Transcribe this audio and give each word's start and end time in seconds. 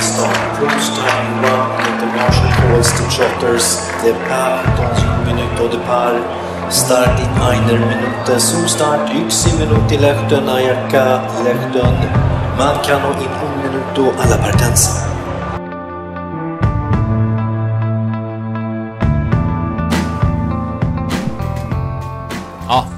start. 0.00 0.36
Prost 0.56 0.94
Hamilton, 0.96 1.60
International 1.92 2.52
Calls 2.60 2.90
to 2.96 3.02
Trotters. 3.14 3.66
Depart 4.02 4.64
dans 4.76 4.94
une 5.00 5.18
minute 5.28 5.60
au 5.60 5.68
départ. 5.68 6.20
Start 6.70 7.18
in 7.18 7.30
einer 7.42 7.78
Minute. 7.86 8.38
Zum 8.38 8.68
Start 8.68 9.10
yksi 9.10 9.52
minuutti 9.58 10.00
lähtön 10.02 10.48
ajakka 10.48 11.20
lähtön. 11.44 11.94
Man 12.58 12.78
kan 12.86 13.02
in 13.20 13.32
un 13.42 13.52
minuto 13.62 14.12
alla 14.22 14.36
partensa. 14.36 15.09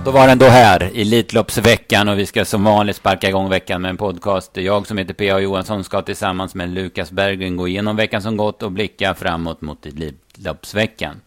Då 0.04 0.10
var 0.10 0.28
den 0.28 0.38
då 0.38 0.46
här, 0.46 0.90
Elitloppsveckan 0.94 2.08
och 2.08 2.18
vi 2.18 2.26
ska 2.26 2.44
som 2.44 2.64
vanligt 2.64 2.96
sparka 2.96 3.28
igång 3.28 3.48
veckan 3.48 3.82
med 3.82 3.88
en 3.88 3.96
podcast. 3.96 4.56
Jag 4.56 4.86
som 4.86 4.98
heter 4.98 5.14
P.A. 5.14 5.40
Johansson 5.40 5.84
ska 5.84 6.02
tillsammans 6.02 6.54
med 6.54 6.68
Lukas 6.68 7.10
Berggren 7.10 7.56
gå 7.56 7.68
igenom 7.68 7.96
veckan 7.96 8.22
som 8.22 8.36
gått 8.36 8.62
och 8.62 8.72
blicka 8.72 9.14
framåt 9.14 9.60
mot 9.60 9.86
Elitloppsveckan. 9.86 11.20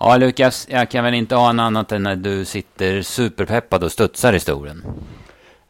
Ja, 0.00 0.16
Lukas, 0.16 0.68
jag 0.70 0.90
kan 0.90 1.04
väl 1.04 1.14
inte 1.14 1.36
ana 1.36 1.62
annat 1.62 1.92
än 1.92 2.06
att 2.06 2.22
du 2.22 2.44
sitter 2.44 3.02
superpeppad 3.02 3.84
och 3.84 3.92
studsar 3.92 4.32
i 4.32 4.40
stolen. 4.40 4.84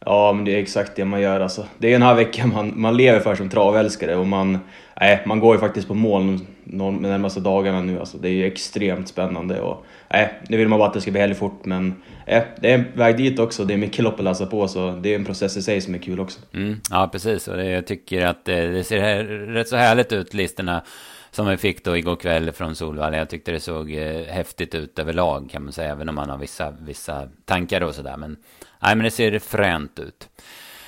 Ja, 0.04 0.32
men 0.32 0.44
det 0.44 0.54
är 0.54 0.58
exakt 0.58 0.96
det 0.96 1.04
man 1.04 1.20
gör 1.20 1.40
alltså. 1.40 1.66
Det 1.78 1.88
är 1.88 1.92
den 1.92 2.02
här 2.02 2.14
veckan 2.14 2.52
man, 2.54 2.80
man 2.80 2.96
lever 2.96 3.20
för 3.20 3.34
som 3.34 3.48
travälskare 3.48 4.16
och 4.16 4.26
man, 4.26 4.58
nej, 5.00 5.22
man 5.26 5.40
går 5.40 5.54
ju 5.54 5.60
faktiskt 5.60 5.88
på 5.88 5.94
mål 5.94 6.38
de 6.64 6.96
närmaste 6.96 7.40
dagarna 7.40 7.80
nu. 7.80 8.00
Alltså, 8.00 8.18
det 8.18 8.28
är 8.28 8.32
ju 8.32 8.46
extremt 8.46 9.08
spännande 9.08 9.60
och 9.60 9.86
nej, 10.12 10.40
nu 10.48 10.56
vill 10.56 10.68
man 10.68 10.78
bara 10.78 10.88
att 10.88 10.94
det 10.94 11.00
ska 11.00 11.10
bli 11.10 11.20
helg 11.20 11.34
fort 11.34 11.64
men 11.64 12.02
nej, 12.26 12.46
det 12.60 12.70
är 12.70 12.74
en 12.74 12.84
väg 12.94 13.16
dit 13.16 13.38
också. 13.38 13.64
Det 13.64 13.74
är 13.74 13.78
mycket 13.78 14.04
lopp 14.04 14.18
att 14.18 14.24
läsa 14.24 14.46
på 14.46 14.68
så 14.68 14.90
det 14.90 15.08
är 15.12 15.14
en 15.14 15.24
process 15.24 15.56
i 15.56 15.62
sig 15.62 15.80
som 15.80 15.94
är 15.94 15.98
kul 15.98 16.20
också. 16.20 16.40
Mm, 16.54 16.80
ja, 16.90 17.08
precis. 17.12 17.48
Och 17.48 17.56
det, 17.56 17.70
jag 17.70 17.86
tycker 17.86 18.26
att 18.26 18.44
det, 18.44 18.66
det 18.66 18.84
ser 18.84 19.00
här, 19.00 19.24
rätt 19.24 19.68
så 19.68 19.76
härligt 19.76 20.12
ut, 20.12 20.34
listorna 20.34 20.82
som 21.30 21.46
vi 21.46 21.56
fick 21.56 21.84
då 21.84 21.96
igår 21.96 22.16
kväll 22.16 22.52
från 22.52 22.74
Solvalla. 22.74 23.16
Jag 23.16 23.28
tyckte 23.28 23.52
det 23.52 23.60
såg 23.60 23.94
eh, 23.94 24.24
häftigt 24.24 24.74
ut 24.74 24.98
överlag 24.98 25.50
kan 25.50 25.64
man 25.64 25.72
säga, 25.72 25.90
även 25.90 26.08
om 26.08 26.14
man 26.14 26.30
har 26.30 26.38
vissa, 26.38 26.70
vissa 26.70 27.28
tankar 27.44 27.80
och 27.80 27.94
sådär. 27.94 28.16
Men, 28.16 28.36
nej, 28.82 28.96
men 28.96 29.04
det 29.04 29.10
ser 29.10 29.38
fränt 29.38 29.98
ut. 29.98 30.28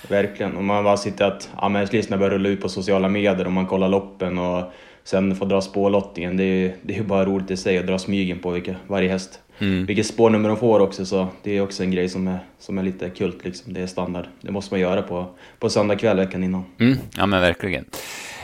Verkligen, 0.08 0.56
om 0.56 0.66
man 0.66 0.84
bara 0.84 0.96
sitter 0.96 1.24
att 1.24 1.50
ja, 1.60 1.68
listorna 1.68 2.16
börjar 2.16 2.30
rulla 2.30 2.48
ut 2.48 2.60
på 2.60 2.68
sociala 2.68 3.08
medier 3.08 3.46
och 3.46 3.52
man 3.52 3.66
kollar 3.66 3.88
loppen 3.88 4.38
och 4.38 4.72
sen 5.04 5.36
får 5.36 5.46
dra 5.46 5.60
spårlottningen. 5.60 6.36
Det 6.36 6.44
är, 6.44 6.74
det 6.82 6.98
är 6.98 7.02
bara 7.02 7.24
roligt 7.24 7.50
i 7.50 7.56
sig 7.56 7.78
att 7.78 7.86
dra 7.86 7.98
smygen 7.98 8.38
på 8.38 8.50
vilka, 8.50 8.76
varje 8.86 9.08
häst. 9.08 9.40
Mm. 9.58 9.86
Vilket 9.86 10.06
spårnummer 10.06 10.48
de 10.48 10.58
får 10.58 10.80
också, 10.80 11.06
så 11.06 11.28
det 11.42 11.56
är 11.56 11.60
också 11.60 11.82
en 11.82 11.90
grej 11.90 12.08
som 12.08 12.28
är, 12.28 12.38
som 12.58 12.78
är 12.78 12.82
lite 12.82 13.10
kult. 13.10 13.44
Liksom. 13.44 13.72
Det 13.72 13.80
är 13.80 13.86
standard. 13.86 14.24
Det 14.40 14.52
måste 14.52 14.74
man 14.74 14.80
göra 14.80 15.02
på, 15.02 15.26
på 15.58 15.70
söndag 15.70 15.96
kväll 15.96 16.16
veckan 16.16 16.44
innan. 16.44 16.64
Mm. 16.80 16.98
Ja, 17.16 17.26
men 17.26 17.40
verkligen. 17.40 17.84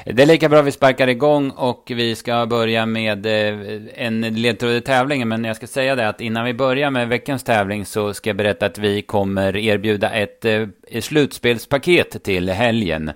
Det 0.05 0.23
är 0.23 0.27
lika 0.27 0.49
bra 0.49 0.63
vi 0.63 0.71
sparkar 0.71 1.09
igång 1.09 1.51
och 1.51 1.93
vi 1.95 2.15
ska 2.15 2.47
börja 2.47 2.87
med 2.87 3.27
eh, 3.27 3.59
en 3.95 4.21
ledtråd 4.21 4.73
i 4.73 4.81
tävlingen. 4.81 5.29
Men 5.29 5.45
jag 5.45 5.57
ska 5.57 5.67
säga 5.67 5.97
det 5.97 6.09
att 6.09 6.21
innan 6.21 6.45
vi 6.45 6.55
börjar 6.55 6.91
med 6.91 7.09
veckans 7.09 7.45
tävling 7.45 7.85
så 7.85 8.15
ska 8.15 8.31
jag 8.31 8.37
berätta 8.37 8.67
att 8.67 8.79
vi 8.79 9.03
kommer 9.03 9.57
erbjuda 9.57 10.11
ett 10.11 10.45
eh, 10.45 10.67
slutspelspaket 11.01 12.23
till 12.23 12.49
helgen. 12.49 13.11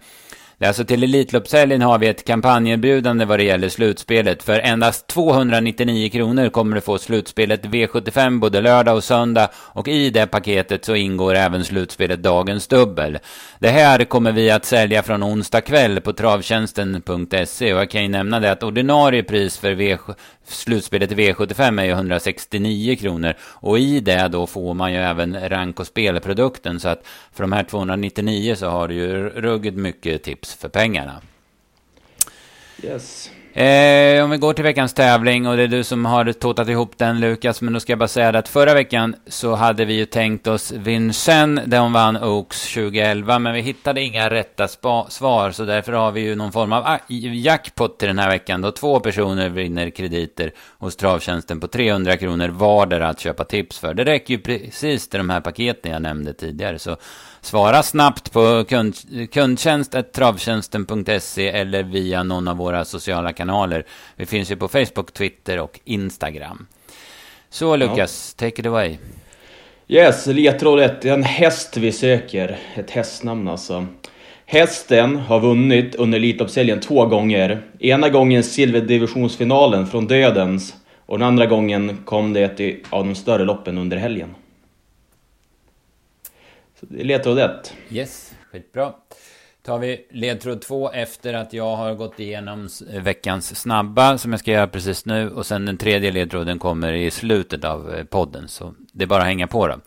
Alltså 0.60 0.84
till 0.84 1.02
Elitloppshelgen 1.02 1.82
har 1.82 1.98
vi 1.98 2.08
ett 2.08 2.24
kampanjerbjudande 2.24 3.24
vad 3.24 3.38
det 3.38 3.44
gäller 3.44 3.68
slutspelet. 3.68 4.42
För 4.42 4.58
endast 4.58 5.06
299 5.06 6.10
kronor 6.10 6.48
kommer 6.48 6.74
du 6.74 6.80
få 6.80 6.98
slutspelet 6.98 7.64
V75 7.64 8.40
både 8.40 8.60
lördag 8.60 8.96
och 8.96 9.04
söndag. 9.04 9.48
Och 9.54 9.88
i 9.88 10.10
det 10.10 10.26
paketet 10.26 10.84
så 10.84 10.94
ingår 10.94 11.34
även 11.34 11.64
slutspelet 11.64 12.22
Dagens 12.22 12.66
Dubbel. 12.66 13.18
Det 13.58 13.68
här 13.68 14.04
kommer 14.04 14.32
vi 14.32 14.50
att 14.50 14.64
sälja 14.64 15.02
från 15.02 15.22
onsdag 15.22 15.60
kväll 15.60 16.00
på 16.00 16.12
travtjänsten.se. 16.12 17.74
Och 17.74 17.80
jag 17.80 17.90
kan 17.90 18.02
ju 18.02 18.08
nämna 18.08 18.40
det 18.40 18.52
att 18.52 18.62
ordinarie 18.62 19.22
pris 19.22 19.58
för 19.58 19.74
v 19.74 19.98
slutspelet 20.44 21.12
i 21.12 21.14
V75 21.14 21.80
är 21.80 21.84
ju 21.84 21.90
169 21.90 22.96
kronor. 22.96 23.34
Och 23.40 23.78
i 23.78 24.00
det 24.00 24.28
då 24.28 24.46
får 24.46 24.74
man 24.74 24.92
ju 24.92 24.98
även 24.98 25.48
rank 25.48 25.80
och 25.80 25.86
spelprodukten. 25.86 26.80
Så 26.80 26.88
att 26.88 27.06
för 27.32 27.42
de 27.42 27.52
här 27.52 27.64
299 27.64 28.54
så 28.54 28.66
har 28.66 28.88
du 28.88 28.94
ju 28.94 29.28
ruggigt 29.28 29.76
mycket 29.76 30.22
tips 30.22 30.54
för 30.54 30.68
pengarna. 30.68 31.20
Yes. 32.82 33.30
Eh, 33.56 34.24
om 34.24 34.30
vi 34.30 34.36
går 34.36 34.52
till 34.52 34.64
veckans 34.64 34.94
tävling 34.94 35.46
och 35.46 35.56
det 35.56 35.62
är 35.62 35.68
du 35.68 35.84
som 35.84 36.04
har 36.04 36.32
totat 36.32 36.68
ihop 36.68 36.98
den 36.98 37.20
Lukas, 37.20 37.60
men 37.60 37.72
då 37.72 37.80
ska 37.80 37.92
jag 37.92 37.98
bara 37.98 38.08
säga 38.08 38.38
att 38.38 38.48
förra 38.48 38.74
veckan 38.74 39.16
så 39.26 39.54
hade 39.54 39.84
vi 39.84 39.94
ju 39.94 40.04
tänkt 40.04 40.46
oss 40.46 40.72
Vincennes, 40.72 41.64
där 41.66 41.80
hon 41.80 41.92
vann 41.92 42.16
Oaks 42.16 42.74
2011, 42.74 43.38
men 43.38 43.54
vi 43.54 43.60
hittade 43.60 44.00
inga 44.00 44.30
rätta 44.30 44.68
svar, 44.68 45.50
så 45.50 45.64
därför 45.64 45.92
har 45.92 46.12
vi 46.12 46.20
ju 46.20 46.34
någon 46.34 46.52
form 46.52 46.72
av 46.72 46.84
ah, 46.86 46.98
jackpot 47.08 47.98
till 47.98 48.08
den 48.08 48.18
här 48.18 48.30
veckan, 48.30 48.60
då 48.60 48.70
två 48.70 49.00
personer 49.00 49.48
vinner 49.48 49.90
krediter 49.90 50.52
hos 50.78 50.96
Travtjänsten 50.96 51.60
på 51.60 51.68
300 51.68 52.16
kronor 52.16 52.48
vardera 52.48 53.08
att 53.08 53.20
köpa 53.20 53.44
tips 53.44 53.78
för. 53.78 53.94
Det 53.94 54.04
räcker 54.04 54.34
ju 54.34 54.40
precis 54.40 55.08
till 55.08 55.18
de 55.18 55.30
här 55.30 55.40
paketen 55.40 55.92
jag 55.92 56.02
nämnde 56.02 56.32
tidigare, 56.32 56.78
så 56.78 56.96
Svara 57.44 57.82
snabbt 57.82 58.32
på 58.32 58.64
kund, 58.68 58.94
kundtjänst.travtjänsten.se 59.32 61.48
eller 61.48 61.82
via 61.82 62.22
någon 62.22 62.48
av 62.48 62.56
våra 62.56 62.84
sociala 62.84 63.32
kanaler. 63.32 63.84
Vi 64.16 64.26
finns 64.26 64.50
ju 64.50 64.56
på 64.56 64.68
Facebook, 64.68 65.12
Twitter 65.12 65.60
och 65.60 65.80
Instagram. 65.84 66.66
Så 67.50 67.76
Lukas, 67.76 68.34
ja. 68.38 68.46
take 68.46 68.60
it 68.60 68.66
away. 68.66 68.96
Yes, 69.88 70.26
ledtråd 70.26 70.80
1. 70.80 71.04
En 71.04 71.22
häst 71.22 71.76
vi 71.76 71.92
söker. 71.92 72.58
Ett 72.74 72.90
hästnamn 72.90 73.48
alltså. 73.48 73.86
Hästen 74.46 75.16
har 75.16 75.40
vunnit 75.40 75.94
under 75.94 76.18
Elitloppshelgen 76.18 76.80
två 76.80 77.06
gånger. 77.06 77.62
Ena 77.80 78.08
gången 78.08 78.44
silverdivisionsfinalen 78.44 79.86
från 79.86 80.06
Dödens 80.06 80.74
och 81.06 81.18
den 81.18 81.28
andra 81.28 81.46
gången 81.46 81.98
kom 82.04 82.32
det 82.32 82.60
i, 82.60 82.82
av 82.90 83.04
de 83.04 83.14
större 83.14 83.44
loppen 83.44 83.78
under 83.78 83.96
helgen. 83.96 84.34
Ledtråd 86.90 87.38
1. 87.38 87.74
Yes, 87.90 88.34
skitbra. 88.52 88.92
tar 89.62 89.78
vi 89.78 90.06
ledtråd 90.10 90.62
2 90.62 90.92
efter 90.92 91.34
att 91.34 91.52
jag 91.52 91.76
har 91.76 91.94
gått 91.94 92.20
igenom 92.20 92.68
veckans 93.00 93.60
snabba 93.60 94.18
som 94.18 94.32
jag 94.32 94.40
ska 94.40 94.50
göra 94.50 94.66
precis 94.66 95.06
nu. 95.06 95.30
Och 95.30 95.46
sen 95.46 95.66
den 95.66 95.76
tredje 95.76 96.10
ledtråden 96.10 96.58
kommer 96.58 96.92
i 96.92 97.10
slutet 97.10 97.64
av 97.64 97.94
eh, 97.94 98.04
podden. 98.04 98.48
Så 98.48 98.74
det 98.92 99.04
är 99.04 99.06
bara 99.06 99.20
att 99.20 99.28
hänga 99.28 99.46
på 99.46 99.68
då. 99.68 99.80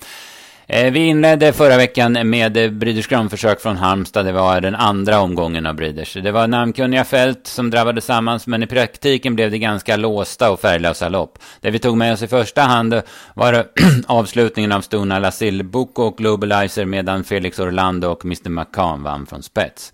Eh, 0.70 0.92
vi 0.92 1.00
inledde 1.00 1.54
förra 1.54 1.78
veckan 1.78 2.30
med 2.30 2.78
Breeders 2.78 3.08
Crown-försök 3.08 3.62
från 3.62 3.78
Halmstad. 3.78 4.26
Det 4.26 4.32
var 4.32 4.62
den 4.62 4.76
andra 4.76 5.20
omgången 5.20 5.66
av 5.66 5.76
Breeders. 5.76 6.14
Det 6.14 6.32
var 6.32 6.48
namnkunniga 6.48 7.04
fält 7.04 7.48
som 7.48 7.70
drabbade 7.70 8.02
sammans, 8.02 8.48
men 8.48 8.64
i 8.64 8.68
praktiken 8.68 9.36
blev 9.36 9.52
det 9.52 9.60
ganska 9.60 9.98
låsta 9.98 10.52
och 10.52 10.60
färglösa 10.60 11.10
lopp. 11.10 11.40
Det 11.62 11.72
vi 11.72 11.80
tog 11.80 11.98
med 11.98 12.14
oss 12.14 12.22
i 12.22 12.28
första 12.28 12.62
hand 12.62 13.02
var 13.34 13.66
avslutningen 14.08 14.72
av 14.72 14.82
Stona 14.82 15.20
Lasil 15.20 15.64
Boko 15.64 16.04
och 16.04 16.18
Globalizer, 16.18 16.86
medan 16.86 17.24
Felix 17.24 17.60
Orlando 17.60 18.08
och 18.08 18.26
Mr. 18.26 18.50
McCann 18.50 19.04
vann 19.04 19.26
från 19.26 19.44
spets. 19.44 19.94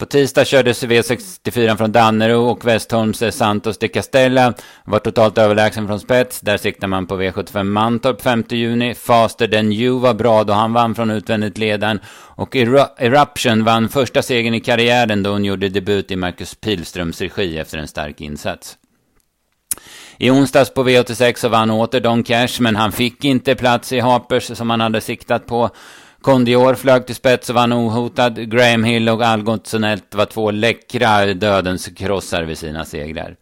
På 0.00 0.06
tisdag 0.06 0.44
kördes 0.44 0.84
V64 0.84 1.76
från 1.76 1.92
Dannero 1.92 2.50
och 2.50 2.64
Westholms 2.64 3.22
Santos 3.30 3.78
de 3.78 3.88
Castella 3.88 4.54
var 4.84 4.98
totalt 4.98 5.38
överlägsen 5.38 5.86
från 5.86 6.00
spets. 6.00 6.40
Där 6.40 6.56
siktar 6.56 6.88
man 6.88 7.06
på 7.06 7.20
V75 7.20 7.62
Mantorp 7.62 8.22
5 8.22 8.44
juni. 8.50 8.94
Faster 8.94 9.48
than 9.48 9.72
you 9.72 10.00
var 10.00 10.14
bra 10.14 10.44
då 10.44 10.52
han 10.52 10.72
vann 10.72 10.94
från 10.94 11.10
utvändigt 11.10 11.58
ledaren. 11.58 12.00
Och 12.12 12.56
Eruption 12.56 13.64
vann 13.64 13.88
första 13.88 14.22
segern 14.22 14.54
i 14.54 14.60
karriären 14.60 15.22
då 15.22 15.30
hon 15.30 15.44
gjorde 15.44 15.68
debut 15.68 16.10
i 16.10 16.16
Marcus 16.16 16.54
Pilströms 16.54 17.20
regi 17.20 17.58
efter 17.58 17.78
en 17.78 17.88
stark 17.88 18.20
insats. 18.20 18.76
I 20.18 20.30
onsdags 20.30 20.74
på 20.74 20.84
V86 20.84 21.34
så 21.36 21.48
vann 21.48 21.70
åter 21.70 22.00
Don 22.00 22.22
Cash, 22.22 22.60
men 22.60 22.76
han 22.76 22.92
fick 22.92 23.24
inte 23.24 23.54
plats 23.54 23.92
i 23.92 24.00
Harpers 24.00 24.56
som 24.56 24.70
han 24.70 24.80
hade 24.80 25.00
siktat 25.00 25.46
på. 25.46 25.70
Kondior 26.22 26.74
flög 26.74 27.06
till 27.06 27.14
spets 27.14 27.48
och 27.50 27.54
vann 27.54 27.72
ohotad. 27.72 28.50
Graham 28.50 28.84
Hill 28.84 29.08
och 29.08 29.22
Algot 29.22 29.66
Sonett 29.66 30.14
var 30.14 30.24
två 30.24 30.50
läckra 30.50 31.34
dödens 31.34 31.86
krossar 31.86 32.42
vid 32.42 32.58
sina 32.58 32.84
segrar. 32.84 33.36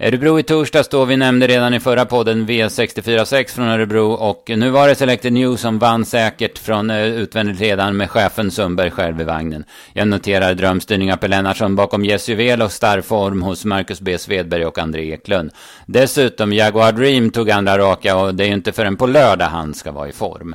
Örebro 0.00 0.38
i 0.38 0.42
torsdags 0.42 0.88
då, 0.88 1.04
vi 1.04 1.16
nämnde 1.16 1.46
redan 1.46 1.74
i 1.74 1.80
förra 1.80 2.04
podden 2.04 2.48
V646 2.48 3.54
från 3.54 3.68
Örebro 3.68 4.12
och 4.12 4.50
nu 4.56 4.70
var 4.70 4.88
det 4.88 4.94
Selected 4.94 5.32
New 5.32 5.56
som 5.56 5.78
vann 5.78 6.04
säkert 6.04 6.58
från 6.58 6.90
eh, 6.90 7.04
utvändigt 7.04 7.60
redan 7.60 7.96
med 7.96 8.10
chefen 8.10 8.50
Sundberg 8.50 8.90
själv 8.90 9.20
i 9.20 9.24
vagnen. 9.24 9.64
Jag 9.92 10.08
noterar 10.08 10.54
drömstyrning 10.54 11.12
av 11.12 11.16
Per 11.16 11.28
Lennartsson 11.28 11.76
bakom 11.76 12.04
Jess 12.04 12.28
Juvel 12.28 12.62
och 12.62 12.72
starrform 12.72 13.42
hos 13.42 13.64
Marcus 13.64 14.00
B. 14.00 14.18
Svedberg 14.18 14.66
och 14.66 14.78
André 14.78 15.12
Eklund. 15.12 15.50
Dessutom 15.86 16.52
Jaguar 16.52 16.92
Dream 16.92 17.30
tog 17.30 17.50
andra 17.50 17.78
raka 17.78 18.16
och 18.16 18.34
det 18.34 18.44
är 18.44 18.48
ju 18.48 18.54
inte 18.54 18.72
förrän 18.72 18.96
på 18.96 19.06
lördag 19.06 19.46
han 19.46 19.74
ska 19.74 19.92
vara 19.92 20.08
i 20.08 20.12
form. 20.12 20.54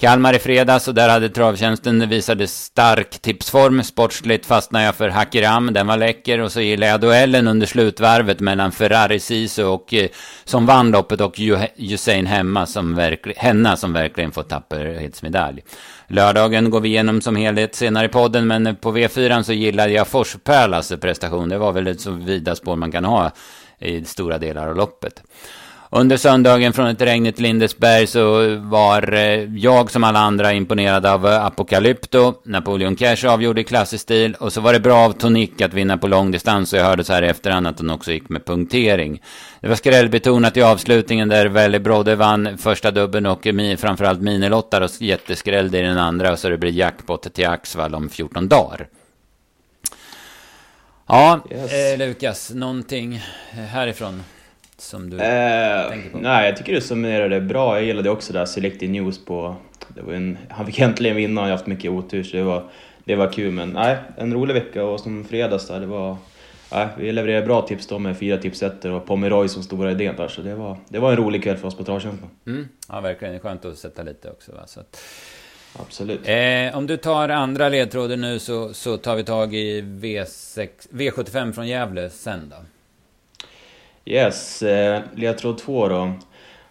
Kalmar 0.00 0.34
i 0.34 0.38
fredags 0.38 0.88
och 0.88 0.94
där 0.94 1.08
hade 1.08 1.28
travtjänsten 1.28 2.08
visade 2.08 2.46
stark 2.46 3.18
tipsform. 3.18 3.82
Sportsligt 3.82 4.46
fastnade 4.46 4.84
jag 4.84 4.94
för 4.94 5.08
Hakiram, 5.08 5.72
den 5.72 5.86
var 5.86 5.96
läcker. 5.96 6.40
Och 6.40 6.52
så 6.52 6.60
gillade 6.60 6.92
jag 6.92 7.00
duellen 7.00 7.48
under 7.48 7.66
slutvarvet 7.66 8.40
mellan 8.40 8.72
Ferrari 8.72 9.20
Sisu 9.20 9.64
och 9.64 9.94
eh, 9.94 10.08
som 10.44 10.66
vann 10.66 10.90
loppet 10.90 11.20
och 11.20 11.40
Usain 11.76 12.26
Hemma 12.26 12.66
som 12.66 12.94
verkl 12.94 13.30
Henna 13.36 13.76
som 13.76 13.92
verkligen 13.92 14.32
fått 14.32 14.48
tapperhetsmedalj. 14.48 15.62
Lördagen 16.08 16.70
går 16.70 16.80
vi 16.80 16.88
igenom 16.88 17.20
som 17.20 17.36
helhet 17.36 17.74
senare 17.74 18.06
i 18.06 18.08
podden, 18.08 18.46
men 18.46 18.76
på 18.76 18.92
V4 18.92 19.42
så 19.42 19.52
gillade 19.52 19.92
jag 19.92 20.08
Forspärlas 20.08 20.92
prestation. 21.00 21.48
Det 21.48 21.58
var 21.58 21.72
väl 21.72 21.86
ett 21.86 22.00
så 22.00 22.10
vida 22.10 22.54
spår 22.54 22.76
man 22.76 22.92
kan 22.92 23.04
ha 23.04 23.30
i 23.78 24.04
stora 24.04 24.38
delar 24.38 24.68
av 24.68 24.76
loppet. 24.76 25.22
Under 25.90 26.16
söndagen 26.16 26.72
från 26.72 26.86
ett 26.86 27.02
regnigt 27.02 27.38
Lindesberg 27.38 28.06
så 28.06 28.56
var 28.56 29.12
eh, 29.12 29.54
jag 29.54 29.90
som 29.90 30.04
alla 30.04 30.18
andra 30.18 30.52
imponerad 30.52 31.06
av 31.06 31.26
eh, 31.26 31.44
Apocalypto. 31.44 32.34
Napoleon 32.44 32.96
Cash 32.96 33.26
avgjorde 33.28 33.60
i 33.60 33.64
klassisk 33.64 34.02
stil. 34.02 34.34
Och 34.40 34.52
så 34.52 34.60
var 34.60 34.72
det 34.72 34.80
bra 34.80 34.96
av 34.96 35.12
Tonic 35.12 35.50
att 35.62 35.74
vinna 35.74 35.98
på 35.98 36.08
långdistans. 36.08 36.72
Och 36.72 36.78
jag 36.78 36.84
hörde 36.84 37.04
så 37.04 37.12
här 37.12 37.22
i 37.22 37.26
efterhand 37.26 37.66
att 37.66 37.78
hon 37.78 37.90
också 37.90 38.12
gick 38.12 38.28
med 38.28 38.44
punktering. 38.44 39.22
Det 39.60 39.68
var 39.68 39.76
skrällbetonat 39.76 40.56
i 40.56 40.62
avslutningen 40.62 41.28
där 41.28 41.46
Valley 41.46 41.80
Brodde 41.80 42.14
vann 42.14 42.58
första 42.58 42.90
dubben 42.90 43.26
och 43.26 43.46
framförallt 43.78 44.20
minilottar 44.20 44.80
och 44.80 44.90
jätteskrällde 45.00 45.78
i 45.78 45.82
den 45.82 45.98
andra. 45.98 46.32
Och 46.32 46.38
så 46.38 46.48
det 46.48 46.58
blir 46.58 46.72
jackpot 46.72 47.34
till 47.34 47.46
Axvall 47.46 47.94
om 47.94 48.08
14 48.08 48.48
dagar. 48.48 48.88
Ja, 51.06 51.40
yes. 51.50 51.72
eh, 51.72 51.98
Lukas, 51.98 52.50
någonting 52.50 53.22
härifrån? 53.50 54.22
Som 54.80 55.10
du 55.10 55.16
eh, 55.16 55.88
tänker 55.88 56.10
på? 56.10 56.18
Nej, 56.18 56.46
jag 56.46 56.56
tycker 56.56 56.72
du 56.72 56.80
summerade 56.80 57.28
det 57.28 57.40
bra. 57.40 57.76
Jag 57.76 57.84
gillade 57.84 58.10
också 58.10 58.32
det 58.32 58.38
här 58.38 58.46
Selected 58.46 58.90
News 58.90 59.24
på... 59.24 59.56
Det 59.88 60.02
var 60.02 60.12
en, 60.12 60.38
han 60.48 60.66
fick 60.66 60.78
äntligen 60.78 61.16
vinna, 61.16 61.40
han 61.40 61.50
har 61.50 61.56
haft 61.56 61.66
mycket 61.66 61.90
otur 61.90 62.22
så 62.22 62.36
det 62.36 62.42
var, 62.42 62.64
det 63.04 63.16
var 63.16 63.32
kul. 63.32 63.52
Men 63.52 63.70
nej, 63.70 63.96
en 64.16 64.34
rolig 64.34 64.54
vecka 64.54 64.84
och 64.84 65.00
som 65.00 65.24
fredags 65.24 65.68
där, 65.68 65.80
det 65.80 65.86
var... 65.86 66.16
Nej, 66.72 66.88
vi 66.98 67.12
levererade 67.12 67.46
bra 67.46 67.62
tips 67.62 67.86
då 67.86 67.98
med 67.98 68.18
fyra 68.18 68.36
tipsetter 68.36 68.90
och 68.92 69.06
Pomeroy 69.06 69.48
som 69.48 69.62
stora 69.62 69.90
idén 69.90 70.16
där. 70.16 70.28
Så 70.28 70.42
det 70.42 70.54
var, 70.54 70.78
det 70.88 70.98
var 70.98 71.10
en 71.10 71.16
rolig 71.16 71.42
kväll 71.42 71.56
för 71.56 71.68
oss 71.68 71.76
på 71.76 71.84
Travtjänsten. 71.84 72.28
Mm. 72.46 72.68
Ja, 72.88 73.00
verkligen. 73.00 73.34
Det 73.34 73.38
är 73.38 73.42
skönt 73.42 73.64
att 73.64 73.78
sätta 73.78 74.02
lite 74.02 74.30
också. 74.30 74.52
Va? 74.52 74.66
Så 74.66 74.80
att... 74.80 75.00
Absolut. 75.80 76.20
Eh, 76.24 76.76
om 76.78 76.86
du 76.86 76.96
tar 76.96 77.28
andra 77.28 77.68
ledtråden 77.68 78.20
nu 78.20 78.38
så, 78.38 78.74
så 78.74 78.96
tar 78.96 79.16
vi 79.16 79.24
tag 79.24 79.54
i 79.54 79.82
V6, 79.82 80.68
V75 80.90 81.52
från 81.52 81.68
Gävle 81.68 82.10
sen 82.10 82.48
då. 82.50 82.56
Yes, 84.08 84.62
eh, 84.62 85.02
ledtråd 85.14 85.58
två 85.58 85.88
då. 85.88 86.12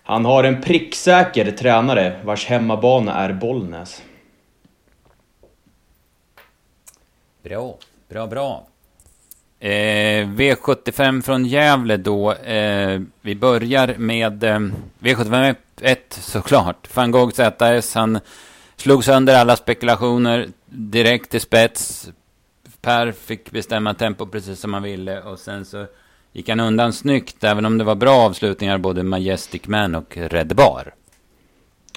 Han 0.04 0.26
har 0.26 0.44
en 0.44 0.62
pricksäker 0.62 1.52
tränare 1.52 2.20
vars 2.24 2.46
hemmabana 2.46 3.14
är 3.14 3.34
Bollnäs. 3.34 4.02
Bra, 7.44 7.78
bra, 8.10 8.28
bra. 8.28 8.68
Eh, 9.60 10.28
V75 10.28 11.22
från 11.22 11.46
Gävle 11.46 11.98
då. 11.98 12.34
Eh, 12.34 13.02
vi 13.22 13.36
börjar 13.36 13.96
med 13.98 14.44
eh, 14.44 14.60
V75 15.00 15.56
1 15.82 16.14
såklart. 16.22 16.96
Van 16.96 17.12
Gogh 17.12 17.34
ZS. 17.34 17.96
Han 17.96 18.20
slog 18.76 19.04
sönder 19.04 19.36
alla 19.36 19.56
spekulationer 19.56 20.48
direkt 20.66 21.32
till 21.32 21.42
spets. 21.42 22.10
Per 22.82 23.12
fick 23.12 23.52
bestämma 23.52 23.94
tempo 23.94 24.26
precis 24.26 24.60
som 24.60 24.74
han 24.74 24.84
ville 24.84 25.22
och 25.22 25.40
sen 25.40 25.66
så 25.66 25.86
gick 26.34 26.50
han 26.50 26.60
undan 26.60 26.94
snyggt, 26.94 27.44
även 27.44 27.66
om 27.66 27.78
det 27.78 27.84
var 27.84 27.96
bra 27.96 28.16
avslutningar 28.16 28.78
både 28.78 29.04
Majestic 29.04 29.68
Man 29.68 29.96
och 29.96 30.18
Red 30.18 30.56
Bar. 30.56 30.94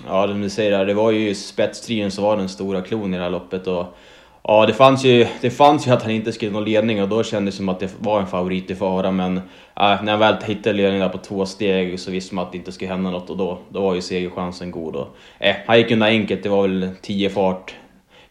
Ja, 0.06 0.26
det 0.26 0.42
du 0.42 0.50
säger 0.50 0.70
där, 0.70 0.86
det 0.86 0.94
var 0.94 1.10
ju 1.10 1.34
spetstriden 1.34 2.10
som 2.10 2.24
var 2.24 2.36
den 2.36 2.48
stora 2.48 2.82
klon 2.82 3.14
i 3.14 3.16
det 3.16 3.22
här 3.22 3.30
loppet 3.30 3.66
och 3.66 3.96
Ja, 4.42 4.66
det 4.66 4.74
fanns, 4.74 5.04
ju, 5.04 5.26
det 5.40 5.50
fanns 5.50 5.86
ju 5.86 5.90
att 5.90 6.02
han 6.02 6.10
inte 6.10 6.32
skulle 6.32 6.50
nå 6.50 6.60
ledning 6.60 7.02
och 7.02 7.08
då 7.08 7.22
kändes 7.22 7.54
det 7.54 7.56
som 7.56 7.68
att 7.68 7.80
det 7.80 7.90
var 7.98 8.20
en 8.20 8.26
favorit 8.26 8.70
i 8.70 8.74
fara 8.74 9.10
men 9.10 9.36
äh, 9.36 9.42
när 9.74 10.10
han 10.10 10.18
väl 10.18 10.36
hittade 10.44 10.76
ledningen 10.76 11.00
där 11.00 11.08
på 11.08 11.18
två 11.18 11.46
steg 11.46 12.00
så 12.00 12.10
visste 12.10 12.34
man 12.34 12.44
att 12.44 12.52
det 12.52 12.58
inte 12.58 12.72
skulle 12.72 12.90
hända 12.90 13.10
något 13.10 13.30
och 13.30 13.36
då, 13.36 13.58
då 13.68 13.80
var 13.80 13.94
ju 13.94 14.00
segerchansen 14.00 14.70
god. 14.70 14.96
Och, 14.96 15.16
äh, 15.38 15.56
han 15.66 15.78
gick 15.78 15.90
undan 15.90 16.08
enkelt, 16.08 16.42
det 16.42 16.48
var 16.48 16.62
väl 16.62 16.90
10 17.02 17.30
fart 17.30 17.74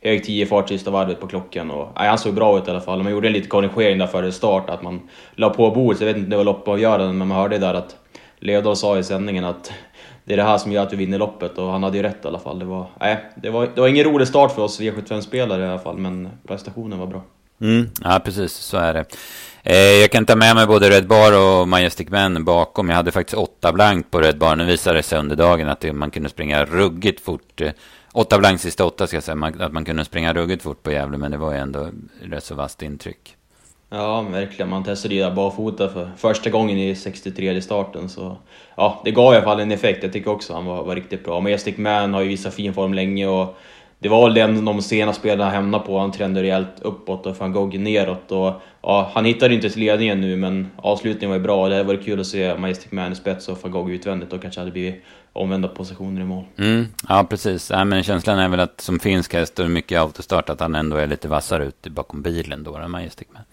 hög 0.01 0.23
10 0.23 0.45
fart 0.45 0.69
sista 0.69 0.91
varvet 0.91 1.19
på 1.19 1.27
klockan. 1.27 1.71
Och, 1.71 1.87
nej, 1.97 2.07
han 2.09 2.17
såg 2.17 2.33
bra 2.33 2.57
ut 2.57 2.67
i 2.67 2.71
alla 2.71 2.81
fall. 2.81 3.03
Man 3.03 3.11
gjorde 3.11 3.27
en 3.27 3.33
liten 3.33 3.49
korrigering 3.49 3.97
där 3.97 4.07
före 4.07 4.31
start, 4.31 4.69
att 4.69 4.81
man 4.81 5.09
la 5.35 5.49
på 5.49 5.71
bordet. 5.71 6.01
Jag 6.01 6.07
vet 6.07 6.15
inte 6.15 6.25
om 6.25 6.29
det 6.29 6.37
var 6.37 6.43
loppavgörande, 6.43 7.13
men 7.13 7.27
man 7.27 7.37
hörde 7.37 7.57
där 7.57 7.73
att 7.73 7.95
Leodal 8.39 8.75
sa 8.75 8.97
i 8.97 9.03
sändningen 9.03 9.45
att 9.45 9.71
det 10.23 10.33
är 10.33 10.37
det 10.37 10.43
här 10.43 10.57
som 10.57 10.71
gör 10.71 10.83
att 10.83 10.93
vi 10.93 10.97
vinner 10.97 11.17
loppet 11.17 11.57
och 11.57 11.71
han 11.71 11.83
hade 11.83 11.97
ju 11.97 12.03
rätt 12.03 12.25
i 12.25 12.27
alla 12.27 12.39
fall. 12.39 12.59
Det 12.59 12.65
var, 12.65 12.85
nej, 12.99 13.17
det 13.35 13.49
var, 13.49 13.67
det 13.75 13.81
var 13.81 13.87
ingen 13.87 14.03
rolig 14.03 14.27
start 14.27 14.51
för 14.51 14.61
oss 14.61 14.79
V75-spelare 14.79 15.65
i 15.65 15.67
alla 15.67 15.79
fall, 15.79 15.97
men 15.97 16.29
prestationen 16.47 16.99
var 16.99 17.07
bra. 17.07 17.21
Mm, 17.61 17.89
ja, 18.03 18.21
precis 18.25 18.53
så 18.53 18.77
är 18.77 18.93
det. 18.93 19.05
Eh, 19.63 19.75
jag 19.75 20.11
kan 20.11 20.25
ta 20.25 20.35
med 20.35 20.55
mig 20.55 20.67
både 20.67 20.89
Red 20.89 21.07
Bar 21.07 21.37
och 21.37 21.67
Majestic 21.67 22.09
Men 22.09 22.45
bakom. 22.45 22.89
Jag 22.89 22.95
hade 22.95 23.11
faktiskt 23.11 23.37
åtta 23.37 23.73
blankt 23.73 24.11
på 24.11 24.19
Red 24.19 24.37
Bar. 24.37 24.55
Nu 24.55 24.65
visade 24.65 24.99
det 24.99 25.03
sig 25.03 25.19
under 25.19 25.35
dagen 25.35 25.69
att 25.69 25.85
man 25.93 26.11
kunde 26.11 26.29
springa 26.29 26.65
ruggigt 26.65 27.21
fort 27.21 27.61
eh, 27.61 27.71
Åtta 28.13 28.39
blank 28.39 28.59
sista 28.59 28.85
åtta 28.85 29.07
ska 29.07 29.15
jag 29.15 29.23
säga. 29.23 29.35
Man, 29.35 29.61
att 29.61 29.73
man 29.73 29.85
kunde 29.85 30.05
springa 30.05 30.33
ruggigt 30.33 30.63
fort 30.63 30.83
på 30.83 30.91
Gävle, 30.91 31.17
men 31.17 31.31
det 31.31 31.37
var 31.37 31.53
ju 31.53 31.59
ändå 31.59 31.89
rätt 32.21 32.43
så 32.43 32.55
vasst 32.55 32.81
intryck. 32.81 33.35
Ja, 33.89 34.21
verkligen. 34.21 34.69
Man 34.69 34.83
testade 34.83 35.15
ju 35.15 35.31
barfota 35.31 35.89
för 35.89 36.11
första 36.17 36.49
gången 36.49 36.77
i 36.77 36.95
63 36.95 37.61
starten. 37.61 38.09
Så 38.09 38.37
ja, 38.75 39.01
det 39.05 39.11
gav 39.11 39.33
i 39.33 39.37
alla 39.37 39.45
fall 39.45 39.59
en 39.59 39.71
effekt. 39.71 40.03
Jag 40.03 40.13
tycker 40.13 40.31
också 40.31 40.53
han 40.53 40.65
var, 40.65 40.83
var 40.83 40.95
riktigt 40.95 41.25
bra. 41.25 41.39
Majestic 41.39 41.77
Man 41.77 42.13
har 42.13 42.21
ju 42.21 42.27
visat 42.27 42.53
fin 42.53 42.73
form 42.73 42.93
länge 42.93 43.27
och 43.27 43.57
det 43.99 44.09
var 44.09 44.23
väl 44.23 44.33
den 44.33 44.65
de 44.65 44.81
senaste 44.81 45.19
spelarna 45.19 45.51
hamnade 45.51 45.85
på. 45.85 45.99
Han 45.99 46.11
trendade 46.11 46.43
rejält 46.43 46.81
uppåt 46.81 47.25
och 47.25 47.37
van 47.37 47.51
Gogh 47.51 47.79
neråt. 47.79 48.31
Och, 48.31 48.53
ja, 48.81 49.11
han 49.13 49.25
hittade 49.25 49.53
inte 49.53 49.69
till 49.69 49.79
ledningen 49.79 50.21
nu, 50.21 50.35
men 50.35 50.71
avslutningen 50.75 51.29
var 51.29 51.37
ju 51.37 51.43
bra. 51.43 51.69
Det 51.69 51.75
hade 51.75 51.87
varit 51.87 52.05
kul 52.05 52.19
att 52.19 52.27
se 52.27 52.57
Majestic 52.57 52.91
Man 52.91 53.11
i 53.11 53.15
spets 53.15 53.49
och 53.49 53.57
van 53.63 53.71
Gogh 53.71 53.91
utvändigt 53.91 54.33
och 54.33 54.41
kanske 54.41 54.61
hade 54.61 54.71
blivit 54.71 55.03
omvända 55.33 55.67
positioner 55.67 56.21
i 56.21 56.25
mål. 56.25 56.45
Mm, 56.57 56.87
ja, 57.09 57.23
precis. 57.29 57.69
Ja, 57.69 57.85
men 57.85 58.03
känslan 58.03 58.39
är 58.39 58.49
väl 58.49 58.59
att 58.59 58.81
som 58.81 58.99
finsk 58.99 59.33
häst 59.33 59.59
och 59.59 59.69
mycket 59.69 59.99
autostart 59.99 60.49
att 60.49 60.59
han 60.59 60.75
ändå 60.75 60.97
är 60.97 61.07
lite 61.07 61.27
vassare 61.27 61.65
ute 61.65 61.89
bakom 61.89 62.21
bilen 62.21 62.63
då, 62.63 62.87
Majestic 62.87 63.27
Man. 63.33 63.43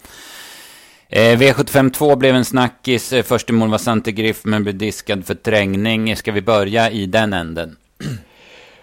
Eh, 1.08 1.38
V75 1.38 1.90
2 1.90 2.16
blev 2.16 2.34
en 2.34 2.44
snackis. 2.44 3.12
Eh, 3.12 3.22
första 3.22 3.52
mål 3.52 3.70
var 3.70 3.78
Sante 3.78 4.12
Griff 4.12 4.44
men 4.44 4.62
blev 4.62 4.78
diskad 4.78 5.26
för 5.26 5.34
trängning. 5.34 6.16
Ska 6.16 6.32
vi 6.32 6.42
börja 6.42 6.90
i 6.90 7.06
den 7.06 7.32
änden? 7.32 7.76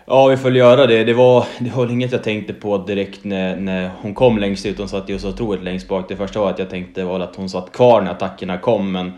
Ja, 0.06 0.28
vi 0.28 0.38
får 0.38 0.52
göra 0.52 0.88
det. 0.88 1.04
Det 1.04 1.14
var, 1.14 1.46
det 1.60 1.70
var 1.70 1.92
inget 1.92 2.12
jag 2.12 2.24
tänkte 2.24 2.54
på 2.54 2.78
direkt 2.78 3.24
när, 3.24 3.56
när 3.56 3.92
hon 4.02 4.14
kom 4.14 4.38
längst 4.38 4.66
ut. 4.66 4.78
Hon 4.78 4.90
satt 4.90 5.10
ju 5.10 5.20
så 5.20 5.30
otroligt 5.30 5.64
längst 5.64 5.88
bak. 5.88 6.06
Det 6.10 6.16
första 6.16 6.40
var 6.40 6.50
att 6.50 6.60
jag 6.60 6.70
tänkte 6.70 7.04
var 7.04 7.20
att 7.20 7.36
hon 7.36 7.50
satt 7.50 7.72
kvar 7.72 8.02
när 8.02 8.12
attackerna 8.12 8.58
kom, 8.58 8.92
men 8.92 9.12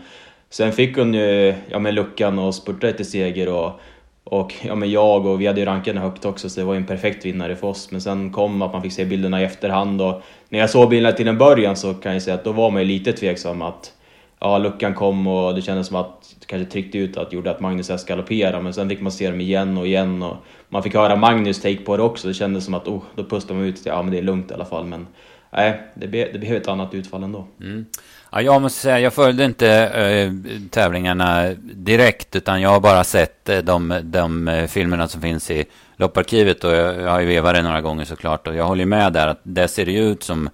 sen 0.50 0.72
fick 0.72 0.96
hon 0.96 1.14
ju 1.14 1.54
ja, 1.70 1.78
men 1.78 1.94
luckan 1.94 2.38
och 2.38 2.54
spurtade 2.54 2.92
till 2.92 3.10
seger. 3.10 3.48
Och, 3.48 3.80
och 4.24 4.54
ja, 4.62 4.74
men 4.74 4.90
jag 4.90 5.26
och 5.26 5.40
vi 5.40 5.46
hade 5.46 5.60
ju 5.60 5.66
rankat 5.66 5.96
högt 5.96 6.24
också, 6.24 6.48
så 6.48 6.60
det 6.60 6.66
var 6.66 6.74
ju 6.74 6.78
en 6.78 6.86
perfekt 6.86 7.24
vinnare 7.24 7.56
för 7.56 7.66
oss. 7.66 7.90
Men 7.90 8.00
sen 8.00 8.32
kom 8.32 8.62
att 8.62 8.72
man 8.72 8.82
fick 8.82 8.92
se 8.92 9.04
bilderna 9.04 9.42
i 9.42 9.44
efterhand 9.44 10.02
och 10.02 10.22
när 10.48 10.58
jag 10.58 10.70
såg 10.70 10.88
bilderna 10.88 11.16
till 11.16 11.28
en 11.28 11.38
början 11.38 11.76
så 11.76 11.94
kan 11.94 12.12
jag 12.12 12.22
säga 12.22 12.34
att 12.34 12.44
då 12.44 12.52
var 12.52 12.70
man 12.70 12.82
ju 12.82 12.88
lite 12.88 13.12
tveksam 13.12 13.62
att 13.62 13.92
ja, 14.40 14.58
luckan 14.58 14.94
kom 14.94 15.26
och 15.26 15.54
det 15.54 15.62
kändes 15.62 15.86
som 15.86 15.96
att 15.96 16.34
det 16.40 16.46
kanske 16.46 16.72
tryckte 16.72 16.98
ut 16.98 17.16
att 17.16 17.32
gjorde 17.32 17.50
att 17.50 17.60
Magnus 17.60 17.90
S 17.90 18.04
galopperade, 18.04 18.62
men 18.62 18.74
sen 18.74 18.88
fick 18.88 19.00
man 19.00 19.12
se 19.12 19.30
dem 19.30 19.40
igen 19.40 19.78
och 19.78 19.86
igen 19.86 20.22
och 20.22 20.36
man 20.68 20.82
fick 20.82 20.94
höra 20.94 21.16
Magnus 21.16 21.60
take 21.60 21.76
på 21.76 21.96
det 21.96 22.02
också. 22.02 22.28
Det 22.28 22.34
kändes 22.34 22.64
som 22.64 22.74
att 22.74 22.88
oh, 22.88 23.02
då 23.14 23.24
pustade 23.24 23.58
man 23.58 23.68
ut, 23.68 23.86
ja 23.86 24.02
men 24.02 24.12
det 24.12 24.18
är 24.18 24.22
lugnt 24.22 24.50
i 24.50 24.54
alla 24.54 24.64
fall. 24.64 24.84
Men 24.84 25.06
nej, 25.50 25.80
det, 25.94 26.06
det 26.06 26.38
blev 26.38 26.56
ett 26.56 26.68
annat 26.68 26.94
utfall 26.94 27.22
ändå. 27.22 27.46
Mm. 27.60 27.84
Ja, 28.30 28.42
jag 28.42 28.62
måste 28.62 28.80
säga, 28.80 29.00
jag 29.00 29.12
följde 29.12 29.44
inte 29.44 29.68
äh, 29.68 30.32
tävlingarna 30.70 31.54
direkt, 31.60 32.36
utan 32.36 32.60
jag 32.60 32.70
har 32.70 32.80
bara 32.80 33.04
sett 33.04 33.48
äh, 33.48 33.58
de, 33.58 34.00
de 34.02 34.48
äh, 34.48 34.66
filmerna 34.66 35.08
som 35.08 35.20
finns 35.20 35.50
i 35.50 35.64
lopparkivet 35.96 36.64
och 36.64 36.72
jag, 36.72 37.00
jag 37.00 37.10
har 37.10 37.20
ju 37.20 37.26
vevat 37.26 37.54
det 37.54 37.62
några 37.62 37.80
gånger 37.80 38.04
såklart. 38.04 38.46
Och 38.46 38.54
jag 38.54 38.64
håller 38.64 38.84
med 38.84 39.12
där 39.12 39.26
att 39.28 39.40
det 39.42 39.68
ser 39.68 39.86
ju 39.86 40.10
ut 40.10 40.22
som 40.22 40.50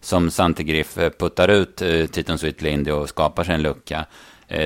som 0.00 0.30
Santigriff 0.30 0.94
puttar 1.18 1.48
ut 1.48 1.82
eh, 1.82 2.06
Titon 2.06 2.38
Sweetlindy 2.38 2.90
och 2.90 3.08
skapar 3.08 3.44
sig 3.44 3.54
en 3.54 3.62
lucka. 3.62 4.04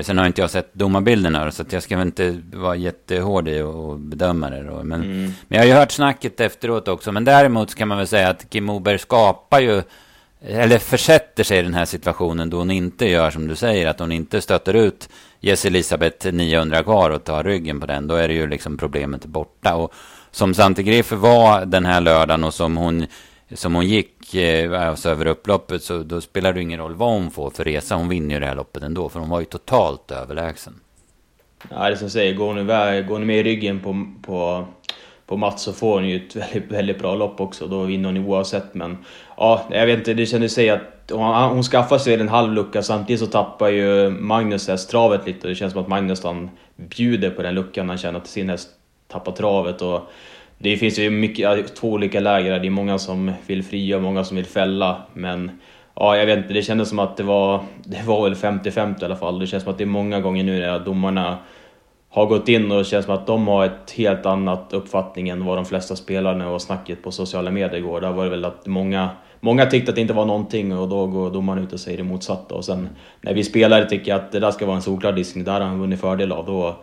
Sen 0.01 0.17
har 0.17 0.27
inte 0.27 0.41
jag 0.41 0.49
sett 0.49 0.73
domarbilderna 0.73 1.51
så 1.51 1.63
jag 1.69 1.83
ska 1.83 1.97
väl 1.97 2.07
inte 2.07 2.41
vara 2.53 2.75
jättehård 2.75 3.47
i 3.47 3.61
att 3.61 3.99
bedöma 3.99 4.49
det. 4.49 4.63
Då. 4.63 4.83
Men, 4.83 5.03
mm. 5.03 5.33
men 5.47 5.57
jag 5.57 5.59
har 5.59 5.65
ju 5.65 5.73
hört 5.73 5.91
snacket 5.91 6.39
efteråt 6.39 6.87
också. 6.87 7.11
Men 7.11 7.25
däremot 7.25 7.75
kan 7.75 7.87
man 7.87 7.97
väl 7.97 8.07
säga 8.07 8.29
att 8.29 8.49
Kim 8.49 8.63
Moberg 8.63 8.99
skapar 8.99 9.59
ju, 9.59 9.83
eller 10.45 10.77
försätter 10.77 11.43
sig 11.43 11.59
i 11.59 11.61
den 11.61 11.73
här 11.73 11.85
situationen 11.85 12.49
då 12.49 12.57
hon 12.57 12.71
inte 12.71 13.05
gör 13.05 13.31
som 13.31 13.47
du 13.47 13.55
säger, 13.55 13.87
att 13.87 13.99
hon 13.99 14.11
inte 14.11 14.41
stöter 14.41 14.73
ut 14.73 15.09
Jess 15.39 15.65
Elisabeth 15.65 16.31
900 16.31 16.83
kvar 16.83 17.09
och 17.09 17.23
tar 17.23 17.43
ryggen 17.43 17.79
på 17.79 17.85
den. 17.85 18.07
Då 18.07 18.15
är 18.15 18.27
det 18.27 18.33
ju 18.33 18.47
liksom 18.47 18.77
problemet 18.77 19.25
borta. 19.25 19.75
Och 19.75 19.93
som 20.31 20.53
Santigriff 20.53 21.11
var 21.11 21.65
den 21.65 21.85
här 21.85 22.01
lördagen 22.01 22.43
och 22.43 22.53
som 22.53 22.77
hon 22.77 23.05
som 23.53 23.75
hon 23.75 23.87
gick 23.87 24.35
eh, 24.35 24.89
alltså 24.89 25.09
över 25.09 25.25
upploppet 25.25 25.83
så 25.83 26.03
då 26.03 26.21
spelar 26.21 26.53
det 26.53 26.61
ingen 26.61 26.79
roll 26.79 26.95
vad 26.95 27.13
hon 27.13 27.31
får 27.31 27.49
för 27.49 27.63
resa. 27.63 27.95
Hon 27.95 28.09
vinner 28.09 28.35
ju 28.35 28.39
det 28.39 28.45
här 28.45 28.55
loppet 28.55 28.83
ändå 28.83 29.09
för 29.09 29.19
hon 29.19 29.29
var 29.29 29.39
ju 29.39 29.45
totalt 29.45 30.11
överlägsen. 30.11 30.79
Ja, 31.69 31.89
det 31.89 31.97
som 31.97 32.09
säger, 32.09 32.33
går 32.33 32.47
hon, 32.47 32.57
iväg, 32.57 33.07
går 33.07 33.15
hon 33.15 33.25
med 33.25 33.39
i 33.39 33.43
ryggen 33.43 33.79
på, 33.79 34.05
på, 34.21 34.67
på 35.31 35.37
Mats 35.37 35.61
så 35.61 35.73
får 35.73 35.93
hon 35.93 36.09
ju 36.09 36.15
ett 36.15 36.35
väldigt, 36.35 36.71
väldigt 36.71 36.99
bra 36.99 37.15
lopp 37.15 37.41
också. 37.41 37.67
Då 37.67 37.83
vinner 37.83 38.09
hon 38.09 38.25
oavsett. 38.25 38.73
Men 38.73 38.97
ja, 39.37 39.67
jag 39.71 39.85
vet 39.85 39.97
inte, 39.97 40.13
det 40.13 40.25
kändes 40.25 40.53
sig 40.53 40.69
att 40.69 41.11
hon, 41.11 41.33
hon 41.35 41.63
skaffar 41.63 41.97
sig 41.97 42.13
en 42.13 42.29
halv 42.29 42.53
lucka. 42.53 42.83
Samtidigt 42.83 43.19
så 43.19 43.27
tappar 43.27 43.69
ju 43.69 44.09
Magnus 44.09 44.67
häst 44.67 44.89
travet 44.89 45.27
lite. 45.27 45.47
Det 45.47 45.55
känns 45.55 45.73
som 45.73 45.81
att 45.81 45.87
Magnus 45.87 46.23
han 46.23 46.49
bjuder 46.75 47.29
på 47.29 47.41
den 47.41 47.55
luckan. 47.55 47.89
Han 47.89 47.97
känner 47.97 48.19
att 48.19 48.27
sin 48.27 48.49
häst 48.49 48.69
tappar 49.07 49.31
travet. 49.31 49.81
Och 49.81 50.11
det 50.57 50.77
finns 50.77 50.99
ju 50.99 51.09
mycket, 51.09 51.75
två 51.75 51.91
olika 51.91 52.19
läger. 52.19 52.59
Det 52.59 52.67
är 52.67 52.69
många 52.69 52.97
som 52.97 53.31
vill 53.47 53.63
fria 53.63 53.95
och 53.95 54.03
många 54.03 54.23
som 54.23 54.37
vill 54.37 54.45
fälla. 54.45 55.01
Men 55.13 55.51
ja, 55.95 56.17
jag 56.17 56.25
vet 56.25 56.37
inte, 56.37 56.53
det 56.53 56.61
kändes 56.61 56.89
som 56.89 56.99
att 56.99 57.17
det 57.17 57.23
var, 57.23 57.63
det 57.83 58.03
var 58.05 58.23
väl 58.23 58.35
50-50 58.35 59.01
i 59.01 59.05
alla 59.05 59.15
fall. 59.15 59.39
Det 59.39 59.47
känns 59.47 59.63
som 59.63 59.71
att 59.71 59.77
det 59.77 59.83
är 59.83 59.85
många 59.85 60.19
gånger 60.19 60.43
nu 60.43 60.59
när 60.59 60.79
domarna 60.79 61.37
har 62.11 62.25
gått 62.25 62.49
in 62.49 62.71
och 62.71 62.77
det 62.77 62.83
känns 62.83 63.05
som 63.05 63.15
att 63.15 63.27
de 63.27 63.47
har 63.47 63.65
ett 63.65 63.91
helt 63.91 64.25
annat 64.25 64.73
uppfattning 64.73 65.29
än 65.29 65.45
vad 65.45 65.57
de 65.57 65.65
flesta 65.65 65.95
spelarna 65.95 66.49
och 66.49 66.61
snacket 66.61 67.03
på 67.03 67.11
sociala 67.11 67.51
medier 67.51 67.81
går. 67.81 68.01
Där 68.01 68.11
var 68.11 68.23
det 68.23 68.29
väl 68.29 68.45
att 68.45 68.67
många, 68.67 69.09
många 69.39 69.65
tyckte 69.65 69.91
att 69.91 69.95
det 69.95 70.01
inte 70.01 70.13
var 70.13 70.25
någonting 70.25 70.77
och 70.77 70.89
då 70.89 71.07
går 71.07 71.31
domaren 71.31 71.63
ut 71.63 71.73
och 71.73 71.79
säger 71.79 71.97
det 71.97 72.03
motsatta. 72.03 72.55
Och 72.55 72.65
sen 72.65 72.89
när 73.21 73.33
vi 73.33 73.43
spelare 73.43 73.89
tycker 73.89 74.15
att 74.15 74.31
det 74.31 74.39
där 74.39 74.51
ska 74.51 74.65
vara 74.65 74.75
en 74.75 74.81
solklar 74.81 75.11
diskning, 75.11 75.43
där 75.43 75.53
har 75.53 75.67
han 75.67 75.79
vunnit 75.79 76.01
fördel 76.01 76.31
av, 76.31 76.45
då, 76.45 76.75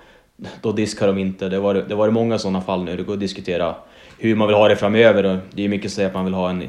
då 0.63 0.73
diskar 0.73 1.07
de 1.07 1.19
inte. 1.19 1.49
Det 1.49 1.59
var, 1.59 1.75
det 1.75 1.95
var 1.95 2.11
många 2.11 2.39
sådana 2.39 2.61
fall 2.61 2.85
nu. 2.85 2.97
Det 2.97 3.03
går 3.03 3.15
att 3.15 3.21
diskutera 3.21 3.75
hur 4.19 4.37
man 4.37 4.49
vill 4.49 4.57
ha 4.57 4.69
det 4.69 4.77
framöver 4.77 5.25
och 5.25 5.37
det 5.51 5.65
är 5.65 5.69
mycket 5.69 5.87
att 5.87 5.93
säga 5.93 6.09
att 6.09 6.15
man 6.15 6.25
vill 6.25 6.35
ha 6.35 6.51
en, 6.51 6.63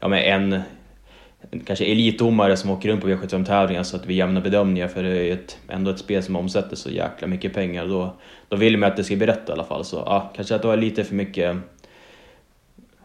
ja, 0.00 0.08
men 0.08 0.18
en 0.18 0.62
kanske 1.64 1.84
elitdomare 1.84 2.56
som 2.56 2.70
åker 2.70 2.88
runt 2.88 3.00
på 3.00 3.08
V75-tävlingar 3.08 3.82
så 3.82 3.96
att 3.96 4.06
vi 4.06 4.14
jämnar 4.14 4.40
bedömningar 4.40 4.88
för 4.88 5.02
det 5.02 5.08
är 5.08 5.32
ett, 5.32 5.58
ändå 5.68 5.90
ett 5.90 5.98
spel 5.98 6.22
som 6.22 6.36
omsätter 6.36 6.76
så 6.76 6.90
jäkla 6.90 7.26
mycket 7.28 7.54
pengar. 7.54 7.86
Då, 7.86 8.16
då 8.48 8.56
vill 8.56 8.78
man 8.78 8.90
att 8.90 8.96
det 8.96 9.04
ska 9.04 9.16
bli 9.16 9.26
rätt 9.26 9.48
i 9.48 9.52
alla 9.52 9.64
fall. 9.64 9.84
Så 9.84 9.96
ja, 9.96 10.32
kanske 10.36 10.54
att 10.54 10.62
det 10.62 10.68
var 10.68 10.76
lite 10.76 11.04
för 11.04 11.14
mycket 11.14 11.56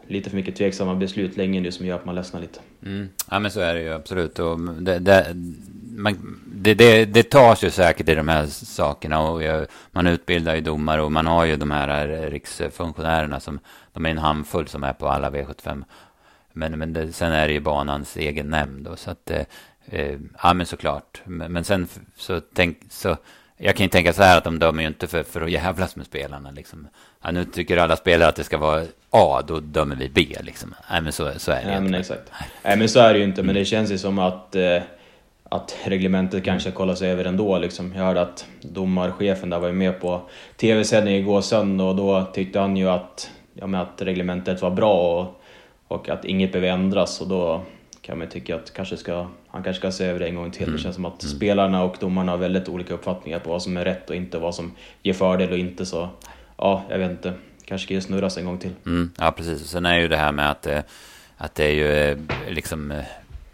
lite 0.08 0.30
för 0.30 0.36
mycket 0.36 0.56
tveksamma 0.56 0.94
beslut 0.94 1.36
länge 1.36 1.60
nu 1.60 1.72
som 1.72 1.86
gör 1.86 1.96
att 1.96 2.04
man 2.04 2.14
ledsnar 2.14 2.40
lite. 2.40 2.60
Mm. 2.86 3.08
Ja 3.30 3.38
men 3.38 3.50
så 3.50 3.60
är 3.60 3.74
det 3.74 3.80
ju 3.80 3.92
absolut. 3.92 4.38
Och 4.38 4.60
det, 4.60 4.98
det, 4.98 5.26
man, 5.96 6.40
det, 6.46 6.74
det, 6.74 7.04
det 7.04 7.22
tas 7.22 7.64
ju 7.64 7.70
säkert 7.70 8.08
i 8.08 8.14
de 8.14 8.28
här 8.28 8.46
sakerna 8.46 9.20
och 9.20 9.42
jag, 9.42 9.66
man 9.92 10.06
utbildar 10.06 10.54
ju 10.54 10.60
domare 10.60 11.02
och 11.02 11.12
man 11.12 11.26
har 11.26 11.44
ju 11.44 11.56
de 11.56 11.70
här 11.70 12.08
eh, 12.08 12.30
riksfunktionärerna 12.30 13.40
som 13.40 13.58
de 13.92 14.06
är 14.06 14.10
en 14.10 14.18
handfull 14.18 14.68
som 14.68 14.84
är 14.84 14.92
på 14.92 15.08
alla 15.08 15.30
V75 15.30 15.84
men, 16.58 16.78
men 16.78 16.92
det, 16.92 17.12
sen 17.12 17.32
är 17.32 17.48
det 17.48 17.54
ju 17.54 17.60
banans 17.60 18.16
egen 18.16 18.50
nämnd 18.50 18.84
då, 18.84 18.96
så 18.96 19.10
att, 19.10 19.30
eh, 19.30 19.42
eh, 19.86 20.18
ja 20.42 20.54
men 20.54 20.66
såklart. 20.66 21.22
Men, 21.24 21.52
men 21.52 21.64
sen 21.64 21.88
så 22.16 22.40
tänk, 22.54 22.78
så, 22.90 23.16
jag 23.56 23.76
kan 23.76 23.84
ju 23.84 23.90
tänka 23.90 24.12
så 24.12 24.22
här 24.22 24.38
att 24.38 24.44
de 24.44 24.58
dömer 24.58 24.82
ju 24.82 24.88
inte 24.88 25.06
för, 25.06 25.22
för 25.22 25.40
att 25.40 25.50
jävlas 25.50 25.96
med 25.96 26.06
spelarna 26.06 26.50
liksom. 26.50 26.88
Ja, 27.22 27.30
nu 27.30 27.44
tycker 27.44 27.76
alla 27.76 27.96
spelare 27.96 28.28
att 28.28 28.36
det 28.36 28.44
ska 28.44 28.58
vara 28.58 28.84
A, 29.10 29.42
då 29.46 29.60
dömer 29.60 29.96
vi 29.96 30.08
B 30.08 30.36
liksom. 30.40 30.74
Nej 30.90 31.00
men 31.00 31.12
så, 31.12 31.30
så 31.36 31.52
är 31.52 31.64
det 31.64 31.72
ja, 31.72 31.80
men 31.80 31.94
exakt. 31.94 32.32
Nej 32.62 32.76
men 32.76 32.88
så 32.88 33.00
är 33.00 33.12
det 33.12 33.18
ju 33.18 33.24
inte, 33.24 33.42
men 33.42 33.54
det 33.54 33.64
känns 33.64 33.90
ju 33.90 33.98
som 33.98 34.18
att 34.18 34.54
eh, 34.54 34.82
att 35.50 35.76
reglementet 35.84 36.44
kanske 36.44 36.70
kollas 36.70 37.02
över 37.02 37.24
ändå. 37.24 37.58
Liksom. 37.58 37.92
Jag 37.96 38.04
hörde 38.04 38.20
att 38.20 38.46
domarchefen 38.60 39.50
där 39.50 39.58
var 39.58 39.68
ju 39.68 39.74
med 39.74 40.00
på 40.00 40.20
tv-sändning 40.56 41.14
igår 41.14 41.40
söndag 41.40 41.84
och 41.84 41.96
då 41.96 42.24
tyckte 42.32 42.60
han 42.60 42.76
ju 42.76 42.88
att, 42.88 43.30
ja, 43.54 43.66
men 43.66 43.80
att 43.80 44.02
reglementet 44.02 44.62
var 44.62 44.70
bra 44.70 45.20
och 45.20 45.37
och 45.88 46.08
att 46.08 46.24
inget 46.24 46.52
behöver 46.52 46.68
ändras 46.68 47.20
och 47.20 47.28
då 47.28 47.62
kan 48.00 48.18
man 48.18 48.28
tycka 48.28 48.56
att 48.56 48.72
kanske 48.72 48.96
ska, 48.96 49.26
han 49.48 49.62
kanske 49.62 49.80
ska 49.80 49.92
se 49.92 50.04
över 50.04 50.20
det 50.20 50.26
en 50.26 50.34
gång 50.34 50.50
till. 50.50 50.62
Mm. 50.62 50.76
Det 50.76 50.82
känns 50.82 50.94
som 50.94 51.04
att 51.04 51.22
mm. 51.22 51.36
spelarna 51.36 51.82
och 51.82 51.96
domarna 52.00 52.32
har 52.32 52.38
väldigt 52.38 52.68
olika 52.68 52.94
uppfattningar 52.94 53.38
på 53.38 53.50
vad 53.50 53.62
som 53.62 53.76
är 53.76 53.84
rätt 53.84 54.10
och 54.10 54.16
inte, 54.16 54.38
vad 54.38 54.54
som 54.54 54.72
ger 55.02 55.12
fördel 55.12 55.52
och 55.52 55.58
inte. 55.58 55.86
Så 55.86 56.08
ja, 56.56 56.84
jag 56.88 56.98
vet 56.98 57.10
inte. 57.10 57.34
Kanske 57.64 57.86
ska 57.86 57.94
det 57.94 58.00
snurras 58.00 58.38
en 58.38 58.44
gång 58.44 58.58
till. 58.58 58.72
Mm, 58.86 59.10
ja, 59.18 59.32
precis. 59.32 59.62
Och 59.62 59.68
sen 59.68 59.86
är 59.86 59.98
ju 59.98 60.08
det 60.08 60.16
här 60.16 60.32
med 60.32 60.50
att, 60.50 60.66
eh, 60.66 60.80
att 61.36 61.54
det 61.54 61.64
är 61.64 61.72
ju 61.72 61.92
eh, 61.92 62.18
liksom... 62.48 62.90
Eh, 62.90 63.04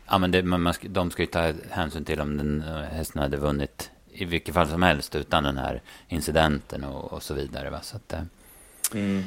ja, 0.08 0.18
men 0.18 0.30
det, 0.30 0.42
man 0.42 0.74
de 0.82 1.10
ska 1.10 1.22
ju 1.22 1.26
ta 1.26 1.52
hänsyn 1.70 2.04
till 2.04 2.20
om 2.20 2.36
den 2.36 2.64
hästen 2.92 3.22
hade 3.22 3.36
vunnit 3.36 3.90
i 4.12 4.24
vilket 4.24 4.54
fall 4.54 4.68
som 4.68 4.82
helst 4.82 5.14
utan 5.14 5.44
den 5.44 5.58
här 5.58 5.82
incidenten 6.08 6.84
och, 6.84 7.12
och 7.12 7.22
så 7.22 7.34
vidare. 7.34 7.70
Va? 7.70 7.80
Så 7.82 7.96
att, 7.96 8.14
mm. 8.94 9.24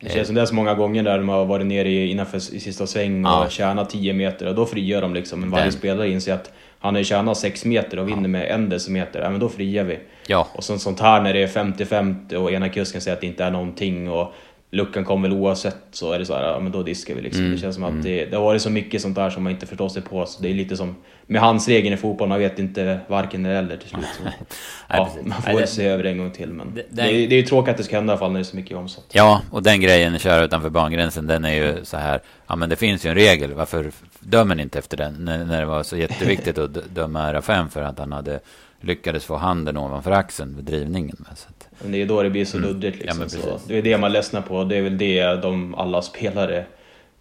Det 0.00 0.12
känns 0.12 0.26
som 0.26 0.34
det 0.34 0.42
är 0.42 0.46
så 0.46 0.54
många 0.54 0.74
gånger 0.74 1.02
där 1.02 1.18
de 1.18 1.28
har 1.28 1.44
varit 1.44 1.66
nere 1.66 1.90
innanför 1.90 2.36
i 2.36 2.60
sista 2.60 2.86
sväng 2.86 3.24
och 3.24 3.30
ja. 3.30 3.48
tjänat 3.48 3.90
10 3.90 4.12
meter 4.12 4.46
och 4.46 4.54
då 4.54 4.66
frigör 4.66 5.00
de 5.00 5.14
liksom. 5.14 5.40
Men 5.40 5.50
varje 5.50 5.64
Den. 5.64 5.72
spelare 5.72 6.10
inser 6.10 6.34
att 6.34 6.52
han 6.78 6.94
har 6.94 6.98
ju 6.98 7.04
tjänat 7.04 7.38
6 7.38 7.64
meter 7.64 7.98
och 7.98 8.08
vinner 8.08 8.22
ja. 8.22 8.28
med 8.28 8.50
en 8.50 8.68
decimeter, 8.68 9.20
ja 9.20 9.30
men 9.30 9.40
då 9.40 9.48
friar 9.48 9.84
vi. 9.84 9.98
Ja. 10.26 10.48
Och 10.52 10.64
sen 10.64 10.78
sånt 10.78 11.00
här 11.00 11.20
när 11.20 11.34
det 11.34 11.42
är 11.42 11.46
50-50 11.46 12.34
och 12.34 12.52
ena 12.52 12.68
kusken 12.68 13.00
säger 13.00 13.14
att 13.14 13.20
det 13.20 13.26
inte 13.26 13.44
är 13.44 13.50
någonting 13.50 14.10
och 14.10 14.32
luckan 14.70 15.04
kommer 15.04 15.28
väl 15.28 15.38
oavsett 15.38 15.76
så 15.90 16.12
är 16.12 16.18
det 16.18 16.26
så 16.26 16.34
här, 16.34 16.42
ja 16.42 16.60
men 16.60 16.72
då 16.72 16.82
diskar 16.82 17.14
vi 17.14 17.20
liksom. 17.20 17.40
Mm. 17.40 17.52
Det 17.54 17.60
känns 17.60 17.74
som 17.74 17.84
att 17.84 17.90
mm. 17.90 18.02
det, 18.02 18.24
det 18.24 18.36
har 18.36 18.44
varit 18.44 18.62
så 18.62 18.70
mycket 18.70 19.02
sånt 19.02 19.16
där 19.16 19.30
som 19.30 19.42
man 19.42 19.52
inte 19.52 19.66
förstår 19.66 19.88
sig 19.88 20.02
på. 20.02 20.26
Så 20.26 20.42
det 20.42 20.50
är 20.50 20.54
lite 20.54 20.76
som 20.76 20.96
med 21.26 21.40
hans 21.40 21.68
regeln 21.68 21.94
i 21.94 21.96
fotboll, 21.96 22.28
man 22.28 22.38
vet 22.38 22.58
inte 22.58 23.00
varken 23.06 23.46
eller 23.46 23.76
till 23.76 23.88
slut. 23.88 24.04
Så, 24.16 24.22
ja, 24.88 25.10
man 25.24 25.42
får 25.42 25.52
väl 25.52 25.68
se 25.68 25.86
över 25.86 26.02
det 26.02 26.10
en 26.10 26.18
gång 26.18 26.30
till 26.30 26.52
men 26.52 26.74
det, 26.74 26.84
det, 26.90 27.02
är, 27.02 27.06
det 27.06 27.34
är 27.34 27.40
ju 27.40 27.42
tråkigt 27.42 27.70
att 27.70 27.76
det 27.76 27.84
ska 27.84 27.96
hända 27.96 28.10
i 28.10 28.14
alla 28.14 28.18
fall 28.18 28.32
när 28.32 28.38
det 28.38 28.42
är 28.42 28.44
så 28.44 28.56
mycket 28.56 28.76
omsatt. 28.76 29.04
Ja, 29.12 29.42
och 29.50 29.62
den 29.62 29.80
grejen, 29.80 30.18
köra 30.18 30.44
utanför 30.44 30.70
bangränsen, 30.70 31.26
den 31.26 31.44
är 31.44 31.54
ju 31.54 31.84
så 31.84 31.96
här, 31.96 32.20
ja 32.46 32.56
men 32.56 32.68
det 32.68 32.76
finns 32.76 33.06
ju 33.06 33.10
en 33.10 33.14
regel, 33.14 33.54
varför 33.54 33.90
dömer 34.20 34.54
ni 34.54 34.62
inte 34.62 34.78
efter 34.78 34.96
den? 34.96 35.14
När, 35.18 35.44
när 35.44 35.60
det 35.60 35.66
var 35.66 35.82
så 35.82 35.96
jätteviktigt 35.96 36.58
att 36.58 36.74
döma 36.94 37.28
RFM 37.32 37.68
för 37.68 37.82
att 37.82 37.98
han 37.98 38.12
hade 38.12 38.40
lyckades 38.80 39.24
få 39.24 39.36
handen 39.36 39.76
ovanför 39.76 40.10
axeln 40.10 40.56
vid 40.56 40.64
drivningen. 40.64 41.16
Så 41.34 41.48
att, 41.48 41.68
men 41.82 41.92
det 41.92 42.02
är 42.02 42.06
då 42.06 42.22
det 42.22 42.30
blir 42.30 42.44
så 42.44 42.56
mm. 42.56 42.68
luddigt. 42.68 42.98
Liksom, 42.98 43.22
ja, 43.22 43.28
så 43.28 43.68
det 43.68 43.78
är 43.78 43.82
det 43.82 43.98
man 43.98 44.12
ledsnar 44.12 44.42
på. 44.42 44.64
Det 44.64 44.76
är 44.76 44.82
väl 44.82 44.98
det 44.98 45.34
de 45.42 45.74
alla 45.74 46.02
spelare 46.02 46.64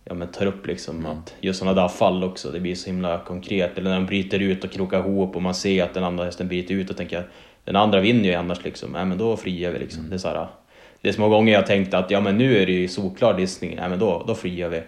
ja, 0.03 0.13
men 0.13 0.27
tar 0.27 0.45
upp. 0.45 0.67
Liksom, 0.67 0.99
mm. 0.99 1.11
att 1.11 1.35
just 1.41 1.59
sådana 1.59 1.81
där 1.81 1.87
fall 1.87 2.23
också, 2.23 2.51
det 2.51 2.59
blir 2.59 2.75
så 2.75 2.85
himla 2.85 3.19
konkret. 3.19 3.77
Eller 3.77 3.89
när 3.89 3.97
de 3.97 4.05
bryter 4.05 4.39
ut 4.39 4.63
och 4.63 4.71
krokar 4.71 4.99
ihop 4.99 5.35
och 5.35 5.41
man 5.41 5.55
ser 5.55 5.83
att 5.83 5.93
den 5.93 6.03
andra 6.03 6.25
hästen 6.25 6.47
bryter 6.47 6.75
ut 6.75 6.89
och 6.89 6.97
tänker 6.97 7.27
den 7.63 7.75
andra 7.75 7.99
vinner 7.99 8.29
ju 8.29 8.33
annars. 8.33 8.63
Liksom. 8.63 8.95
Ja, 8.95 9.05
men 9.05 9.17
då 9.17 9.37
friar 9.37 9.71
vi. 9.71 9.79
Liksom. 9.79 9.99
Mm. 9.99 10.09
Det, 10.09 10.15
är 10.15 10.17
så 10.17 10.27
här, 10.27 10.47
det 11.01 11.09
är 11.09 11.13
så 11.13 11.21
många 11.21 11.35
gånger 11.35 11.53
jag 11.53 11.65
tänkt 11.65 11.93
att 11.93 12.11
ja, 12.11 12.21
men 12.21 12.37
nu 12.37 12.57
är 12.57 12.65
det 12.65 12.71
ju 12.71 12.87
solklar 12.87 13.33
dissning. 13.33 13.75
Ja, 13.77 13.89
men 13.89 13.99
då, 13.99 14.23
då 14.27 14.35
friar 14.35 14.69
vi. 14.69 14.81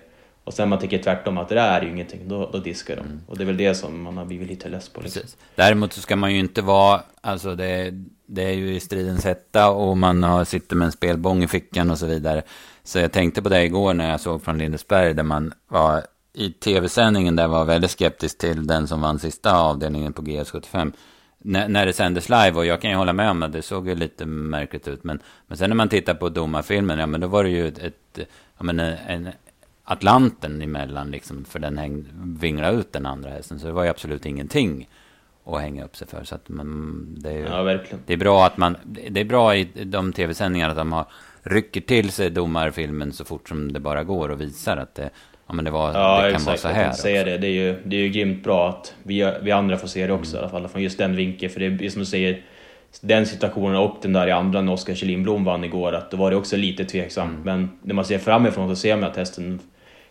Och 0.50 0.56
sen 0.56 0.70
man 0.70 0.80
tycker 0.80 0.98
tvärtom 0.98 1.38
att 1.38 1.50
det 1.50 1.56
där 1.56 1.80
är 1.80 1.82
ju 1.82 1.90
ingenting, 1.90 2.28
då, 2.28 2.50
då 2.54 2.58
diskar 2.58 2.96
de. 2.96 3.06
Mm. 3.06 3.22
Och 3.28 3.38
det 3.38 3.44
är 3.44 3.46
väl 3.46 3.58
det 3.58 3.76
som 3.76 4.02
man 4.02 4.18
har 4.18 4.26
blivit 4.26 4.48
lite 4.48 4.70
less 4.70 4.90
på. 4.90 5.02
Liksom. 5.02 5.22
Däremot 5.56 5.94
så 5.94 6.02
ska 6.02 6.16
man 6.16 6.34
ju 6.34 6.40
inte 6.40 6.62
vara, 6.62 7.02
alltså 7.22 7.56
det, 7.56 7.92
det 8.26 8.44
är 8.44 8.54
ju 8.54 8.76
i 8.76 8.80
stridens 8.80 9.26
hetta 9.26 9.70
och 9.70 9.98
man 9.98 10.24
har, 10.24 10.46
sitter 10.46 10.76
med 10.76 10.86
en 10.86 10.92
spelbång 10.92 11.44
i 11.44 11.48
fickan 11.48 11.92
och 11.92 11.98
så 11.98 12.06
vidare. 12.06 12.42
Så 12.84 13.00
jag 13.00 13.12
tänkte 13.12 13.42
på 13.42 13.50
det 13.50 13.64
igår 13.64 13.94
när 13.94 14.12
jag 14.12 14.20
såg 14.20 14.44
från 14.44 14.58
Lindesberg 14.58 15.14
där 15.14 15.24
man 15.24 15.54
var 15.68 16.04
i 16.34 16.52
tv-sändningen 16.52 17.36
där 17.36 17.48
var 17.48 17.66
väldigt 17.66 17.92
skeptisk 17.92 18.38
till 18.38 18.68
den 18.68 18.88
som 18.88 19.02
vann 19.02 19.20
sista 19.20 19.58
avdelningen 19.58 20.14
på 20.14 20.22
GS75. 20.22 20.94
När, 21.38 21.68
när 21.68 21.86
det 21.86 21.94
sändes 21.94 22.30
live 22.30 22.52
och 22.52 22.66
jag 22.66 22.82
kan 22.82 22.92
ju 22.92 22.98
hålla 22.98 23.14
med 23.14 23.30
om 23.30 23.44
att 23.44 23.54
det 23.54 23.62
såg 23.62 23.88
ju 23.88 23.96
lite 23.96 24.26
märkligt 24.26 24.88
ut. 24.88 25.04
Men, 25.04 25.20
men 25.48 25.58
sen 25.58 25.70
när 25.70 25.76
man 25.76 25.90
tittar 25.90 26.14
på 26.14 26.30
domarfilmen, 26.30 27.00
ja 27.00 27.06
men 27.06 27.22
då 27.22 27.28
var 27.28 27.44
det 27.44 27.50
ju 27.50 27.68
ett, 27.68 27.80
ett 27.80 28.20
ja, 28.58 28.64
men 28.64 28.80
en, 28.80 29.30
Atlanten 29.92 30.62
emellan 30.62 31.12
liksom, 31.12 31.46
för 31.46 31.60
den 31.60 31.78
häng, 31.78 32.06
vinglade 32.40 32.78
ut 32.78 32.94
den 32.94 33.06
andra 33.06 33.30
hästen. 33.30 33.60
Så 33.60 33.68
det 33.68 33.74
var 33.74 33.84
ju 33.84 33.90
absolut 33.90 34.26
ingenting 34.26 34.90
att 35.46 35.62
hänga 35.62 35.86
upp 35.86 35.96
sig 35.96 36.08
för. 36.08 36.24
Så 36.24 36.36
att 36.36 36.50
man, 36.50 37.08
det, 37.20 37.32
är, 37.32 37.46
ja, 37.46 37.64
verkligen. 37.64 38.00
det 38.06 38.14
är 38.14 38.18
bra 38.18 38.46
att 38.46 38.58
man, 38.58 38.78
det 39.10 39.22
är 39.22 39.26
bra 39.26 39.56
i 39.56 39.68
de 39.84 40.14
tv-sändningarna 40.14 40.72
att 40.72 40.78
de 40.78 40.92
har, 40.92 41.06
rycker 41.44 41.82
till 41.82 42.12
sig 42.12 42.30
domarfilmen 42.30 43.14
så 43.14 43.26
fort 43.26 43.50
som 43.50 43.74
det 43.74 43.80
bara 43.80 44.04
går 44.04 44.30
och 44.30 44.42
visar 44.42 44.78
att 44.78 44.96
det, 44.96 45.10
ja, 45.48 45.54
men 45.54 45.66
det, 45.66 45.72
var, 45.72 45.94
ja, 45.94 46.22
det 46.22 46.32
kan 46.32 46.36
exakt, 46.36 46.48
vara 46.48 46.74
så 46.74 46.80
här. 46.80 46.92
Säga 46.92 47.24
det. 47.24 47.38
Det, 47.38 47.48
är 47.48 47.52
ju, 47.52 47.82
det 47.86 47.96
är 47.96 48.02
ju 48.02 48.10
grymt 48.10 48.44
bra 48.44 48.70
att 48.70 48.94
vi, 49.04 49.34
vi 49.42 49.52
andra 49.52 49.78
får 49.78 49.88
se 49.88 50.08
det 50.08 50.14
också 50.14 50.38
mm. 50.38 50.40
i 50.40 50.42
alla 50.42 50.52
fall, 50.52 50.68
från 50.68 50.82
just 50.82 50.98
den 50.98 51.16
vinkeln. 51.16 51.52
För 51.52 51.60
det 51.60 51.86
är 51.86 51.90
som 51.90 52.00
du 52.00 52.06
säger, 52.06 52.42
den 53.02 53.26
situationen 53.26 53.76
och 53.76 53.98
den 54.02 54.14
där 54.14 54.28
i 54.28 54.32
andra 54.32 54.62
när 54.62 54.74
Oskar 54.74 54.96
Kjellin 54.96 55.44
vann 55.44 55.64
igår, 55.64 55.94
att 55.94 56.12
då 56.12 56.18
var 56.18 56.32
det 56.32 56.38
också 56.38 56.58
lite 56.58 56.86
tveksamt. 56.86 57.32
Mm. 57.32 57.44
Men 57.44 57.70
när 57.82 57.94
man 57.94 58.06
ser 58.06 58.18
framifrån 58.18 58.70
så 58.70 58.76
ser 58.76 58.96
man 58.96 59.10
att 59.10 59.18
hästen 59.18 59.60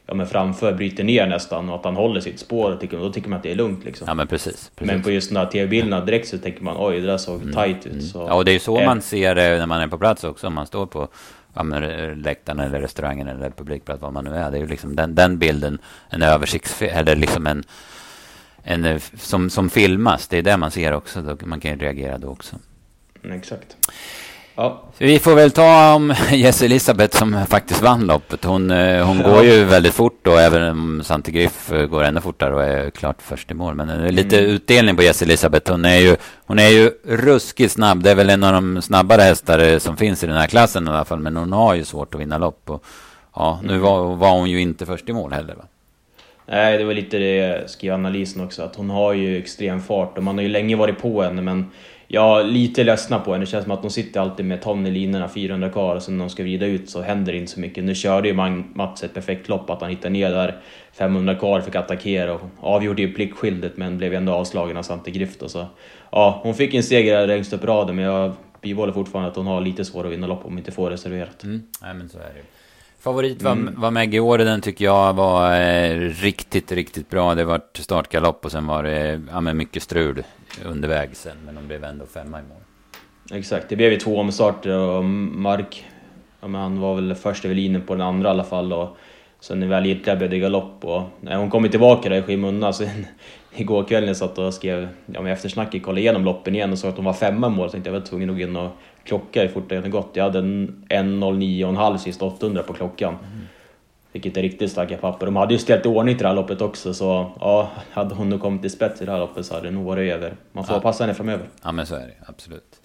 ja, 0.08 0.14
men 0.14 0.26
framför 0.26 0.72
bryter 0.72 1.04
ner 1.04 1.26
nästan 1.26 1.68
och 1.68 1.74
att 1.74 1.84
han 1.84 1.96
håller 1.96 2.20
sitt 2.20 2.40
spår, 2.40 2.72
och 2.72 2.80
tycker, 2.80 2.98
då 2.98 3.12
tycker 3.12 3.28
man 3.28 3.36
att 3.36 3.42
det 3.42 3.50
är 3.50 3.54
lugnt. 3.54 3.84
Liksom. 3.84 4.04
Ja, 4.08 4.14
men, 4.14 4.26
precis, 4.26 4.70
precis. 4.74 4.92
men 4.92 5.02
på 5.02 5.10
just 5.10 5.30
de 5.30 5.36
här 5.36 5.46
tv-bilderna 5.46 6.04
direkt 6.04 6.28
så 6.28 6.38
tänker 6.38 6.62
man 6.62 6.76
oj, 6.78 7.00
det 7.00 7.06
där 7.06 7.18
såg 7.18 7.42
mm. 7.42 7.54
tight 7.54 7.86
ut. 7.86 8.04
Så, 8.04 8.18
ja, 8.18 8.34
och 8.34 8.44
det 8.44 8.50
är 8.50 8.52
ju 8.52 8.58
så 8.58 8.80
man 8.80 9.02
ser 9.02 9.34
det 9.34 9.58
när 9.58 9.66
man 9.66 9.80
är 9.80 9.88
på 9.88 9.98
plats 9.98 10.24
också, 10.24 10.46
om 10.46 10.54
man 10.54 10.66
står 10.66 10.86
på 10.86 11.08
ja, 11.54 11.62
läktaren 12.14 12.60
eller 12.60 12.80
restaurangen 12.80 13.28
eller 13.28 13.50
publikplats, 13.50 14.02
vad 14.02 14.12
man 14.12 14.24
nu 14.24 14.34
är. 14.34 14.50
Det 14.50 14.56
är 14.56 14.60
ju 14.60 14.66
liksom 14.66 14.96
den, 14.96 15.14
den 15.14 15.38
bilden, 15.38 15.78
en 16.10 16.22
översikts... 16.22 16.82
eller 16.82 17.16
liksom 17.16 17.46
en, 17.46 17.64
en 18.62 19.00
som, 19.16 19.50
som 19.50 19.70
filmas, 19.70 20.28
det 20.28 20.38
är 20.38 20.42
det 20.42 20.56
man 20.56 20.70
ser 20.70 20.92
också. 20.92 21.22
Då, 21.22 21.36
man 21.46 21.60
kan 21.60 21.70
ju 21.70 21.76
reagera 21.78 22.18
då 22.18 22.28
också. 22.28 22.56
Mm, 23.24 23.38
exakt. 23.38 23.76
Ja. 24.60 24.82
Vi 24.98 25.18
får 25.18 25.34
väl 25.34 25.50
ta 25.50 25.94
om 25.94 26.14
Jess 26.30 26.62
Elisabeth 26.62 27.18
som 27.18 27.46
faktiskt 27.46 27.82
vann 27.82 28.06
loppet. 28.06 28.44
Hon, 28.44 28.70
eh, 28.70 29.06
hon 29.06 29.20
ja. 29.20 29.30
går 29.30 29.44
ju 29.44 29.64
väldigt 29.64 29.94
fort 29.94 30.26
och 30.26 30.40
även 30.40 30.70
om 30.70 31.02
Santi 31.04 31.32
Griff 31.32 31.72
eh, 31.72 31.86
går 31.86 32.04
ännu 32.04 32.20
fortare 32.20 32.54
och 32.54 32.64
är 32.64 32.90
klart 32.90 33.22
först 33.22 33.50
i 33.50 33.54
mål. 33.54 33.74
Men 33.74 33.88
är 33.88 34.12
lite 34.12 34.38
mm. 34.38 34.50
utdelning 34.50 34.96
på 34.96 35.02
Jess 35.02 35.22
Elisabeth. 35.22 35.70
Hon 35.70 35.84
är, 35.84 35.98
ju, 35.98 36.16
hon 36.46 36.58
är 36.58 36.68
ju 36.68 36.90
ruskigt 37.04 37.72
snabb. 37.72 38.02
Det 38.02 38.10
är 38.10 38.14
väl 38.14 38.30
en 38.30 38.44
av 38.44 38.52
de 38.52 38.82
snabbare 38.82 39.22
hästar 39.22 39.78
som 39.78 39.96
finns 39.96 40.24
i 40.24 40.26
den 40.26 40.36
här 40.36 40.46
klassen 40.46 40.86
i 40.86 40.90
alla 40.90 41.04
fall. 41.04 41.20
Men 41.20 41.36
hon 41.36 41.52
har 41.52 41.74
ju 41.74 41.84
svårt 41.84 42.14
att 42.14 42.20
vinna 42.20 42.38
lopp. 42.38 42.70
Och, 42.70 42.84
ja, 43.34 43.60
nu 43.62 43.72
mm. 43.72 43.82
var, 43.82 44.16
var 44.16 44.30
hon 44.30 44.50
ju 44.50 44.60
inte 44.60 44.86
först 44.86 45.08
i 45.08 45.12
mål 45.12 45.32
heller 45.32 45.54
va? 45.54 45.64
Nej, 46.46 46.78
det 46.78 46.84
var 46.84 46.94
lite 46.94 47.18
det 47.18 47.36
jag 47.36 47.70
skrev 47.70 47.90
i 47.90 47.94
analysen 47.94 48.44
också. 48.44 48.62
Att 48.62 48.76
hon 48.76 48.90
har 48.90 49.12
ju 49.12 49.38
extrem 49.38 49.82
fart 49.82 50.18
och 50.18 50.24
man 50.24 50.36
har 50.36 50.42
ju 50.42 50.48
länge 50.48 50.76
varit 50.76 50.98
på 50.98 51.22
henne 51.22 51.42
men 51.42 51.70
jag 52.10 52.46
lite 52.46 52.84
ledsna 52.84 53.18
på 53.18 53.32
henne. 53.32 53.44
Det 53.44 53.50
känns 53.50 53.64
som 53.64 53.72
att 53.72 53.82
de 53.82 53.90
sitter 53.90 54.20
alltid 54.20 54.46
med 54.46 54.62
ton 54.62 54.86
i 54.86 54.90
linorna 54.90 55.28
400 55.28 55.70
kvar 55.70 55.96
och 55.96 56.02
sen 56.02 56.18
när 56.18 56.24
de 56.24 56.30
ska 56.30 56.42
vrida 56.42 56.66
ut 56.66 56.90
så 56.90 57.02
händer 57.02 57.32
det 57.32 57.38
inte 57.38 57.52
så 57.52 57.60
mycket. 57.60 57.84
Nu 57.84 57.94
körde 57.94 58.28
ju 58.28 58.34
Mats 58.74 59.04
ett 59.04 59.14
perfekt 59.14 59.48
lopp, 59.48 59.70
att 59.70 59.80
han 59.80 59.90
hittade 59.90 60.10
ner 60.10 60.30
där 60.30 60.60
500 60.92 61.34
kvar, 61.34 61.60
fick 61.60 61.74
attackera 61.74 62.34
och 62.34 62.40
avgjorde 62.60 63.02
ju 63.02 63.12
pliktskyldigt 63.12 63.76
men 63.76 63.98
blev 63.98 64.14
ändå 64.14 64.32
avslagen 64.32 64.76
av 64.76 64.82
Svante 64.82 65.10
Grift. 65.10 65.42
Och 65.42 65.50
så. 65.50 65.66
Ja, 66.10 66.40
hon 66.42 66.54
fick 66.54 66.74
en 66.74 66.82
seger 66.82 67.26
längst 67.26 67.52
upp 67.52 67.64
raden 67.64 67.96
men 67.96 68.04
jag 68.04 68.32
bibehåller 68.60 68.92
fortfarande 68.92 69.30
att 69.30 69.36
hon 69.36 69.46
har 69.46 69.60
lite 69.60 69.84
svårare 69.84 70.06
att 70.06 70.12
vinna 70.12 70.26
lopp 70.26 70.44
om 70.44 70.50
hon 70.50 70.58
inte 70.58 70.72
får 70.72 70.90
reserverat. 70.90 71.44
Mm. 71.44 71.62
Nej 71.82 71.94
men 71.94 72.08
så 72.08 72.18
är 72.18 72.22
det 72.34 72.42
Favorit 73.00 73.42
var, 73.42 73.52
mm. 73.52 73.80
var 73.80 73.90
Maggie 73.90 74.20
Åreden 74.20 74.60
tycker 74.60 74.84
jag 74.84 75.12
var 75.12 75.60
eh, 75.60 75.98
riktigt, 76.00 76.72
riktigt 76.72 77.10
bra. 77.10 77.34
Det 77.34 77.44
var 77.44 77.60
startgalopp 77.74 78.44
och 78.44 78.52
sen 78.52 78.66
var 78.66 78.82
det 78.82 79.20
ja, 79.30 79.40
men 79.40 79.56
mycket 79.56 79.82
strul 79.82 80.24
underväg 80.64 81.16
sen. 81.16 81.36
Men 81.44 81.54
de 81.54 81.66
blev 81.66 81.84
ändå 81.84 82.06
femma 82.06 82.38
i 82.38 82.42
mål. 82.42 83.38
Exakt, 83.38 83.68
det 83.68 83.76
blev 83.76 83.92
ju 83.92 83.98
två 83.98 84.18
omstarter 84.18 84.78
och 84.78 85.04
Mark, 85.04 85.84
ja, 86.40 86.48
men 86.48 86.60
han 86.60 86.80
var 86.80 86.94
väl 86.94 87.14
först 87.14 87.44
över 87.44 87.54
linjen 87.54 87.82
på 87.82 87.94
den 87.94 88.06
andra 88.06 88.28
i 88.28 88.30
alla 88.30 88.44
fall. 88.44 88.72
Och 88.72 88.96
sen 89.40 89.60
när 89.60 89.66
väl 89.66 89.86
Jirka 89.86 90.16
blev 90.16 90.30
det 90.30 90.38
galopp 90.38 90.84
och 90.84 91.02
när 91.20 91.36
hon 91.36 91.50
kom 91.50 91.68
tillbaka 91.68 92.08
där 92.08 92.16
i 92.16 92.22
skymundan 92.22 92.74
så 92.74 92.84
igår 93.54 93.84
kväll 93.84 94.00
när 94.00 94.08
jag 94.08 94.16
satt 94.16 94.38
och 94.38 94.54
skrev 94.54 94.88
ja, 95.06 95.28
eftersnacket, 95.28 95.82
kollade 95.82 96.00
igenom 96.00 96.24
loppen 96.24 96.54
igen 96.54 96.72
och 96.72 96.78
såg 96.78 96.90
att 96.90 96.96
hon 96.96 97.04
var 97.04 97.12
femma 97.12 97.46
i 97.46 97.50
mål. 97.50 97.68
Så 97.68 97.72
tänkte 97.72 97.90
jag 97.90 98.00
var 98.00 98.06
tvungen 98.06 98.30
att 98.30 98.36
gå 98.36 98.42
in 98.42 98.56
och 98.56 98.70
klocka 99.08 99.42
hur 99.42 99.48
fort 99.48 99.68
det 99.68 99.76
hade 99.76 99.88
gått. 99.88 100.10
Jag 100.12 100.24
hade 100.24 100.38
en 100.38 100.84
1.09,5 100.88 101.96
sist 101.96 102.22
800 102.22 102.62
på 102.62 102.72
klockan. 102.72 103.14
Mm. 103.14 103.46
Vilket 104.12 104.36
är 104.36 104.42
riktigt 104.42 104.70
starka 104.70 104.96
papper. 104.96 105.26
De 105.26 105.36
hade 105.36 105.52
ju 105.52 105.58
ställt 105.58 105.86
i 105.86 105.88
ordning 105.88 106.16
till 106.16 106.22
det 106.22 106.28
här 106.28 106.36
loppet 106.36 106.60
också 106.60 106.94
så 106.94 107.32
ja, 107.40 107.70
hade 107.90 108.14
hon 108.14 108.28
nog 108.28 108.40
kommit 108.40 108.62
till 108.62 108.70
spets 108.70 109.02
i 109.02 109.04
det 109.04 109.12
här 109.12 109.18
loppet 109.18 109.46
så 109.46 109.54
hade 109.54 109.66
det 109.66 109.74
nog 109.74 109.84
varit 109.84 110.12
över. 110.12 110.36
Man 110.52 110.64
får 110.64 110.76
ja. 110.76 110.80
passa 110.80 111.04
henne 111.04 111.14
framöver. 111.14 111.46
Ja 111.62 111.72
men 111.72 111.86
så 111.86 111.94
är 111.94 112.00
det 112.00 112.14
absolut. 112.26 112.80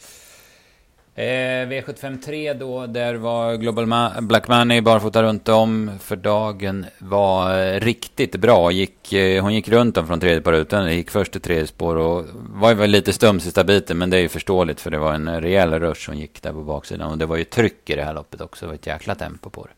Eh, 1.16 1.68
V753 1.68 2.54
då, 2.54 2.88
där 2.88 3.16
var 3.16 3.56
Global 3.56 3.86
Ma 3.86 4.12
Black 4.22 4.48
Money 4.48 4.82
barfota 4.82 5.24
runt 5.24 5.50
om 5.50 5.92
för 6.00 6.16
dagen 6.16 6.86
var 6.98 7.60
eh, 7.60 7.80
riktigt 7.80 8.36
bra. 8.36 8.72
Gick, 8.72 9.14
eh, 9.14 9.44
hon 9.44 9.54
gick 9.54 9.70
runt 9.70 9.98
om 9.98 10.08
från 10.08 10.20
tredje 10.20 10.42
på 10.42 10.52
rutan, 10.52 10.96
gick 10.96 11.10
först 11.10 11.32
till 11.32 11.42
tredje 11.42 11.68
spår 11.68 11.96
och 11.96 12.26
var 12.34 12.74
väl 12.74 12.90
lite 12.90 13.14
stum 13.14 13.40
sista 13.40 13.64
biten, 13.64 13.98
men 13.98 14.10
det 14.10 14.18
är 14.18 14.22
ju 14.22 14.30
förståeligt 14.30 14.82
för 14.82 14.92
det 14.92 14.98
var 14.98 15.14
en 15.14 15.42
rejäl 15.42 15.80
rush 15.80 16.06
som 16.06 16.16
gick 16.16 16.42
där 16.42 16.52
på 16.52 16.62
baksidan 16.62 17.12
och 17.12 17.18
det 17.18 17.26
var 17.26 17.38
ju 17.38 17.44
tryck 17.44 17.90
i 17.90 17.96
det 17.96 18.04
här 18.04 18.14
loppet 18.14 18.42
också, 18.42 18.66
det 18.66 18.68
var 18.68 18.76
ett 18.76 18.88
jäkla 18.88 19.16
tempo 19.16 19.50
på 19.50 19.64
det. 19.64 19.74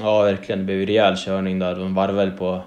Ja, 0.00 0.22
verkligen. 0.22 0.58
Det 0.58 0.64
blev 0.64 0.78
ju 0.78 0.86
rejäl 0.86 1.16
körning 1.16 1.58
där. 1.58 1.74
De 1.74 1.94
varvade 1.94 2.30
på 2.30 2.62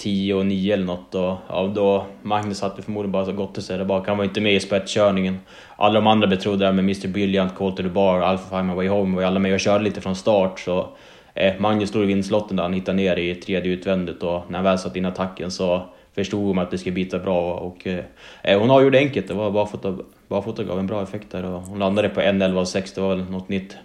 10 0.00 0.34
och 0.34 0.46
9 0.46 0.74
eller 0.74 0.84
något 0.84 1.14
och 1.14 1.36
ja, 1.48 1.72
då 1.74 2.06
Magnus 2.22 2.62
hade 2.62 2.82
förmodligen 2.82 3.12
bara 3.12 3.24
gått 3.24 3.36
gott 3.36 3.58
att 3.58 3.68
där 3.68 3.84
bak. 3.84 4.08
Han 4.08 4.16
var 4.16 4.24
inte 4.24 4.40
med 4.40 4.54
i 4.54 4.60
spetskörningen. 4.60 5.38
Alla 5.76 5.94
de 5.94 6.06
andra 6.06 6.26
betrodda 6.26 6.72
med 6.72 6.84
Mr 6.84 7.08
Brilliant, 7.08 7.54
Call 7.54 7.72
to 7.72 7.82
the 7.82 7.88
Bar, 7.88 8.20
Alpha 8.20 8.48
Five 8.48 8.62
My 8.62 8.74
Way 8.74 8.88
Home 8.88 9.14
var 9.14 9.22
ju 9.22 9.28
alla 9.28 9.40
med 9.40 9.54
och 9.54 9.60
körde 9.60 9.84
lite 9.84 10.00
från 10.00 10.16
start 10.16 10.60
så 10.60 10.88
eh, 11.34 11.52
Magnus 11.58 11.88
stod 11.88 12.02
i 12.02 12.06
vinstlotten 12.06 12.56
där 12.56 12.62
han 12.62 12.72
hittade 12.72 12.96
ner 12.96 13.16
i 13.16 13.34
tredje 13.34 13.72
utvändigt 13.72 14.22
och 14.22 14.42
när 14.48 14.58
han 14.58 14.64
väl 14.64 14.78
satt 14.78 14.96
in 14.96 15.04
attacken 15.04 15.50
så 15.50 15.82
förstod 16.14 16.46
hon 16.46 16.58
att 16.58 16.70
det 16.70 16.78
skulle 16.78 16.94
bita 16.94 17.18
bra 17.18 17.54
och 17.54 17.86
eh, 17.86 18.60
hon 18.60 18.70
avgjorde 18.70 18.98
enkelt. 18.98 19.28
Det 19.28 19.34
var 19.34 19.50
barfota, 19.50 19.98
barfota 20.28 20.64
gav 20.64 20.78
en 20.78 20.86
bra 20.86 21.02
effekt 21.02 21.30
där 21.30 21.44
och 21.44 21.60
hon 21.60 21.78
landade 21.78 22.08
på 22.08 22.20
1.11,6. 22.20 22.94
Det 22.94 23.00
var 23.00 23.16
väl 23.16 23.30
något 23.30 23.48
nytt 23.48 23.76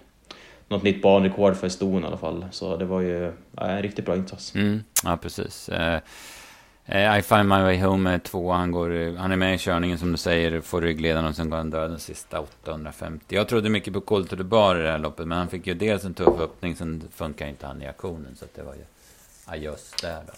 något 0.68 0.82
nytt 0.82 1.02
banrekord 1.02 1.56
för 1.56 1.68
ston 1.68 2.04
i 2.04 2.06
alla 2.06 2.16
fall. 2.16 2.46
Så 2.50 2.76
det 2.76 2.84
var 2.84 3.00
ju 3.00 3.32
en 3.56 3.82
riktigt 3.82 4.04
bra 4.04 4.16
insats. 4.16 4.54
Mm, 4.54 4.82
ja, 5.04 5.16
precis. 5.16 5.68
Uh, 5.68 5.98
I 7.18 7.22
find 7.22 7.48
my 7.48 7.62
way 7.62 7.82
home 7.82 8.10
är 8.10 8.18
två. 8.18 8.52
Han, 8.52 8.70
går, 8.70 9.16
han 9.16 9.32
är 9.32 9.36
med 9.36 9.54
i 9.54 9.58
körningen 9.58 9.98
som 9.98 10.12
du 10.12 10.18
säger, 10.18 10.60
får 10.60 10.80
ryggledaren 10.80 11.26
och 11.26 11.36
sen 11.36 11.50
går 11.50 11.56
han 11.56 11.70
död 11.70 11.90
den 11.90 11.98
sista 11.98 12.40
850. 12.40 13.34
Jag 13.34 13.48
trodde 13.48 13.68
mycket 13.68 13.92
på 13.92 14.00
Colt 14.00 14.32
Bar 14.32 14.76
i 14.76 14.82
det 14.82 14.90
här 14.90 14.98
loppet, 14.98 15.26
men 15.26 15.38
han 15.38 15.48
fick 15.48 15.66
ju 15.66 15.74
dels 15.74 16.04
en 16.04 16.14
tuff 16.14 16.40
öppning, 16.40 16.76
sen 16.76 17.02
funkar 17.14 17.46
inte 17.48 17.66
han 17.66 17.82
i 17.82 17.86
aktionen. 17.86 18.36
Så 18.36 18.44
det 18.54 18.62
var 18.62 18.74
ju 18.74 18.84
adjöss 19.46 19.94
där 20.02 20.20
då. 20.26 20.32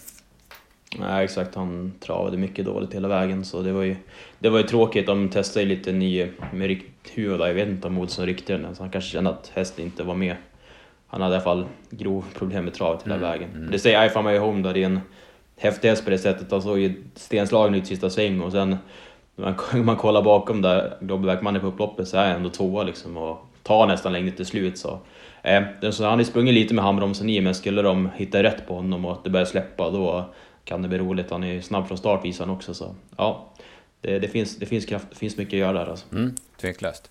Nej, 0.97 1.23
exakt. 1.23 1.55
Han 1.55 1.93
travade 1.99 2.37
mycket 2.37 2.65
dåligt 2.65 2.93
hela 2.93 3.07
vägen, 3.07 3.45
så 3.45 3.61
det 3.61 3.71
var 3.71 3.83
ju, 3.83 3.95
det 4.39 4.49
var 4.49 4.57
ju 4.59 4.67
tråkigt. 4.67 5.07
De 5.07 5.29
testade 5.29 5.65
ju 5.65 5.69
lite 5.69 5.91
ny 5.91 6.27
med 6.53 6.69
rikthuvud. 7.09 7.41
Jag 7.41 7.53
vet 7.53 7.67
inte 7.67 7.87
om 7.87 7.97
Olsson 7.97 8.25
ryckte 8.25 8.57
den, 8.57 8.75
så 8.75 8.83
han 8.83 8.91
kanske 8.91 9.11
kände 9.11 9.29
att 9.29 9.51
hästen 9.55 9.85
inte 9.85 10.03
var 10.03 10.15
med. 10.15 10.35
Han 11.07 11.21
hade 11.21 11.33
i 11.33 11.35
alla 11.35 11.43
fall 11.43 11.65
grov 11.89 12.25
problem 12.33 12.65
med 12.65 12.73
travet 12.73 13.03
hela 13.03 13.15
mm, 13.15 13.29
vägen. 13.29 13.49
Mm. 13.55 13.71
Det 13.71 13.79
säger 13.79 14.05
I 14.05 14.09
found 14.09 14.27
my 14.27 14.37
home 14.37 14.63
där, 14.63 14.73
det 14.73 14.81
är 14.81 14.85
en 14.85 14.99
häftig 15.57 15.89
häst 15.89 16.03
på 16.03 16.09
det 16.09 16.17
sättet. 16.17 16.51
Han 16.51 16.61
såg 16.61 16.79
ju 16.79 17.03
stenslagen 17.15 17.75
ut 17.75 17.87
sista 17.87 18.09
sväng 18.09 18.41
och 18.41 18.51
sen 18.51 18.77
när 19.35 19.55
man, 19.73 19.85
man 19.85 19.95
kollar 19.95 20.21
bakom 20.21 20.61
där, 20.61 20.93
Globbeback 21.01 21.55
är 21.55 21.59
på 21.59 21.67
upploppet, 21.67 22.07
så 22.07 22.17
är 22.17 22.27
han 22.27 22.35
ändå 22.35 22.49
tvåa 22.49 22.83
liksom 22.83 23.17
och 23.17 23.45
tar 23.63 23.87
nästan 23.87 24.13
längre 24.13 24.31
till 24.31 24.45
slut. 24.45 24.77
Så. 24.77 24.99
Eh, 25.41 25.63
så 25.91 26.05
han 26.05 26.19
har 26.19 26.23
sprungit 26.23 26.53
lite 26.53 26.73
med 26.73 26.83
handbromsen 26.83 27.29
i, 27.29 27.41
men 27.41 27.55
skulle 27.55 27.81
de 27.81 28.09
hitta 28.15 28.43
rätt 28.43 28.67
på 28.67 28.75
honom 28.75 29.05
och 29.05 29.11
att 29.11 29.23
det 29.23 29.29
börjar 29.29 29.45
släppa, 29.45 29.89
då 29.89 30.25
kan 30.63 30.81
det 30.81 30.87
bli 30.87 30.97
roligt. 30.97 31.31
Han 31.31 31.43
är 31.43 31.61
snabb 31.61 31.87
från 31.87 31.97
start 31.97 32.25
visar 32.25 32.45
han 32.45 32.55
också. 32.55 32.73
Så 32.73 32.95
ja, 33.17 33.53
det, 34.01 34.19
det, 34.19 34.27
finns, 34.27 34.57
det, 34.57 34.65
finns 34.65 34.85
kraft, 34.85 35.05
det 35.09 35.15
finns 35.15 35.37
mycket 35.37 35.53
att 35.53 35.59
göra 35.59 35.73
där 35.73 35.91
alltså. 35.91 36.15
Mm, 36.15 36.35
tveklöst. 36.61 37.09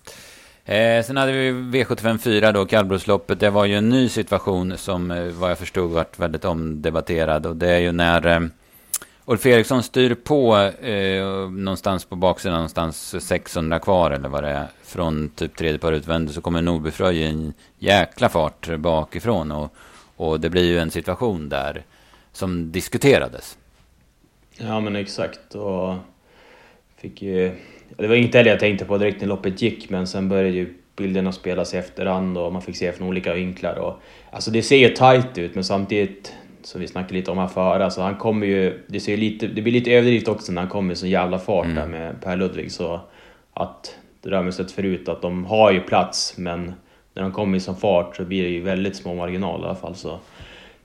Eh, 0.65 1.03
sen 1.03 1.17
hade 1.17 1.31
vi 1.31 1.51
V75 1.51 2.17
4 2.17 2.51
då, 2.51 2.65
kallblodsloppet. 2.65 3.39
Det 3.39 3.49
var 3.49 3.65
ju 3.65 3.75
en 3.75 3.89
ny 3.89 4.09
situation 4.09 4.77
som 4.77 5.11
eh, 5.11 5.23
vad 5.23 5.51
jag 5.51 5.57
förstod 5.57 5.91
varit 5.91 6.19
väldigt 6.19 6.45
omdebatterad. 6.45 7.45
Och 7.45 7.55
det 7.55 7.69
är 7.69 7.79
ju 7.79 7.91
när 7.91 8.27
eh, 8.27 8.39
Ulf 9.25 9.45
Eriksson 9.45 9.83
styr 9.83 10.15
på 10.15 10.57
eh, 10.81 11.49
någonstans 11.49 12.05
på 12.05 12.15
baksidan, 12.15 12.53
någonstans 12.55 13.15
600 13.25 13.79
kvar 13.79 14.11
eller 14.11 14.29
vad 14.29 14.43
det 14.43 14.49
är. 14.49 14.67
Från 14.83 15.29
typ 15.29 15.57
tredje 15.57 15.79
par 15.79 15.91
utvändigt 15.91 16.35
så 16.35 16.41
kommer 16.41 16.61
Nordbyfröj 16.61 17.17
i 17.17 17.25
en 17.25 17.53
jäkla 17.77 18.29
fart 18.29 18.77
bakifrån. 18.77 19.51
Och, 19.51 19.73
och 20.15 20.39
det 20.39 20.49
blir 20.49 20.63
ju 20.63 20.79
en 20.79 20.91
situation 20.91 21.49
där 21.49 21.83
som 22.33 22.71
diskuterades. 22.71 23.57
Ja 24.57 24.79
men 24.79 24.95
exakt. 24.95 25.55
Och 25.55 25.95
fick 26.97 27.21
ju... 27.21 27.55
Det 27.97 28.07
var 28.07 28.15
inte 28.15 28.37
heller 28.37 28.51
jag 28.51 28.59
tänkte 28.59 28.85
på 28.85 28.97
direkt 28.97 29.21
när 29.21 29.27
loppet 29.27 29.61
gick, 29.61 29.89
men 29.89 30.07
sen 30.07 30.29
började 30.29 30.49
ju 30.49 30.73
bilderna 30.95 31.31
spelas 31.31 31.73
i 31.73 31.77
efterhand 31.77 32.37
och 32.37 32.53
man 32.53 32.61
fick 32.61 32.75
se 32.75 32.91
från 32.91 33.07
olika 33.07 33.33
vinklar. 33.33 33.75
Och, 33.75 34.01
alltså 34.31 34.51
det 34.51 34.61
ser 34.61 34.77
ju 34.77 34.89
tight 34.89 35.37
ut, 35.37 35.55
men 35.55 35.63
samtidigt, 35.63 36.33
som 36.63 36.81
vi 36.81 36.87
snackade 36.87 37.13
lite 37.13 37.31
om 37.31 37.37
här 37.37 37.47
före, 37.47 37.83
alltså 37.83 38.01
han 38.01 38.15
kommer 38.15 38.47
ju... 38.47 38.83
Det, 38.87 38.99
ser 38.99 39.17
lite, 39.17 39.47
det 39.47 39.61
blir 39.61 39.73
lite 39.73 39.91
överdrivet 39.91 40.27
också 40.27 40.51
när 40.51 40.61
han 40.61 40.69
kommer 40.69 40.93
i 40.93 40.95
så 40.95 41.07
jävla 41.07 41.39
fart 41.39 41.65
mm. 41.65 41.75
där 41.75 41.87
med 41.87 42.21
Per 42.21 42.37
Ludvig. 42.37 42.71
Så 42.71 42.99
att 43.53 43.95
det 44.21 44.29
där 44.29 44.43
man 44.43 44.53
sett 44.53 44.71
förut, 44.71 45.09
att 45.09 45.21
de 45.21 45.45
har 45.45 45.71
ju 45.71 45.79
plats, 45.79 46.33
men 46.37 46.73
när 47.13 47.23
de 47.23 47.31
kommer 47.31 47.57
i 47.57 47.59
sån 47.59 47.75
fart 47.75 48.15
så 48.15 48.23
blir 48.23 48.43
det 48.43 48.49
ju 48.49 48.61
väldigt 48.61 48.95
små 48.95 49.15
marginaler 49.15 49.63
i 49.63 49.67
alla 49.67 49.75
fall. 49.75 49.95
Så 49.95 50.19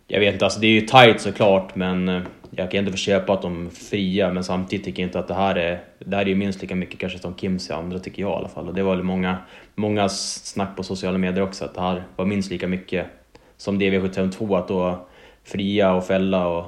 jag 0.06 0.20
vet 0.20 0.32
inte, 0.32 0.44
alltså 0.44 0.60
det 0.60 0.66
är 0.66 0.70
ju 0.70 0.80
tight 0.80 1.20
såklart, 1.20 1.74
men 1.74 2.08
eh, 2.08 2.22
jag 2.50 2.70
kan 2.70 2.80
inte 2.80 2.92
förköpa 2.92 3.32
att 3.32 3.42
de 3.42 3.70
fria, 3.70 4.32
men 4.32 4.44
samtidigt 4.44 4.84
tycker 4.84 5.02
jag 5.02 5.08
inte 5.08 5.18
att 5.18 5.28
det 5.28 5.34
här 5.34 5.54
är... 5.54 5.80
Det 5.98 6.16
här 6.16 6.22
är 6.22 6.28
ju 6.28 6.34
minst 6.34 6.62
lika 6.62 6.74
mycket 6.74 6.98
kanske 7.00 7.18
som 7.18 7.34
Kims 7.36 7.70
i 7.70 7.72
andra, 7.72 7.98
tycker 7.98 8.22
jag 8.22 8.30
i 8.30 8.34
alla 8.34 8.48
fall. 8.48 8.68
Och 8.68 8.74
det 8.74 8.82
var 8.82 8.94
väl 8.96 9.04
många, 9.04 9.38
många 9.74 10.08
snack 10.08 10.76
på 10.76 10.82
sociala 10.82 11.18
medier 11.18 11.42
också, 11.42 11.64
att 11.64 11.74
det 11.74 11.80
här 11.80 12.04
var 12.16 12.24
minst 12.24 12.50
lika 12.50 12.68
mycket 12.68 13.06
som 13.56 13.80
DV752, 13.80 14.58
att 14.58 14.68
då 14.68 15.06
fria 15.44 15.94
och 15.94 16.06
fälla 16.06 16.46
och 16.46 16.66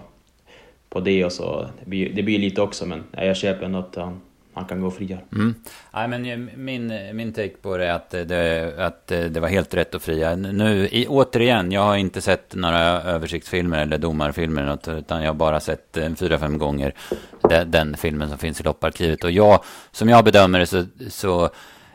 på 0.88 1.00
det 1.00 1.24
och 1.24 1.32
så. 1.32 1.66
Det 1.80 1.90
blir, 1.90 2.28
ju 2.28 2.38
lite 2.38 2.62
också, 2.62 2.86
men 2.86 3.04
jag 3.12 3.36
köper 3.36 3.64
ändå 3.64 3.78
att 3.78 3.96
han, 3.96 4.20
han 4.56 4.64
kan 4.64 4.80
gå 4.80 4.90
friare. 4.90 5.20
Mm. 5.32 5.54
Nej, 5.94 6.08
men 6.08 6.26
eh, 6.26 6.56
min, 6.56 7.16
min 7.16 7.32
take 7.32 7.56
på 7.62 7.76
det 7.76 7.86
är 7.86 7.92
att 7.92 8.14
eh, 8.14 8.20
det, 8.20 8.74
att 8.78 9.12
eh, 9.12 9.20
det 9.20 9.40
var 9.40 9.48
helt 9.48 9.74
rätt 9.74 9.94
att 9.94 10.02
fria. 10.02 10.36
Nu, 10.36 10.88
i, 10.92 11.06
återigen, 11.08 11.72
jag 11.72 11.80
har 11.80 11.96
inte 11.96 12.20
sett 12.20 12.54
några 12.54 12.80
översiktsfilmer 13.02 13.82
eller 13.82 13.98
domarfilmer 13.98 14.62
eller 14.62 14.70
något, 14.70 14.88
utan 14.88 15.22
jag 15.22 15.28
har 15.28 15.34
bara 15.34 15.60
sett 15.60 15.98
fyra, 16.16 16.38
fem 16.38 16.58
gånger 16.58 16.94
den, 17.40 17.70
den 17.70 17.96
filmen 17.96 18.28
som 18.28 18.38
finns 18.38 18.60
i 18.60 18.64
lopparkivet. 18.64 19.24
Och 19.24 19.30
jag, 19.30 19.64
som 19.90 20.08
jag 20.08 20.24
bedömer 20.24 20.58
det 20.58 20.66
så, 20.66 20.84
så 21.08 21.50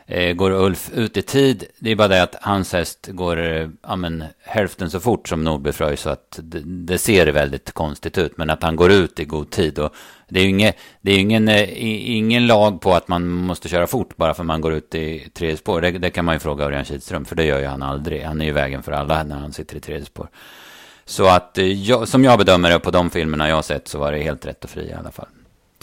Eh, 0.06 0.32
går 0.32 0.50
Ulf 0.50 0.90
ut 0.94 1.16
i 1.16 1.22
tid, 1.22 1.64
det 1.78 1.90
är 1.90 1.96
bara 1.96 2.08
det 2.08 2.22
att 2.22 2.36
hans 2.40 2.72
häst 2.72 3.08
går 3.12 3.38
eh, 3.38 3.68
ja, 3.82 3.96
men, 3.96 4.24
hälften 4.44 4.90
så 4.90 5.00
fort 5.00 5.28
som 5.28 5.44
Nordbefröj 5.44 5.96
så 5.96 6.10
att 6.10 6.38
det, 6.42 6.60
det, 6.64 6.98
ser 6.98 7.26
väldigt 7.26 7.72
konstigt 7.72 8.18
ut. 8.18 8.36
Men 8.36 8.50
att 8.50 8.62
han 8.62 8.76
går 8.76 8.92
ut 8.92 9.20
i 9.20 9.24
god 9.24 9.50
tid. 9.50 9.78
Och 9.78 9.94
det 10.28 10.40
är 10.40 10.44
ju 10.44 10.50
ingen, 10.50 10.72
det 11.00 11.12
är 11.12 11.18
ingen, 11.18 11.48
eh, 11.48 11.68
ingen 12.16 12.46
lag 12.46 12.80
på 12.80 12.94
att 12.94 13.08
man 13.08 13.28
måste 13.28 13.68
köra 13.68 13.86
fort 13.86 14.16
bara 14.16 14.34
för 14.34 14.42
att 14.42 14.46
man 14.46 14.60
går 14.60 14.72
ut 14.72 14.94
i 14.94 15.30
tredje 15.34 15.56
spår. 15.56 15.80
Det, 15.80 15.90
det 15.90 16.10
kan 16.10 16.24
man 16.24 16.34
ju 16.34 16.38
fråga 16.38 16.64
Örjan 16.64 16.84
Kihlström, 16.84 17.24
för 17.24 17.36
det 17.36 17.44
gör 17.44 17.60
ju 17.60 17.66
han 17.66 17.82
aldrig. 17.82 18.22
Han 18.22 18.40
är 18.40 18.44
ju 18.44 18.52
vägen 18.52 18.82
för 18.82 18.92
alla 18.92 19.22
när 19.22 19.36
han 19.36 19.52
sitter 19.52 19.76
i 19.76 19.80
tredje 19.80 20.04
spår. 20.04 20.28
Så 21.04 21.26
att 21.26 21.58
jag, 21.74 22.08
som 22.08 22.24
jag 22.24 22.38
bedömer 22.38 22.70
det 22.70 22.78
på 22.78 22.90
de 22.90 23.10
filmerna 23.10 23.48
jag 23.48 23.54
har 23.54 23.62
sett 23.62 23.88
så 23.88 23.98
var 23.98 24.12
det 24.12 24.18
helt 24.18 24.46
rätt 24.46 24.64
och 24.64 24.70
fri 24.70 24.88
i 24.88 24.92
alla 24.92 25.10
fall. 25.10 25.28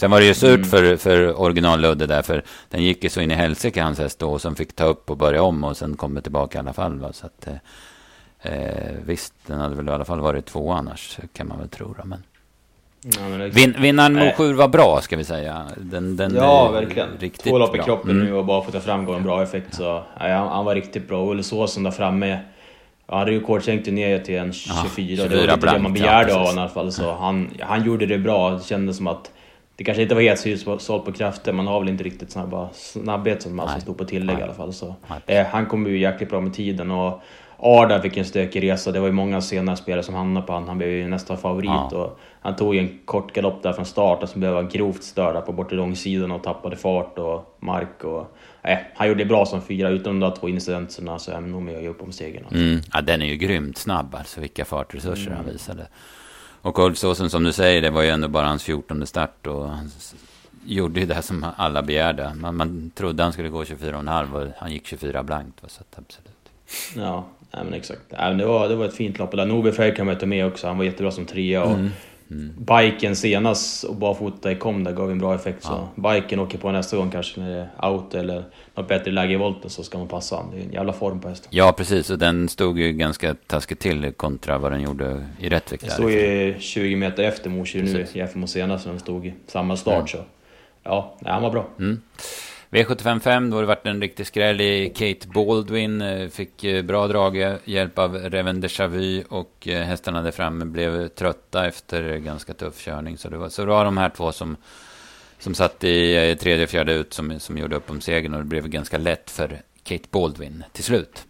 Sen 0.00 0.10
var 0.10 0.20
det 0.20 0.26
ju 0.26 0.34
surt 0.34 0.56
mm. 0.56 0.68
för, 0.68 0.96
för 0.96 1.40
original 1.40 1.80
Ludde 1.80 2.06
där, 2.06 2.22
för 2.22 2.42
den 2.68 2.82
gick 2.82 3.04
ju 3.04 3.10
så 3.10 3.20
in 3.20 3.30
i 3.30 3.34
helsike 3.34 3.82
hans 3.82 3.98
häst 3.98 4.18
då, 4.18 4.32
och 4.32 4.40
sen 4.40 4.56
fick 4.56 4.76
ta 4.76 4.84
upp 4.84 5.10
och 5.10 5.16
börja 5.16 5.42
om 5.42 5.64
och 5.64 5.76
sen 5.76 5.96
kommer 5.96 6.20
tillbaka 6.20 6.58
i 6.58 6.60
alla 6.60 6.72
fall. 6.72 6.98
Va? 6.98 7.12
Så 7.12 7.26
att, 7.26 7.46
eh, 7.46 8.52
eh, 8.52 8.92
visst, 9.04 9.34
den 9.46 9.60
hade 9.60 9.76
väl 9.76 9.88
i 9.88 9.90
alla 9.90 10.04
fall 10.04 10.20
varit 10.20 10.46
två 10.46 10.72
annars, 10.72 11.18
kan 11.32 11.48
man 11.48 11.58
väl 11.58 11.68
tro. 11.68 11.94
Då, 11.98 12.04
men... 12.04 12.22
Ja, 13.02 13.46
Vin, 13.52 13.74
vinnaren 13.78 14.14
Mosjur 14.14 14.54
var 14.54 14.68
bra, 14.68 15.00
ska 15.02 15.16
vi 15.16 15.24
säga. 15.24 15.66
Den, 15.76 16.16
den 16.16 16.34
ja, 16.34 16.70
verkligen. 16.70 17.30
Två 17.30 17.58
lopp 17.58 17.76
i 17.76 17.78
kroppen 17.78 18.10
mm. 18.10 18.24
nu 18.24 18.34
och 18.34 18.44
bara 18.44 18.62
fått 18.62 18.84
fram 18.84 19.08
en 19.08 19.22
bra 19.22 19.42
effekt. 19.42 19.74
Så, 19.74 19.82
ja, 19.82 20.04
han, 20.18 20.48
han 20.48 20.64
var 20.64 20.74
riktigt 20.74 21.08
bra. 21.08 21.22
Olle 21.22 21.42
Såsen 21.42 21.82
där 21.82 21.90
framme. 21.90 22.38
Ja, 23.06 23.16
han 23.16 23.26
rekordsänkte 23.26 23.90
ner 23.90 24.18
till 24.18 24.36
en 24.36 24.52
24. 24.52 24.74
Ja, 24.74 24.88
24 24.96 25.28
det 25.28 25.46
var 25.46 25.54
inte 25.54 25.72
det 25.72 25.78
man 25.78 25.92
begärde 25.92 26.30
ja, 26.30 26.36
av 26.36 26.40
honom 26.40 26.58
i 26.58 26.60
alla 26.60 26.70
fall. 26.70 26.92
Så 26.92 27.14
han, 27.14 27.50
han 27.60 27.84
gjorde 27.84 28.06
det 28.06 28.18
bra. 28.18 28.50
Det 28.50 28.64
kändes 28.64 28.96
som 28.96 29.06
att 29.06 29.30
det 29.80 29.84
kanske 29.84 30.02
inte 30.02 30.14
var 30.14 30.22
helt 30.22 30.82
sålt 30.82 31.04
på 31.04 31.12
krafter, 31.12 31.52
man 31.52 31.66
har 31.66 31.80
väl 31.80 31.88
inte 31.88 32.04
riktigt 32.04 32.30
snabba, 32.30 32.68
snabbhet 32.72 33.42
som 33.42 33.60
alltså 33.60 33.80
stod 33.80 33.98
på 33.98 34.04
tillägg 34.04 34.36
Nej. 34.36 34.40
i 34.40 34.42
alla 34.42 34.54
fall. 34.54 34.72
Så, 34.72 34.94
eh, 35.26 35.46
han 35.46 35.66
kom 35.66 35.86
ju 35.86 35.98
jäkligt 35.98 36.30
bra 36.30 36.40
med 36.40 36.54
tiden 36.54 36.90
och 36.90 37.22
Arda 37.58 38.02
fick 38.02 38.16
en 38.16 38.24
stökig 38.24 38.62
resa. 38.62 38.92
Det 38.92 39.00
var 39.00 39.06
ju 39.06 39.12
många 39.12 39.40
senare 39.40 39.76
spelare 39.76 40.02
som 40.02 40.14
hamnade 40.14 40.46
på 40.46 40.52
honom. 40.52 40.68
Han 40.68 40.78
blev 40.78 40.90
ju 40.90 41.08
nästan 41.08 41.38
favorit. 41.38 41.70
Ja. 41.70 41.96
Och 41.96 42.20
han 42.40 42.56
tog 42.56 42.76
en 42.76 42.98
kort 43.04 43.32
galopp 43.32 43.62
där 43.62 43.72
från 43.72 43.84
start 43.84 44.22
och 44.22 44.28
så 44.28 44.38
blev 44.38 44.54
han 44.54 44.68
grovt 44.68 45.02
störd 45.02 45.46
på 45.46 45.52
bortre 45.52 45.76
långsidan 45.76 46.30
och 46.30 46.42
tappade 46.42 46.76
fart 46.76 47.18
och 47.18 47.56
mark. 47.60 48.04
Och, 48.04 48.36
eh, 48.62 48.78
han 48.94 49.08
gjorde 49.08 49.24
det 49.24 49.28
bra 49.28 49.46
som 49.46 49.62
fyra, 49.62 49.88
utom 49.88 50.20
de 50.20 50.34
två 50.34 50.48
incidenterna 50.48 51.18
så 51.18 51.30
är 51.30 51.34
han 51.34 51.50
nog 51.50 51.62
med 51.62 51.76
och 51.76 51.82
ge 51.82 51.88
upp 51.88 52.02
om 52.02 52.12
segern. 52.12 52.44
Alltså. 52.44 52.60
Mm. 52.60 52.80
Ja, 52.92 53.00
den 53.00 53.22
är 53.22 53.26
ju 53.26 53.36
grymt 53.36 53.78
snabb 53.78 54.14
alltså, 54.14 54.40
vilka 54.40 54.64
fartresurser 54.64 55.26
mm. 55.26 55.36
han 55.36 55.52
visade. 55.52 55.86
Och 56.62 56.78
Ulfsåsen 56.78 57.30
som 57.30 57.44
du 57.44 57.52
säger, 57.52 57.82
det 57.82 57.90
var 57.90 58.02
ju 58.02 58.08
ändå 58.08 58.28
bara 58.28 58.46
hans 58.46 58.62
14 58.62 59.06
start 59.06 59.46
och 59.46 59.68
han 59.68 59.90
gjorde 60.64 61.00
ju 61.00 61.06
det 61.06 61.22
som 61.22 61.46
alla 61.56 61.82
begärde. 61.82 62.34
Man, 62.34 62.56
man 62.56 62.90
trodde 62.94 63.22
han 63.22 63.32
skulle 63.32 63.48
gå 63.48 63.62
24,5 63.64 64.32
och 64.32 64.52
han 64.58 64.72
gick 64.72 64.86
24 64.86 65.22
blankt. 65.22 65.60
Så 65.66 65.82
absolut. 65.96 66.30
Ja, 66.96 67.26
nej, 67.50 67.64
men 67.64 67.74
exakt. 67.74 68.00
Nej, 68.08 68.28
men 68.28 68.38
det, 68.38 68.46
var, 68.46 68.68
det 68.68 68.74
var 68.74 68.84
ett 68.84 68.94
fint 68.94 69.18
lopp. 69.18 69.30
Där 69.32 69.46
Norberg 69.46 69.72
Frey 69.72 69.94
kan 69.94 70.16
ta 70.16 70.26
med 70.26 70.46
också. 70.46 70.66
Han 70.66 70.78
var 70.78 70.84
jättebra 70.84 71.10
som 71.10 71.26
trea. 71.26 71.64
Och 71.64 71.70
mm. 71.70 71.90
Mm. 72.30 72.54
Biken 72.58 73.16
senast 73.16 73.84
och 73.84 73.96
barfota 73.96 74.52
i 74.52 74.56
kom 74.56 74.84
där 74.84 74.92
gav 74.92 75.10
en 75.10 75.18
bra 75.18 75.34
effekt. 75.34 75.66
Ja. 75.68 75.88
Så 75.94 76.00
biken 76.00 76.40
åker 76.40 76.58
på 76.58 76.72
nästa 76.72 76.96
gång 76.96 77.10
kanske 77.10 77.40
när 77.40 77.50
det 77.50 77.68
är 77.78 77.90
out 77.90 78.14
eller 78.14 78.44
något 78.74 78.88
bättre 78.88 79.10
läge 79.10 79.32
i 79.32 79.36
volten 79.36 79.70
så 79.70 79.82
ska 79.82 79.98
man 79.98 80.08
passa 80.08 80.36
han. 80.36 80.50
Det 80.50 80.60
är 80.60 80.64
en 80.64 80.72
jävla 80.72 80.92
form 80.92 81.20
på 81.20 81.28
hästen. 81.28 81.48
Ja 81.52 81.72
precis, 81.72 82.10
och 82.10 82.18
den 82.18 82.48
stod 82.48 82.78
ju 82.78 82.92
ganska 82.92 83.34
taskigt 83.46 83.80
till 83.80 84.12
kontra 84.12 84.58
vad 84.58 84.72
den 84.72 84.80
gjorde 84.80 85.26
i 85.38 85.48
Rättvik. 85.48 85.80
Den 85.80 85.90
stod 85.90 86.10
ju 86.10 86.54
20 86.58 86.96
meter 86.96 87.22
efter 87.22 87.50
Morsi 87.50 87.82
nu 87.82 88.06
jämfört 88.12 88.36
med 88.36 88.50
senast 88.50 88.86
när 88.86 88.92
den 88.92 89.00
stod 89.00 89.26
i 89.26 89.34
samma 89.46 89.76
start. 89.76 89.96
Mm. 89.96 90.06
Så 90.06 90.18
ja, 90.82 91.16
nej, 91.20 91.32
han 91.32 91.42
var 91.42 91.50
bra. 91.50 91.66
Mm. 91.78 92.00
V755, 92.70 93.50
då 93.50 93.56
har 93.56 93.62
det 93.62 93.66
varit 93.66 93.86
en 93.86 94.00
riktig 94.00 94.26
skräll 94.26 94.60
i 94.60 94.92
Kate 94.96 95.28
Baldwin. 95.28 96.02
Eh, 96.02 96.28
fick 96.28 96.64
eh, 96.64 96.82
bra 96.82 97.06
drag, 97.06 97.42
eh, 97.42 97.54
hjälp 97.64 97.98
av 97.98 98.14
Reven 98.14 98.62
Déjà 98.62 99.24
och 99.28 99.66
hästarna 99.66 100.22
där 100.22 100.30
framme 100.30 100.64
blev 100.64 101.08
trötta 101.08 101.66
efter 101.66 102.16
ganska 102.16 102.54
tuff 102.54 102.84
körning. 102.84 103.18
Så 103.18 103.28
det 103.28 103.36
var, 103.36 103.48
så 103.48 103.64
det 103.64 103.70
var 103.70 103.84
de 103.84 103.96
här 103.98 104.08
två 104.08 104.32
som, 104.32 104.56
som 105.38 105.54
satt 105.54 105.84
i 105.84 106.36
tredje 106.40 106.64
och 106.64 106.70
fjärde 106.70 106.92
ut 106.92 107.12
som, 107.12 107.40
som 107.40 107.58
gjorde 107.58 107.76
upp 107.76 107.90
om 107.90 108.00
segern 108.00 108.34
och 108.34 108.40
det 108.40 108.46
blev 108.46 108.68
ganska 108.68 108.98
lätt 108.98 109.30
för 109.30 109.62
Kate 109.82 110.08
Baldwin 110.10 110.64
till 110.72 110.84
slut. 110.84 111.26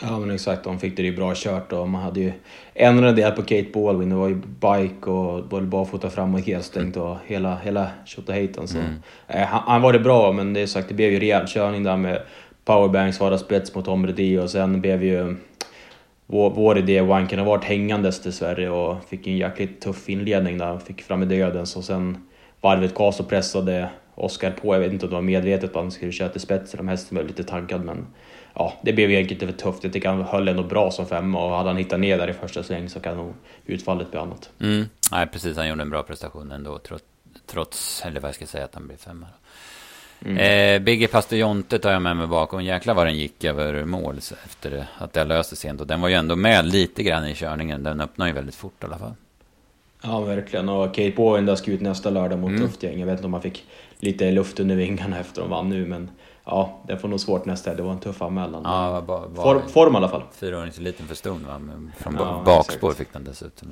Ja 0.00 0.18
men 0.18 0.30
exakt, 0.30 0.64
de 0.64 0.78
fick 0.78 0.96
det 0.96 1.02
ju 1.02 1.16
bra 1.16 1.32
kört 1.36 1.72
och 1.72 1.88
man 1.88 2.02
hade 2.02 2.20
ju 2.20 2.32
ändrat 2.74 3.10
en 3.10 3.16
del 3.16 3.32
på 3.32 3.42
Kate 3.42 3.66
Baldwin. 3.74 4.08
Det 4.08 4.16
var 4.16 4.28
ju 4.28 4.34
bike 4.34 5.10
och 5.10 5.44
både 5.44 5.66
barfota 5.66 6.10
fram 6.10 6.34
och 6.34 6.40
helstängt 6.40 6.96
och 6.96 7.16
hela, 7.26 7.56
hela 7.56 7.88
tjotahejtan. 8.04 8.68
Så. 8.68 8.78
Mm. 8.78 8.94
Eh, 9.28 9.46
han, 9.46 9.62
han, 9.66 9.82
var 9.82 9.92
det 9.92 9.98
bra 9.98 10.32
men 10.32 10.52
det 10.52 10.60
är 10.60 10.66
sagt, 10.66 10.88
det 10.88 10.94
blev 10.94 11.12
ju 11.12 11.20
rejäl 11.20 11.46
körning 11.46 11.82
där 11.82 11.96
med 11.96 12.22
powerbanks, 12.64 13.20
vara 13.20 13.38
spets 13.38 13.74
mot 13.74 13.84
Tom 13.84 14.06
Reddy 14.06 14.38
och 14.38 14.50
sen 14.50 14.80
blev 14.80 15.04
ju 15.04 15.36
vår, 16.26 16.50
vår 16.50 16.78
idé 16.78 17.00
Wanken 17.00 17.38
har 17.38 17.46
varit 17.46 17.64
hängandes 17.64 18.20
dessvärre 18.20 18.70
och 18.70 19.04
fick 19.04 19.26
en 19.26 19.36
jäkligt 19.36 19.80
tuff 19.80 20.08
inledning 20.08 20.58
där. 20.58 20.78
Fick 20.78 21.02
fram 21.02 21.22
i 21.22 21.26
dödens 21.26 21.76
och 21.76 21.84
sen 21.84 22.26
varvet 22.60 22.94
kvar 22.94 23.14
och 23.20 23.28
pressade 23.28 23.88
Oskar 24.16 24.50
på. 24.50 24.74
Jag 24.74 24.80
vet 24.80 24.92
inte 24.92 25.06
om 25.06 25.10
det 25.10 25.16
var 25.16 25.22
medvetet 25.22 25.70
att 25.70 25.76
han 25.76 25.90
skulle 25.90 26.12
köra 26.12 26.28
till 26.28 26.40
spets 26.40 26.74
eller 26.74 26.82
om 26.82 26.88
hästen 26.88 27.16
var 27.16 27.24
lite 27.24 27.44
taggad 27.44 27.84
men 27.84 28.06
ja, 28.54 28.74
det 28.82 28.92
blev 28.92 29.10
egentligen 29.10 29.52
för 29.52 29.58
tufft. 29.58 29.84
Jag 29.84 29.92
tycker 29.92 30.08
han 30.08 30.22
höll 30.22 30.48
ändå 30.48 30.62
bra 30.62 30.90
som 30.90 31.06
femma 31.06 31.44
och 31.44 31.56
hade 31.56 31.68
han 31.68 31.76
hittat 31.76 32.00
ner 32.00 32.18
där 32.18 32.30
i 32.30 32.32
första 32.32 32.62
sväng 32.62 32.88
så 32.88 33.00
kan 33.00 33.16
nog 33.16 33.34
utfallet 33.66 34.10
bli 34.10 34.20
annat. 34.20 34.50
Mm. 34.60 34.86
Nej, 35.12 35.26
precis. 35.26 35.56
Han 35.56 35.68
gjorde 35.68 35.82
en 35.82 35.90
bra 35.90 36.02
prestation 36.02 36.52
ändå, 36.52 36.80
trots, 37.46 38.02
eller 38.06 38.20
vad 38.20 38.28
jag 38.28 38.34
ska 38.34 38.46
säga, 38.46 38.64
att 38.64 38.74
han 38.74 38.86
blev 38.86 38.96
femma. 38.96 39.26
Mm. 40.24 40.36
Eh, 40.38 40.82
Biggie 40.84 41.08
Pastor 41.08 41.78
tar 41.78 41.92
jag 41.92 42.02
med 42.02 42.16
mig 42.16 42.26
bakom. 42.26 42.64
Jäklar 42.64 42.94
vad 42.94 43.06
den 43.06 43.16
gick 43.16 43.44
över 43.44 43.84
mål 43.84 44.18
efter 44.44 44.86
att 44.98 45.12
det 45.12 45.24
löste 45.24 45.56
sent. 45.56 45.80
Och 45.80 45.86
den 45.86 46.00
var 46.00 46.08
ju 46.08 46.14
ändå 46.14 46.36
med 46.36 46.66
lite 46.66 47.02
grann 47.02 47.26
i 47.26 47.34
körningen. 47.34 47.82
Den 47.82 48.00
öppnade 48.00 48.30
ju 48.30 48.34
väldigt 48.34 48.54
fort 48.54 48.82
i 48.82 48.86
alla 48.86 48.98
fall. 48.98 49.14
Ja, 50.02 50.20
verkligen. 50.20 50.68
Och 50.68 50.94
Kate 50.94 51.12
Bowen 51.16 51.46
där 51.46 51.54
ska 51.54 51.70
ut 51.70 51.80
nästa 51.80 52.10
lördag 52.10 52.38
mot 52.38 52.50
mm. 52.50 52.62
Luftgäng. 52.62 53.00
Jag 53.00 53.06
vet 53.06 53.12
inte 53.12 53.26
om 53.26 53.32
han 53.32 53.42
fick 53.42 53.64
lite 53.98 54.30
luft 54.30 54.60
under 54.60 54.76
vingarna 54.76 55.20
efter 55.20 55.40
de 55.40 55.50
vann 55.50 55.68
nu, 55.68 55.86
men 55.86 56.10
ja, 56.44 56.82
det 56.86 56.98
får 56.98 57.08
nog 57.08 57.20
svårt 57.20 57.44
nästa. 57.44 57.74
Det 57.74 57.82
var 57.82 57.92
en 57.92 58.00
tuff 58.00 58.22
anmälan. 58.22 58.62
Ja, 58.64 59.00
var, 59.00 59.26
var 59.26 59.44
form, 59.44 59.68
form 59.68 59.94
i 59.94 59.96
alla 59.96 60.08
fall. 60.08 60.22
Fyra 60.32 60.58
år 60.58 60.66
inte 60.66 60.80
liten 60.80 61.06
för 61.06 61.14
ston 61.14 61.46
va? 61.48 61.58
Men 61.58 61.92
från 61.98 62.14
ja, 62.18 62.42
bakspår 62.46 62.92
fick 62.92 63.12
den 63.12 63.24
dessutom. 63.24 63.70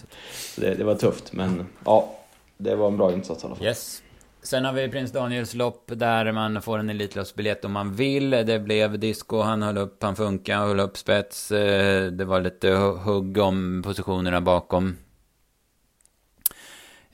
det, 0.56 0.74
det 0.74 0.84
var 0.84 0.94
tufft, 0.94 1.32
men 1.32 1.66
ja, 1.84 2.14
det 2.56 2.74
var 2.74 2.86
en 2.88 2.96
bra 2.96 3.12
insats 3.12 3.42
i 3.42 3.46
alla 3.46 3.56
fall. 3.56 3.66
Yes. 3.66 4.02
Sen 4.42 4.64
har 4.64 4.72
vi 4.72 4.88
Prins 4.88 5.12
Daniels 5.12 5.54
lopp 5.54 5.90
där 5.94 6.32
man 6.32 6.62
får 6.62 6.78
en 6.78 6.90
Elitloppsbiljett 6.90 7.64
om 7.64 7.72
man 7.72 7.94
vill. 7.94 8.30
Det 8.30 8.58
blev 8.58 8.98
disco, 8.98 9.40
han 9.40 9.62
höll 9.62 9.78
upp, 9.78 10.02
han 10.02 10.16
funkade, 10.16 10.58
höll 10.58 10.80
upp 10.80 10.96
spets. 10.96 11.50
Eh, 11.52 12.06
det 12.06 12.24
var 12.24 12.40
lite 12.40 12.70
hugg 13.04 13.38
om 13.38 13.82
positionerna 13.84 14.40
bakom. 14.40 14.96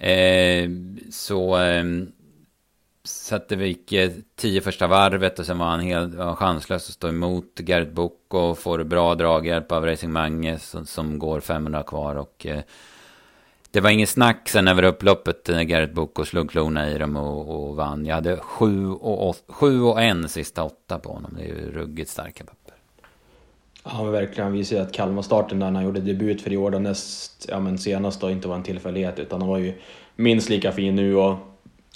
Eh, 0.03 0.71
så 1.11 1.55
ehm, 1.55 2.13
Zettervik 3.05 3.93
eh, 3.93 4.11
tio 4.37 4.61
första 4.61 4.87
varvet 4.87 5.39
och 5.39 5.47
sen 5.47 5.59
var 5.59 5.67
han 5.67 5.81
helt 5.81 6.15
var 6.15 6.35
chanslös 6.35 6.89
att 6.89 6.95
stå 6.95 7.09
emot 7.09 7.61
Gert 7.61 7.93
Book 7.93 8.35
och 8.35 8.59
får 8.59 8.85
bra 8.85 9.15
draghjälp 9.15 9.73
av 9.73 9.87
Racing 9.87 10.13
Mange 10.13 10.59
som, 10.59 10.87
som 10.87 11.19
går 11.19 11.41
500 11.41 11.83
kvar 11.83 12.17
och 12.17 12.47
eh, 12.47 12.61
det 13.71 13.81
var 13.81 13.91
ingen 13.91 14.07
snack 14.07 14.49
sen 14.49 14.69
över 14.69 14.83
upploppet 14.83 15.49
när 15.49 15.63
Garrett 15.63 15.95
Book 15.95 16.27
slog 16.27 16.51
klorna 16.51 16.91
i 16.91 16.99
dem 16.99 17.17
och, 17.17 17.69
och 17.69 17.77
vann. 17.77 18.07
Jag 18.07 18.15
hade 18.15 18.37
sju 18.37 18.89
och, 18.91 19.37
sju 19.49 19.83
och 19.83 20.03
en 20.03 20.29
sista 20.29 20.65
åtta 20.65 20.99
på 20.99 21.13
honom. 21.13 21.35
Det 21.37 21.43
är 21.43 21.49
ju 21.49 21.73
ruggigt 21.73 22.11
starka 22.11 22.45
papper. 22.45 22.62
Ja 23.85 24.03
men 24.03 24.13
verkligen, 24.13 24.45
han 24.45 24.53
visade 24.53 24.83
att 24.83 24.93
Kalmar-starten 24.93 25.59
där 25.59 25.71
han 25.71 25.85
gjorde 25.85 26.01
debut 26.01 26.43
för 26.43 26.53
i 26.53 26.57
år 26.57 26.71
näst, 26.71 27.47
ja 27.49 27.61
men 27.61 27.79
senast 27.79 28.21
då 28.21 28.31
inte 28.31 28.49
var 28.49 28.55
en 28.55 28.63
tillfällighet 28.63 29.19
utan 29.19 29.41
han 29.41 29.51
var 29.51 29.59
ju 29.59 29.75
minst 30.17 30.49
lika 30.49 30.73
fin 30.73 30.97
nu 30.97 31.17
och 31.17 31.37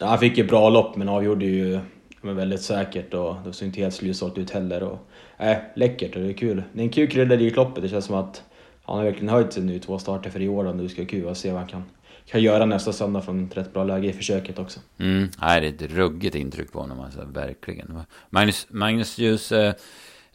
han 0.01 0.18
fick 0.18 0.38
ju 0.38 0.44
bra 0.44 0.68
lopp 0.68 0.96
men 0.96 1.09
avgjorde 1.09 1.44
ju 1.44 1.81
men 2.27 2.37
väldigt 2.37 2.62
säkert 2.62 3.14
och 3.14 3.37
det 3.44 3.53
såg 3.53 3.68
inte 3.68 3.81
helt 3.81 3.94
slutsålt 3.94 4.38
ut 4.38 4.51
heller. 4.51 4.83
Och, 4.83 4.99
äh, 5.38 5.57
läckert 5.77 6.16
och 6.16 6.22
det 6.22 6.29
är 6.29 6.33
kul. 6.33 6.62
Det 6.72 6.81
är 6.81 6.85
en 6.85 6.90
kul 6.90 7.11
krydda 7.11 7.35
i 7.35 7.51
loppet. 7.51 7.83
Det 7.83 7.88
känns 7.88 8.05
som 8.05 8.14
att 8.14 8.42
han 8.83 8.96
har 8.96 9.05
verkligen 9.05 9.29
höjt 9.29 9.53
sig 9.53 9.62
nu 9.62 9.79
två 9.79 9.99
starter 9.99 10.31
för 10.31 10.42
i 10.42 10.49
år 10.49 10.64
då 10.64 10.72
det 10.72 10.88
ska 10.88 11.03
bli 11.03 11.07
kul 11.07 11.29
att 11.29 11.38
se 11.38 11.51
vad 11.51 11.61
han 11.61 11.68
kan, 11.68 11.85
kan 12.27 12.42
göra 12.42 12.66
nästa 12.66 12.92
söndag 12.92 13.22
från 13.22 13.46
ett 13.46 13.57
rätt 13.57 13.72
bra 13.72 13.85
läge 13.85 14.09
i 14.09 14.12
försöket 14.12 14.59
också. 14.59 14.81
Mm, 14.99 15.29
det 15.40 15.46
är 15.46 15.62
ett 15.62 15.83
ruggigt 15.83 16.35
intryck 16.35 16.72
på 16.72 16.79
honom 16.79 17.01
alltså, 17.01 17.25
verkligen. 17.25 18.01
Magnus, 18.31 18.66
Magnus 18.70 19.18
Ljus 19.18 19.53
eh, 19.53 19.75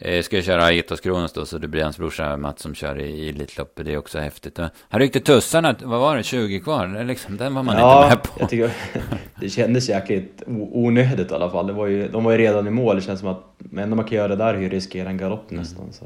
eh, 0.01 0.21
ska 0.21 0.41
köra 0.41 0.71
Etos 0.71 0.99
Kronos 0.99 1.33
då, 1.33 1.45
så 1.45 1.57
det 1.57 1.67
blir 1.67 1.83
hans 1.83 1.97
brorsa 1.97 2.37
Mats 2.37 2.61
som 2.61 2.75
kör 2.75 2.99
i 2.99 3.29
Elitloppet. 3.29 3.85
Det 3.85 3.93
är 3.93 3.97
också 3.97 4.19
häftigt. 4.19 4.59
Han 4.89 4.99
ryckte 4.99 5.19
tussarna, 5.19 5.75
vad 5.83 5.99
var 5.99 6.17
det, 6.17 6.23
20 6.23 6.59
kvar? 6.59 7.03
Liksom, 7.03 7.37
den 7.37 7.55
var 7.55 7.63
man 7.63 7.77
ja, 7.77 8.03
inte 8.03 8.15
med 8.15 8.23
på. 8.23 8.31
Jag 8.39 8.49
tycker, 8.49 8.71
det 9.39 9.49
kändes 9.49 9.89
jäkligt 9.89 10.43
onödigt 10.47 11.31
i 11.31 11.33
alla 11.33 11.49
fall. 11.49 11.67
Det 11.67 11.73
var 11.73 11.87
ju, 11.87 12.07
de 12.07 12.23
var 12.23 12.31
ju 12.31 12.37
redan 12.37 12.67
i 12.67 12.71
mål. 12.71 12.95
Det 12.95 13.01
känns 13.01 13.19
som 13.19 13.29
att 13.29 13.43
det 13.57 13.81
enda 13.81 13.95
man 13.95 14.05
kan 14.05 14.17
göra 14.17 14.35
där 14.35 14.53
är 14.53 14.59
ju 14.59 14.69
riskera 14.69 15.09
en 15.09 15.17
galopp 15.17 15.51
mm. 15.51 15.61
nästan. 15.61 15.93
Så. 15.93 16.05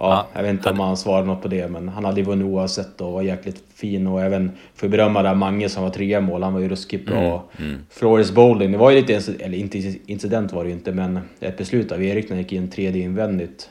Ja, 0.00 0.26
jag 0.32 0.42
vet 0.42 0.50
inte 0.50 0.70
om 0.70 0.80
han 0.80 0.96
svarade 0.96 1.26
något 1.26 1.42
på 1.42 1.48
det, 1.48 1.68
men 1.68 1.88
han 1.88 2.04
hade 2.04 2.20
ju 2.20 2.26
vunnit 2.26 2.46
oavsett 2.46 3.00
och 3.00 3.12
var 3.12 3.22
jäkligt 3.22 3.62
fin 3.74 4.06
och 4.06 4.22
även 4.22 4.50
för 4.74 4.86
att 4.86 4.90
berömma 4.90 5.22
där 5.22 5.34
Mange 5.34 5.68
som 5.68 5.82
var 5.82 5.90
trea 5.90 6.20
mål, 6.20 6.42
han 6.42 6.52
var 6.52 6.60
ju 6.60 6.68
ruskigt 6.68 7.06
bra. 7.06 7.44
Mm. 7.58 7.70
Mm. 7.70 7.80
Flores 7.90 8.32
bowling, 8.32 8.72
det 8.72 8.78
var 8.78 8.90
ju 8.90 9.00
lite, 9.00 9.34
eller 9.44 9.58
inte 9.58 9.78
incident 10.06 10.52
var 10.52 10.64
det 10.64 10.70
ju 10.70 10.76
inte, 10.76 10.92
men 10.92 11.20
ett 11.40 11.56
beslut 11.58 11.92
av 11.92 12.02
Erik 12.02 12.28
när 12.28 12.36
han 12.36 12.42
gick 12.42 12.52
in 12.52 12.70
tredje 12.70 13.02
invändigt, 13.02 13.70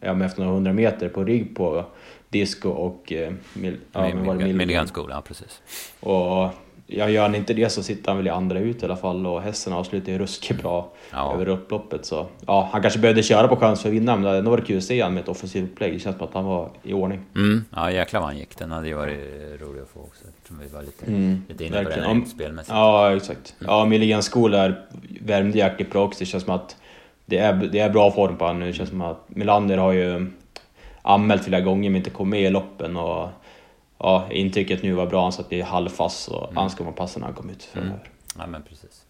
ja 0.00 0.12
men 0.12 0.22
efter 0.22 0.40
några 0.40 0.54
hundra 0.54 0.72
meter 0.72 1.08
på 1.08 1.24
rygg 1.24 1.56
på 1.56 1.84
disco 2.28 2.68
och... 2.68 3.12
Eh, 3.12 3.32
mil, 3.54 3.76
ja, 3.92 4.14
Milliganskola, 4.14 5.14
ja 5.14 5.20
precis. 5.20 5.62
Och 6.00 6.50
ja, 6.86 7.08
gör 7.08 7.22
han 7.22 7.34
inte 7.34 7.54
det 7.54 7.70
så 7.70 7.82
sitter 7.82 8.08
han 8.08 8.16
väl 8.16 8.26
i 8.26 8.30
andra 8.30 8.58
ut 8.58 8.82
i 8.82 8.84
alla 8.84 8.96
fall 8.96 9.26
och 9.26 9.42
hästen 9.42 9.72
avslutar 9.72 10.12
ju 10.12 10.18
ruskigt 10.18 10.62
bra 10.62 10.92
ja. 11.12 11.34
över 11.34 11.48
upploppet. 11.48 12.04
Så 12.04 12.26
ja, 12.46 12.68
han 12.72 12.82
kanske 12.82 13.00
behövde 13.00 13.22
köra 13.22 13.48
på 13.48 13.56
chans 13.56 13.82
för 13.82 13.88
att 13.88 13.94
vinna, 13.94 14.16
men 14.16 14.22
det 14.22 14.28
hade 14.28 14.50
varit 14.50 14.66
kul 14.66 14.78
att 14.78 14.84
se 14.84 15.02
honom 15.02 15.14
med 15.14 15.22
ett 15.22 15.28
offensivt 15.28 15.64
upplägg. 15.72 15.92
Det 15.92 15.98
känns 15.98 16.16
som 16.16 16.26
att 16.26 16.34
han 16.34 16.44
var 16.44 16.70
i 16.82 16.92
ordning. 16.92 17.20
Mm. 17.34 17.64
Ja, 17.74 17.90
jäklar 17.90 18.20
vad 18.20 18.28
han 18.28 18.38
gick. 18.38 18.58
Den 18.58 18.70
hade 18.70 18.88
ju 18.88 18.94
varit 18.94 19.20
rolig 19.60 19.80
att 19.82 19.88
få 19.88 20.00
också. 20.00 20.24
Eftersom 20.28 20.58
vi 20.58 20.68
var 20.68 20.82
lite, 20.82 21.06
mm. 21.06 21.42
lite 21.48 21.64
inne 21.64 21.84
på 21.84 21.90
den 21.90 22.02
här 22.02 22.24
spelmässigt. 22.34 22.74
Ja, 22.74 23.16
exakt. 23.16 23.54
Mm. 23.60 23.72
Ja, 23.72 23.84
Milligan 23.84 24.22
School 24.22 24.50
värmde 25.20 25.58
jäkligt 25.58 25.90
bra 25.90 26.04
också. 26.04 26.18
Det 26.18 26.26
känns 26.26 26.44
som 26.44 26.54
att 26.54 26.76
det 27.26 27.38
är, 27.38 27.52
det 27.52 27.78
är 27.78 27.90
bra 27.90 28.10
form 28.10 28.36
på 28.36 28.44
honom 28.44 28.60
nu. 28.60 28.66
Det 28.66 28.72
känns 28.72 28.88
som 28.88 29.00
att 29.00 29.24
Melander 29.26 29.78
har 29.78 29.92
ju 29.92 30.32
anmält 31.02 31.44
flera 31.44 31.60
gånger 31.60 31.90
men 31.90 31.96
inte 31.96 32.10
kommit 32.10 32.30
med 32.30 32.48
i 32.48 32.50
loppen. 32.50 32.96
Och 32.96 33.28
ja, 33.98 34.26
intrycket 34.30 34.82
nu 34.82 34.92
var 34.92 35.06
bra, 35.06 35.22
han 35.22 35.32
satt 35.32 35.52
i 35.52 35.60
halvfast 35.60 36.28
och 36.28 36.44
mm. 36.44 36.56
han 36.56 36.70
ska 36.70 36.84
man 36.84 36.92
passa 36.92 37.18
när 37.18 37.26
han 37.26 37.34
kom 37.34 37.50
ut 37.50 37.62
framöver. 37.62 37.94
Mm. 37.94 38.08
Ja 38.38 38.46
men 38.46 38.62
precis. 38.62 39.04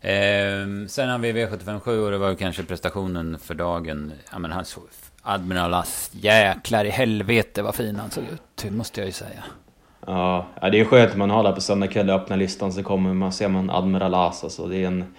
Eh, 0.00 0.88
sen 0.88 1.08
har 1.08 1.18
vi 1.18 1.32
V757 1.32 2.04
och 2.04 2.10
det 2.10 2.18
var 2.18 2.28
ju 2.28 2.36
kanske 2.36 2.62
prestationen 2.62 3.38
för 3.38 3.54
dagen. 3.54 4.12
Ja 4.32 4.38
men 4.38 4.52
han 4.52 4.64
såg... 4.64 4.84
Admiral 5.22 5.74
As, 5.74 6.10
jäklar 6.12 6.84
i 6.84 6.90
helvete 6.90 7.62
vad 7.62 7.74
fin 7.74 7.96
han 7.96 8.10
såg 8.10 8.24
ut, 8.24 8.72
måste 8.72 9.00
jag 9.00 9.06
ju 9.06 9.12
säga. 9.12 9.44
Ja, 10.06 10.46
det 10.60 10.80
är 10.80 10.84
skönt 10.84 11.10
att 11.10 11.16
man 11.16 11.30
har 11.30 11.42
det 11.42 11.52
på 11.52 11.60
söndag 11.60 11.86
kväll 11.86 12.10
och 12.10 12.16
öppnar 12.16 12.36
listan 12.36 12.72
så 12.72 12.82
kommer 12.82 13.14
man, 13.14 13.32
ser 13.32 13.48
man 13.48 13.70
Admiral 13.70 14.14
As. 14.14 14.44
Alltså, 14.44 14.66
det 14.66 14.76
är 14.76 14.86
en 14.86 15.14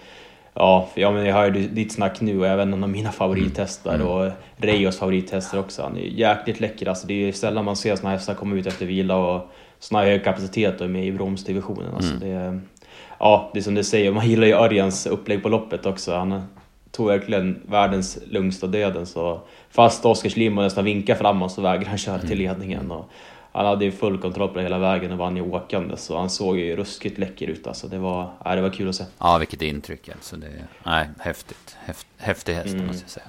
Ja, 0.54 0.88
ja, 0.94 1.10
men 1.10 1.26
jag 1.26 1.34
hör 1.34 1.50
ditt 1.50 1.92
snack 1.92 2.20
nu 2.20 2.40
och 2.40 2.46
även 2.46 2.72
en 2.72 2.82
av 2.82 2.88
mina 2.88 3.12
favorithästar 3.12 3.94
mm. 3.94 4.06
och 4.06 4.30
Reios 4.56 4.98
favorithästar 4.98 5.58
också. 5.58 5.82
Han 5.82 5.96
är 5.96 6.00
jäkligt 6.00 6.60
läcker. 6.60 6.88
Alltså, 6.88 7.06
det 7.06 7.28
är 7.28 7.32
sällan 7.32 7.64
man 7.64 7.76
ser 7.76 7.96
såna 7.96 8.10
hästar 8.10 8.34
komma 8.34 8.56
ut 8.56 8.66
efter 8.66 8.86
vila 8.86 9.16
och 9.16 9.50
såna 9.78 10.00
här 10.00 10.06
hög 10.06 10.24
kapacitet 10.24 10.80
och 10.80 10.86
är 10.86 10.90
med 10.90 11.06
i 11.06 11.12
bromsdivisionen. 11.12 11.94
Alltså, 11.94 12.14
mm. 12.14 12.28
det, 12.28 12.60
ja, 13.18 13.50
det 13.52 13.58
är 13.58 13.62
som 13.62 13.74
du 13.74 13.84
säger, 13.84 14.12
man 14.12 14.28
gillar 14.28 14.46
ju 14.46 14.52
Örjans 14.52 15.06
upplägg 15.06 15.42
på 15.42 15.48
loppet 15.48 15.86
också. 15.86 16.14
Han 16.14 16.42
tog 16.90 17.06
verkligen 17.06 17.62
världens 17.66 18.18
lugns 18.26 18.62
och 18.62 18.70
döden. 18.70 19.06
Så 19.06 19.40
fast 19.70 20.04
Oskar 20.04 20.30
Schlimm 20.30 20.54
nästan 20.54 20.84
vinkar 20.84 21.14
framåt 21.14 21.52
så 21.52 21.62
vägrar 21.62 21.88
han 21.88 21.98
köra 21.98 22.18
till 22.18 22.32
mm. 22.32 22.38
ledningen. 22.38 22.90
Och, 22.90 23.10
han 23.52 23.66
hade 23.66 23.84
ju 23.84 23.92
full 23.92 24.18
kontroll 24.18 24.48
på 24.48 24.54
det 24.54 24.62
hela 24.62 24.78
vägen 24.78 25.12
och 25.12 25.18
vann 25.18 25.36
ju 25.36 25.42
åkande 25.42 25.96
så 25.96 26.18
han 26.18 26.30
såg 26.30 26.58
ju 26.58 26.76
ruskigt 26.76 27.18
läcker 27.18 27.46
ut 27.46 27.66
alltså. 27.66 27.88
Det 27.88 27.98
var, 27.98 28.30
ja, 28.44 28.54
det 28.54 28.60
var 28.62 28.70
kul 28.70 28.88
att 28.88 28.96
se. 28.96 29.04
Ja, 29.18 29.38
vilket 29.38 29.62
intryck 29.62 30.08
alltså. 30.08 30.36
Det, 30.36 30.48
nej, 30.82 31.08
häftigt. 31.18 31.76
Häft, 31.84 32.06
häftig 32.16 32.54
häst 32.54 32.74
mm. 32.74 32.86
måste 32.86 33.02
jag 33.04 33.10
säga. 33.10 33.26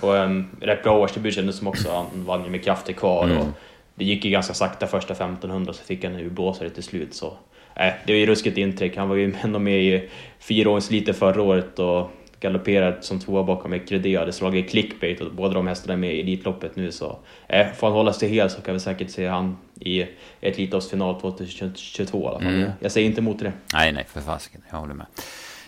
Och 0.00 0.16
en 0.16 0.48
rätt 0.60 0.82
bra 0.82 0.98
årsdebut 0.98 1.34
kändes 1.34 1.56
som 1.56 1.66
också. 1.66 1.90
Han 1.92 2.24
vann 2.24 2.44
ju 2.44 2.50
med 2.50 2.64
krafter 2.64 2.92
kvar 2.92 3.24
mm. 3.24 3.38
och 3.38 3.46
det 3.94 4.04
gick 4.04 4.24
ju 4.24 4.30
ganska 4.30 4.54
sakta 4.54 4.86
första 4.86 5.12
1500 5.12 5.72
så 5.72 5.84
fick 5.84 6.04
han 6.04 6.18
ju 6.18 6.30
blåsa 6.30 6.64
det 6.64 6.70
till 6.70 6.82
slut 6.82 7.14
så. 7.14 7.36
Nej, 7.76 8.00
det 8.06 8.12
var 8.12 8.18
ju 8.18 8.26
ruskigt 8.26 8.58
intryck. 8.58 8.96
Han 8.96 9.08
var 9.08 9.16
ju 9.16 9.34
ändå 9.42 9.58
med 9.58 9.82
i 9.82 10.08
fyra 10.38 10.80
lite 10.90 11.12
förra 11.12 11.42
året 11.42 11.78
och 11.78 12.10
galopperat 12.40 13.04
som 13.04 13.20
tvåa 13.20 13.42
bakom 13.42 13.72
Ecredé 13.72 14.16
hade 14.16 14.32
slagit 14.32 14.70
clickbait 14.70 15.20
och 15.20 15.32
båda 15.32 15.54
de 15.54 15.66
hästarna 15.66 15.92
är 15.92 15.96
med 15.96 16.14
i 16.14 16.20
Elitloppet 16.20 16.76
nu 16.76 16.92
så 16.92 17.18
eh, 17.48 17.66
får 17.72 17.86
han 17.86 17.96
hålla 17.96 18.12
sig 18.12 18.28
hel 18.28 18.50
så 18.50 18.60
kan 18.62 18.74
vi 18.74 18.80
säkert 18.80 19.10
se 19.10 19.26
han 19.26 19.56
i 19.80 20.06
Elitloppsfinal 20.40 21.20
2022 21.20 22.22
i 22.22 22.26
alla 22.26 22.38
fall. 22.38 22.54
Mm. 22.54 22.70
Jag 22.80 22.92
säger 22.92 23.06
inte 23.06 23.20
emot 23.20 23.38
det. 23.38 23.52
Nej, 23.72 23.92
nej, 23.92 24.04
för 24.08 24.20
fasiken. 24.20 24.62
Jag 24.70 24.78
håller 24.78 24.94
med. 24.94 25.06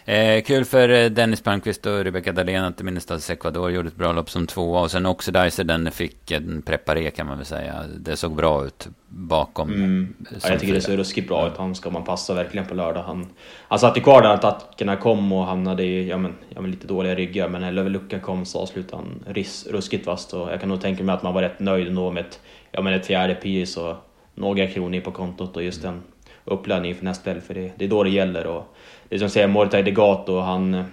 Eh, 0.04 0.42
kul 0.42 0.64
för 0.64 0.88
eh, 0.88 1.10
Dennis 1.10 1.40
Palmqvist 1.42 1.86
och 1.86 2.04
Rebecca 2.04 2.32
Dahlén 2.32 2.64
att 2.64 2.82
Minnestas 2.82 3.30
Ecuador 3.30 3.70
gjorde 3.70 3.88
ett 3.88 3.96
bra 3.96 4.12
lopp 4.12 4.30
som 4.30 4.46
tvåa. 4.46 4.80
Och 4.80 4.90
sen 4.90 5.06
Oxidizer, 5.06 5.64
den 5.64 5.90
fick 5.90 6.30
en 6.30 6.62
preparé 6.62 7.10
kan 7.10 7.26
man 7.26 7.36
väl 7.36 7.46
säga. 7.46 7.84
Det 7.98 8.16
såg 8.16 8.36
bra 8.36 8.64
ut 8.64 8.88
bakom. 9.08 9.68
Mm. 9.68 10.14
Ja, 10.30 10.48
jag 10.50 10.60
tycker 10.60 10.74
det 10.74 10.80
ser 10.80 10.96
ruskigt 10.96 11.28
bra 11.28 11.46
ut. 11.46 11.56
Han 11.56 11.74
ska 11.74 11.90
man 11.90 12.04
passa 12.04 12.34
verkligen 12.34 12.66
på 12.66 12.74
lördag. 12.74 13.02
Han, 13.02 13.26
han 13.68 13.78
satt 13.78 13.96
ju 13.96 14.00
kvar 14.00 14.22
där 14.22 14.34
attackerna 14.34 14.96
kom 14.96 15.32
och 15.32 15.44
hamnade 15.44 15.84
i 15.84 16.08
ja, 16.08 16.16
men, 16.16 16.34
ja, 16.48 16.60
men 16.60 16.70
lite 16.70 16.86
dåliga 16.86 17.14
ryggar. 17.14 17.48
Men 17.48 17.60
när 17.60 17.88
luckan 17.88 18.20
kom 18.20 18.44
så 18.44 18.58
avslutade 18.58 19.02
han 19.02 19.34
ris, 19.34 19.66
ruskigt 19.70 20.04
fast. 20.04 20.32
Och 20.32 20.52
jag 20.52 20.60
kan 20.60 20.68
nog 20.68 20.80
tänka 20.80 21.04
mig 21.04 21.14
att 21.14 21.22
man 21.22 21.34
var 21.34 21.42
rätt 21.42 21.60
nöjd 21.60 21.88
ändå 21.88 22.10
med 22.10 22.20
ett, 22.20 22.40
ja, 22.72 22.82
men 22.82 22.94
ett 22.94 23.06
fjärde 23.06 23.34
pris 23.34 23.76
och 23.76 23.96
några 24.34 24.66
kronor 24.66 25.00
på 25.00 25.10
kontot 25.10 25.56
och 25.56 25.62
just 25.62 25.82
den 25.82 26.02
uppladdningen 26.44 26.96
för 26.96 27.04
nästa 27.04 27.24
kväll. 27.24 27.40
För 27.40 27.54
det, 27.54 27.72
det 27.76 27.84
är 27.84 27.88
då 27.88 28.04
det 28.04 28.10
gäller. 28.10 28.46
Och, 28.46 28.76
det 29.10 29.16
är 29.16 29.18
som 29.18 29.28
säger 29.28 29.46
Mortaj 29.46 29.82
Degato, 29.82 30.38
han... 30.40 30.84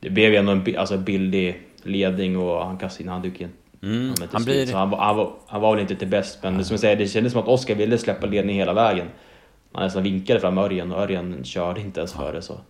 Det 0.00 0.10
blev 0.10 0.30
ju 0.30 0.36
ändå 0.36 0.52
en 0.52 0.76
alltså, 0.78 0.98
billig 0.98 1.62
ledning 1.82 2.36
och 2.36 2.66
han 2.66 2.78
kastade 2.78 3.04
in 3.04 3.08
handduken. 3.08 3.50
Mm, 3.82 4.14
han, 4.32 4.44
blir... 4.44 4.72
han, 4.72 4.90
var, 4.90 4.98
han, 4.98 5.16
var, 5.16 5.32
han 5.46 5.60
var 5.60 5.74
väl 5.74 5.80
inte 5.80 5.96
till 5.96 6.08
bäst, 6.08 6.38
men 6.42 6.52
mm. 6.52 6.64
som 6.64 6.74
jag 6.74 6.80
säger, 6.80 6.96
det 6.96 7.08
kändes 7.08 7.32
som 7.32 7.42
att 7.42 7.48
Oskar 7.48 7.74
ville 7.74 7.98
släppa 7.98 8.26
ledningen 8.26 8.60
hela 8.60 8.72
vägen. 8.72 9.06
Han 9.72 9.84
nästan 9.84 10.02
vinkade 10.02 10.40
fram 10.40 10.58
Örjan 10.58 10.92
och 10.92 11.00
Örjan 11.00 11.44
körde 11.44 11.80
inte 11.80 12.00
ens 12.00 12.12
före. 12.12 12.42
Så 12.42 12.60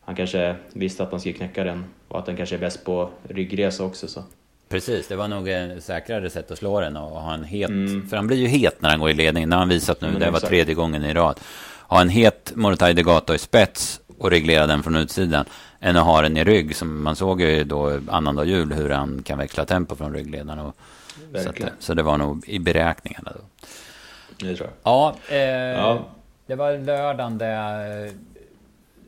han 0.00 0.16
kanske 0.16 0.56
visste 0.72 1.02
att 1.02 1.10
han 1.10 1.20
skulle 1.20 1.34
knäcka 1.34 1.64
den 1.64 1.84
och 2.08 2.18
att 2.18 2.26
den 2.26 2.36
kanske 2.36 2.56
är 2.56 2.60
bäst 2.60 2.84
på 2.84 3.10
ryggresa 3.28 3.84
också. 3.84 4.08
Så. 4.08 4.22
Precis, 4.68 5.08
det 5.08 5.16
var 5.16 5.28
nog 5.28 5.48
ett 5.48 5.84
säkrare 5.84 6.30
sätt 6.30 6.50
att 6.50 6.58
slå 6.58 6.80
den 6.80 6.96
och 6.96 7.20
ha 7.20 7.34
en 7.34 7.44
het... 7.44 7.68
Mm. 7.68 8.08
För 8.08 8.16
han 8.16 8.26
blir 8.26 8.36
ju 8.36 8.46
het 8.46 8.82
när 8.82 8.90
han 8.90 9.00
går 9.00 9.10
i 9.10 9.14
ledning. 9.14 9.50
Det 9.50 9.56
har 9.56 9.60
han 9.60 9.68
visat 9.68 10.00
nu. 10.00 10.08
Mm, 10.08 10.20
det 10.20 10.30
var 10.30 10.40
tredje 10.40 10.74
gången 10.74 11.04
i 11.04 11.14
rad 11.14 11.40
ha 11.88 12.00
en 12.00 12.08
het 12.08 12.52
Morotai 12.54 12.92
Degato 12.92 13.34
i 13.34 13.38
spets 13.38 14.00
och 14.18 14.30
reglera 14.30 14.66
den 14.66 14.82
från 14.82 14.96
utsidan 14.96 15.44
än 15.80 15.96
att 15.96 16.04
ha 16.04 16.22
den 16.22 16.36
i 16.36 16.44
rygg. 16.44 16.76
Som 16.76 17.02
man 17.02 17.16
såg 17.16 17.40
ju 17.40 17.64
då 17.64 18.00
annandag 18.08 18.44
jul 18.44 18.72
hur 18.72 18.90
han 18.90 19.22
kan 19.22 19.38
växla 19.38 19.64
tempo 19.64 19.96
från 19.96 20.14
ryggledaren. 20.14 20.58
Och, 20.58 20.76
så, 21.42 21.48
att, 21.48 21.72
så, 21.78 21.94
det 21.94 22.02
var 22.02 22.18
nog 22.18 22.48
i 22.48 22.58
beräkningarna 22.58 23.32
då. 23.34 23.66
Det 24.46 24.56
tror 24.56 24.68
jag. 24.68 24.92
Ja, 24.92 25.16
eh, 25.28 25.38
ja. 25.38 26.06
det 26.46 26.54
var 26.54 26.78
lördagen 26.78 27.38
där 27.38 28.10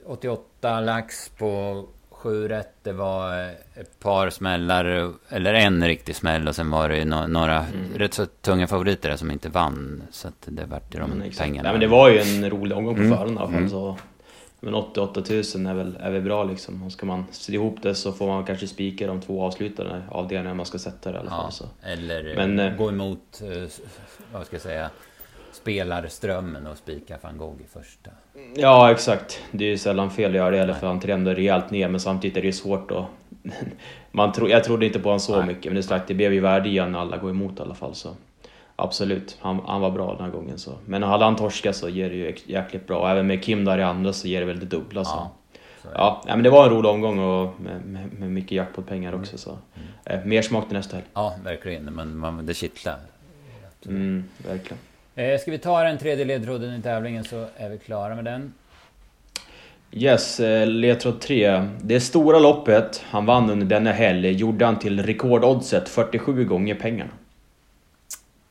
88 0.06 0.80
lax 0.80 1.28
på 1.28 1.84
sju 2.18 2.48
rätt. 2.48 2.74
Det 2.82 2.92
var 2.92 3.50
ett 3.74 4.00
par 4.00 4.30
smällar, 4.30 5.12
eller 5.28 5.54
en 5.54 5.86
riktig 5.86 6.16
smäll 6.16 6.48
och 6.48 6.56
sen 6.56 6.70
var 6.70 6.88
det 6.88 7.04
några 7.04 7.58
mm. 7.58 7.94
rätt 7.94 8.14
så 8.14 8.26
tunga 8.26 8.66
favoriter 8.66 9.16
som 9.16 9.30
inte 9.30 9.48
vann. 9.48 10.02
Så 10.10 10.28
att 10.28 10.42
det 10.46 10.64
vart 10.64 10.92
de 10.92 11.12
mm, 11.12 11.30
pengarna. 11.38 11.62
Nej, 11.62 11.72
men 11.72 11.80
det 11.80 11.86
var 11.86 12.08
ju 12.08 12.18
en 12.18 12.50
rolig 12.50 12.76
omgång 12.76 12.94
på 12.94 13.00
mm. 13.00 13.12
förhand 13.18 13.36
i 13.36 13.38
alla 13.38 13.46
fall. 13.46 13.56
Mm. 13.56 13.70
Så, 13.70 13.96
men 14.60 14.74
88 14.74 15.20
000 15.20 15.38
är 15.38 15.74
väl, 15.74 15.96
är 16.00 16.10
väl 16.10 16.22
bra 16.22 16.44
liksom. 16.44 16.82
Och 16.82 16.92
ska 16.92 17.06
man 17.06 17.24
se 17.30 17.52
ihop 17.52 17.82
det 17.82 17.94
så 17.94 18.12
får 18.12 18.26
man 18.26 18.44
kanske 18.44 18.66
spika 18.66 19.06
de 19.06 19.20
två 19.20 19.42
avslutande 19.42 20.02
avdelningarna 20.08 20.54
man 20.54 20.66
ska 20.66 20.78
sätta 20.78 21.12
det 21.12 21.16
i 21.16 21.20
alla 21.20 21.30
fall. 21.30 21.44
Ja, 21.44 21.50
så. 21.50 21.64
Eller 21.82 22.36
men, 22.36 22.58
eh, 22.58 22.76
gå 22.76 22.88
emot, 22.88 23.42
eh, 23.42 23.68
vad 24.32 24.46
ska 24.46 24.54
jag 24.54 24.62
säga, 24.62 24.90
spelarströmmen 25.52 26.66
och 26.66 26.78
spika 26.78 27.18
van 27.22 27.38
Gogh 27.38 27.60
i 27.60 27.66
första. 27.72 28.10
Ja, 28.54 28.90
exakt. 28.90 29.42
Det 29.50 29.64
är 29.64 29.68
ju 29.68 29.78
sällan 29.78 30.10
fel 30.10 30.30
att 30.30 30.36
göra 30.36 30.50
det, 30.50 30.58
eller 30.58 30.74
för 30.74 30.86
han 30.86 31.00
trendar 31.00 31.34
rejält 31.34 31.70
ner, 31.70 31.88
men 31.88 32.00
samtidigt 32.00 32.36
är 32.36 32.40
det 32.40 32.46
ju 32.46 32.52
svårt 32.52 32.90
att... 32.90 33.04
Man 34.12 34.32
tro, 34.32 34.48
jag 34.48 34.64
trodde 34.64 34.86
inte 34.86 34.98
på 34.98 35.08
honom 35.08 35.20
så 35.20 35.36
Nej. 35.36 35.46
mycket, 35.46 35.64
men 35.64 35.74
det, 35.74 35.82
sagt, 35.82 36.08
det 36.08 36.14
blev 36.14 36.32
ju 36.32 36.40
värde 36.40 36.68
i 36.68 36.74
när 36.74 36.98
alla 36.98 37.16
går 37.16 37.30
emot 37.30 37.58
i 37.58 37.62
alla 37.62 37.74
fall. 37.74 37.94
Så. 37.94 38.16
Absolut, 38.76 39.36
han, 39.40 39.60
han 39.66 39.80
var 39.80 39.90
bra 39.90 40.14
den 40.14 40.24
här 40.24 40.30
gången. 40.30 40.58
Så. 40.58 40.72
Men 40.86 41.02
hade 41.02 41.24
han 41.24 41.36
torskat 41.36 41.76
så 41.76 41.88
ger 41.88 42.10
det 42.10 42.16
ju 42.16 42.34
jäkligt 42.46 42.86
bra. 42.86 43.10
Även 43.10 43.26
med 43.26 43.44
Kim 43.44 43.64
där 43.64 43.78
i 43.78 43.82
andra 43.82 44.12
så 44.12 44.28
ger 44.28 44.40
det 44.40 44.46
väl 44.46 44.60
det 44.60 44.66
dubbla. 44.66 45.04
Så. 45.04 45.16
Ja, 45.16 45.32
så 45.82 45.88
ja, 45.94 46.22
men 46.26 46.42
det 46.42 46.50
var 46.50 46.64
en 46.64 46.70
rolig 46.70 46.90
omgång 46.90 47.18
och 47.18 47.60
med, 47.60 47.80
med, 47.86 48.12
med 48.12 48.30
mycket 48.30 48.52
jackpot-pengar 48.52 49.14
också. 49.14 49.38
Så. 49.38 49.50
Mm. 49.50 50.20
Eh, 50.20 50.26
mer 50.26 50.42
smak 50.42 50.68
till 50.68 50.76
nästa 50.76 50.96
helg. 50.96 51.06
Ja, 51.14 51.34
verkligen. 51.44 51.84
Men 51.84 52.18
man, 52.18 52.46
det 52.46 52.54
kittlar. 52.54 52.98
Mm, 53.86 54.24
verkligen. 54.46 54.78
Eh, 55.18 55.38
ska 55.38 55.50
vi 55.50 55.58
ta 55.58 55.82
den 55.82 55.98
tredje 55.98 56.24
ledtråden 56.24 56.74
i 56.74 56.82
tävlingen 56.82 57.24
så 57.24 57.46
är 57.56 57.68
vi 57.68 57.78
klara 57.78 58.14
med 58.14 58.24
den. 58.24 58.54
Yes, 59.92 60.40
eh, 60.40 60.66
ledtråd 60.66 61.20
3. 61.20 61.68
Det 61.82 62.00
stora 62.00 62.38
loppet 62.38 63.04
han 63.04 63.26
vann 63.26 63.50
under 63.50 63.66
denna 63.66 63.92
helg 63.92 64.32
gjorde 64.32 64.64
han 64.64 64.78
till 64.78 65.02
rekordoddset 65.02 65.88
47 65.88 66.44
gånger 66.44 66.74
pengarna. 66.74 67.10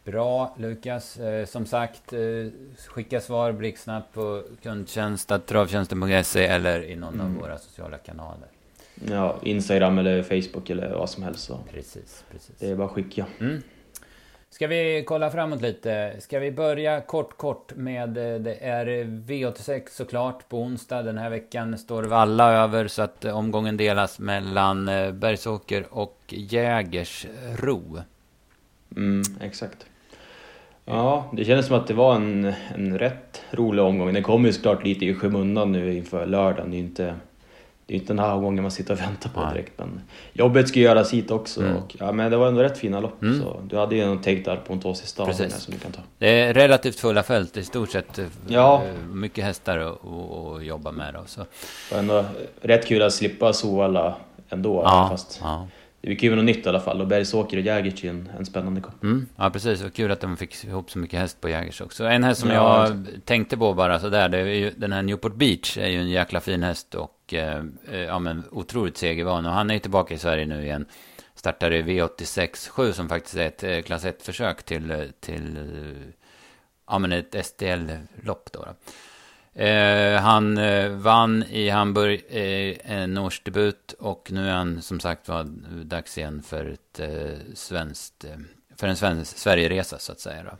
Bra 0.04 0.56
Lukas. 0.58 1.18
Eh, 1.18 1.46
som 1.46 1.66
sagt, 1.66 2.14
skicka 2.88 3.22
svar 3.22 3.52
blixtsnabbt 3.52 4.14
på 4.14 4.44
kundtjänst.travtjänsten.se 4.64 6.46
eller 6.46 6.84
i 6.84 6.96
någon 6.96 7.14
mm. 7.14 7.26
av 7.26 7.42
våra 7.42 7.58
sociala 7.58 7.98
kanaler. 7.98 8.48
Ja, 9.10 9.36
Instagram 9.44 9.98
eller 9.98 10.24
Facebook 10.24 10.70
eller 10.70 10.90
vad 10.90 11.10
som 11.10 11.24
helst. 11.24 11.44
Så. 11.44 11.60
Precis, 11.74 12.24
precis. 12.32 12.56
Det 12.60 12.70
är 12.70 12.76
bara 12.76 12.88
att 12.88 12.94
skicka. 12.94 13.26
Mm. 13.40 13.62
Ska 14.58 14.68
vi 14.68 15.04
kolla 15.08 15.32
framåt 15.32 15.62
lite? 15.62 16.16
Ska 16.20 16.40
vi 16.40 16.52
börja 16.52 17.02
kort 17.02 17.38
kort 17.38 17.76
med 17.76 18.18
eh, 18.18 18.40
det 18.40 18.56
är 18.56 18.86
V86 19.04 19.82
såklart 19.90 20.50
på 20.50 20.58
onsdag. 20.58 21.04
Den 21.04 21.18
här 21.18 21.30
veckan 21.30 21.78
står 21.78 22.04
Valla 22.04 22.52
över 22.52 22.88
så 22.88 23.02
att 23.02 23.26
eh, 23.26 23.38
omgången 23.38 23.78
delas 23.78 24.20
mellan 24.20 24.88
eh, 24.88 25.12
Bergsåker 25.12 25.86
och 25.90 26.20
Jägersro. 26.28 28.02
Mm, 28.96 29.22
exakt. 29.42 29.86
Ja, 30.86 31.32
det 31.34 31.46
kändes 31.46 31.66
som 31.66 31.76
att 31.76 31.88
det 31.88 31.94
var 31.94 32.16
en, 32.16 32.54
en 32.76 33.00
rätt 33.00 33.42
rolig 33.52 33.84
omgång. 33.84 34.14
Den 34.14 34.24
kommer 34.24 34.48
ju 34.48 34.54
såklart 34.54 34.84
lite 34.84 35.06
i 35.06 35.14
skymundan 35.14 35.72
nu 35.72 35.94
inför 35.94 36.26
lördagen. 36.26 36.72
Det 36.72 36.78
är 36.78 36.80
inte 36.80 37.16
det 37.88 37.94
är 37.94 37.96
inte 37.96 38.14
den 38.14 38.20
här 38.20 38.38
gången 38.38 38.62
man 38.62 38.72
sitter 38.72 38.94
och 38.94 39.00
väntar 39.00 39.30
på 39.30 39.40
Nej. 39.40 39.54
direkt. 39.54 39.74
Men 39.78 40.02
jobbet 40.34 40.68
ska 40.68 40.80
göras 40.80 41.14
hit 41.14 41.32
också. 41.32 41.62
Mm. 41.62 41.76
Och, 41.76 41.96
ja, 42.00 42.12
men 42.12 42.32
det 42.32 42.38
var 42.38 42.48
ändå 42.48 42.64
rätt 42.64 42.78
fina 42.78 43.00
lopp. 43.00 43.22
Mm. 43.22 43.42
Så 43.42 43.62
du 43.64 43.78
hade 43.78 43.96
ju 43.96 44.02
en 44.02 44.18
take 44.18 44.42
där 44.46 44.56
på 44.56 44.74
en 44.74 44.80
två 44.80 44.94
sista 44.94 45.24
avgångar 45.24 45.50
som 45.50 45.74
du 45.74 45.80
kan 45.80 45.92
ta. 45.92 46.02
Det 46.18 46.28
är 46.28 46.54
relativt 46.54 47.00
fulla 47.00 47.24
fält 47.24 47.58
i 47.58 47.64
stort 47.64 47.92
sett. 47.92 48.20
Ja. 48.48 48.84
Mycket 49.12 49.44
hästar 49.44 49.78
att 49.78 50.66
jobba 50.66 50.92
med. 50.92 51.14
Då, 51.14 51.24
så. 51.26 51.40
Det 51.40 51.48
var 51.92 52.00
ändå 52.00 52.26
rätt 52.62 52.88
kul 52.88 53.02
att 53.02 53.14
slippa 53.14 53.54
Sovalla 53.54 54.16
ändå. 54.50 54.82
Ja. 54.86 55.08
Fast 55.12 55.40
ja. 55.42 55.68
Det 56.08 56.14
är 56.14 56.16
kul 56.16 56.30
med 56.30 56.38
något 56.38 56.56
nytt 56.56 56.66
i 56.66 56.70
alla 56.70 56.80
fall. 56.80 57.02
Och 57.02 57.08
Bergsåker 57.08 57.58
och 57.58 57.64
Jägers 57.64 58.06
är 58.06 58.10
en, 58.10 58.30
en 58.40 58.46
spännande 58.46 58.82
komp. 58.82 59.04
Mm. 59.04 59.28
Ja, 59.36 59.50
precis. 59.50 59.84
Och 59.84 59.94
kul 59.94 60.12
att 60.12 60.20
de 60.20 60.38
fick 60.38 60.64
ihop 60.64 60.92
så 60.92 61.00
mycket 61.00 61.20
häst 61.20 61.42
på 61.42 61.50
Jägers 61.50 61.82
också. 61.82 62.06
En 62.06 62.24
häst 62.24 62.42
som 62.42 62.50
ja, 62.50 62.88
jag 62.88 63.08
tänkte 63.26 63.58
på 63.58 63.74
bara 63.74 64.00
sådär. 64.00 64.30
Det 64.30 64.38
är 64.38 64.46
ju, 64.46 64.72
den 64.78 64.92
här 64.92 65.02
Newport 65.02 65.36
Beach 65.36 65.78
är 65.78 65.88
ju 65.88 66.00
en 66.00 66.10
jäkla 66.10 66.40
fin 66.40 66.64
häst. 66.64 66.96
Och 66.96 67.34
eh, 67.34 67.64
eh, 67.92 68.00
ja, 68.00 68.20
men 68.20 68.44
otroligt 68.52 68.98
segervan. 68.98 69.46
Och 69.46 69.52
han 69.52 69.70
är 69.70 69.74
ju 69.74 69.80
tillbaka 69.80 70.14
i 70.14 70.18
Sverige 70.18 70.46
nu 70.46 70.64
igen. 70.64 70.86
Startar 71.36 71.74
i 71.74 71.82
V86 71.82 72.70
7 72.70 72.94
som 72.94 73.10
faktiskt 73.10 73.36
är 73.36 73.48
ett 73.48 73.64
eh, 73.64 73.82
klass 73.82 74.06
1-försök 74.06 74.64
till, 74.64 75.12
till 75.20 75.58
ja, 76.88 77.00
men 77.00 77.12
ett 77.12 77.46
STL-lopp. 77.46 78.50
Då, 78.52 78.60
då. 78.60 78.74
Eh, 79.58 80.22
han 80.22 80.58
eh, 80.58 80.90
vann 80.90 81.44
i 81.44 81.70
Hamburg 81.70 82.24
eh, 82.30 82.78
en 82.84 83.18
årsdebut 83.18 83.94
och 84.00 84.32
nu 84.32 84.50
är 84.50 84.54
han 84.54 84.82
som 84.82 85.00
sagt 85.00 85.28
var 85.28 85.44
dags 85.84 86.18
igen 86.18 86.44
för 86.44 86.66
ett 86.66 87.00
eh, 87.00 87.38
svenskt, 87.54 88.24
eh, 88.24 88.32
för 88.76 88.88
en 88.88 88.96
svensk 88.96 89.38
Sverigeresa 89.38 90.00
så 90.00 90.12
att 90.12 90.20
säga. 90.20 90.44
Då. 90.44 90.58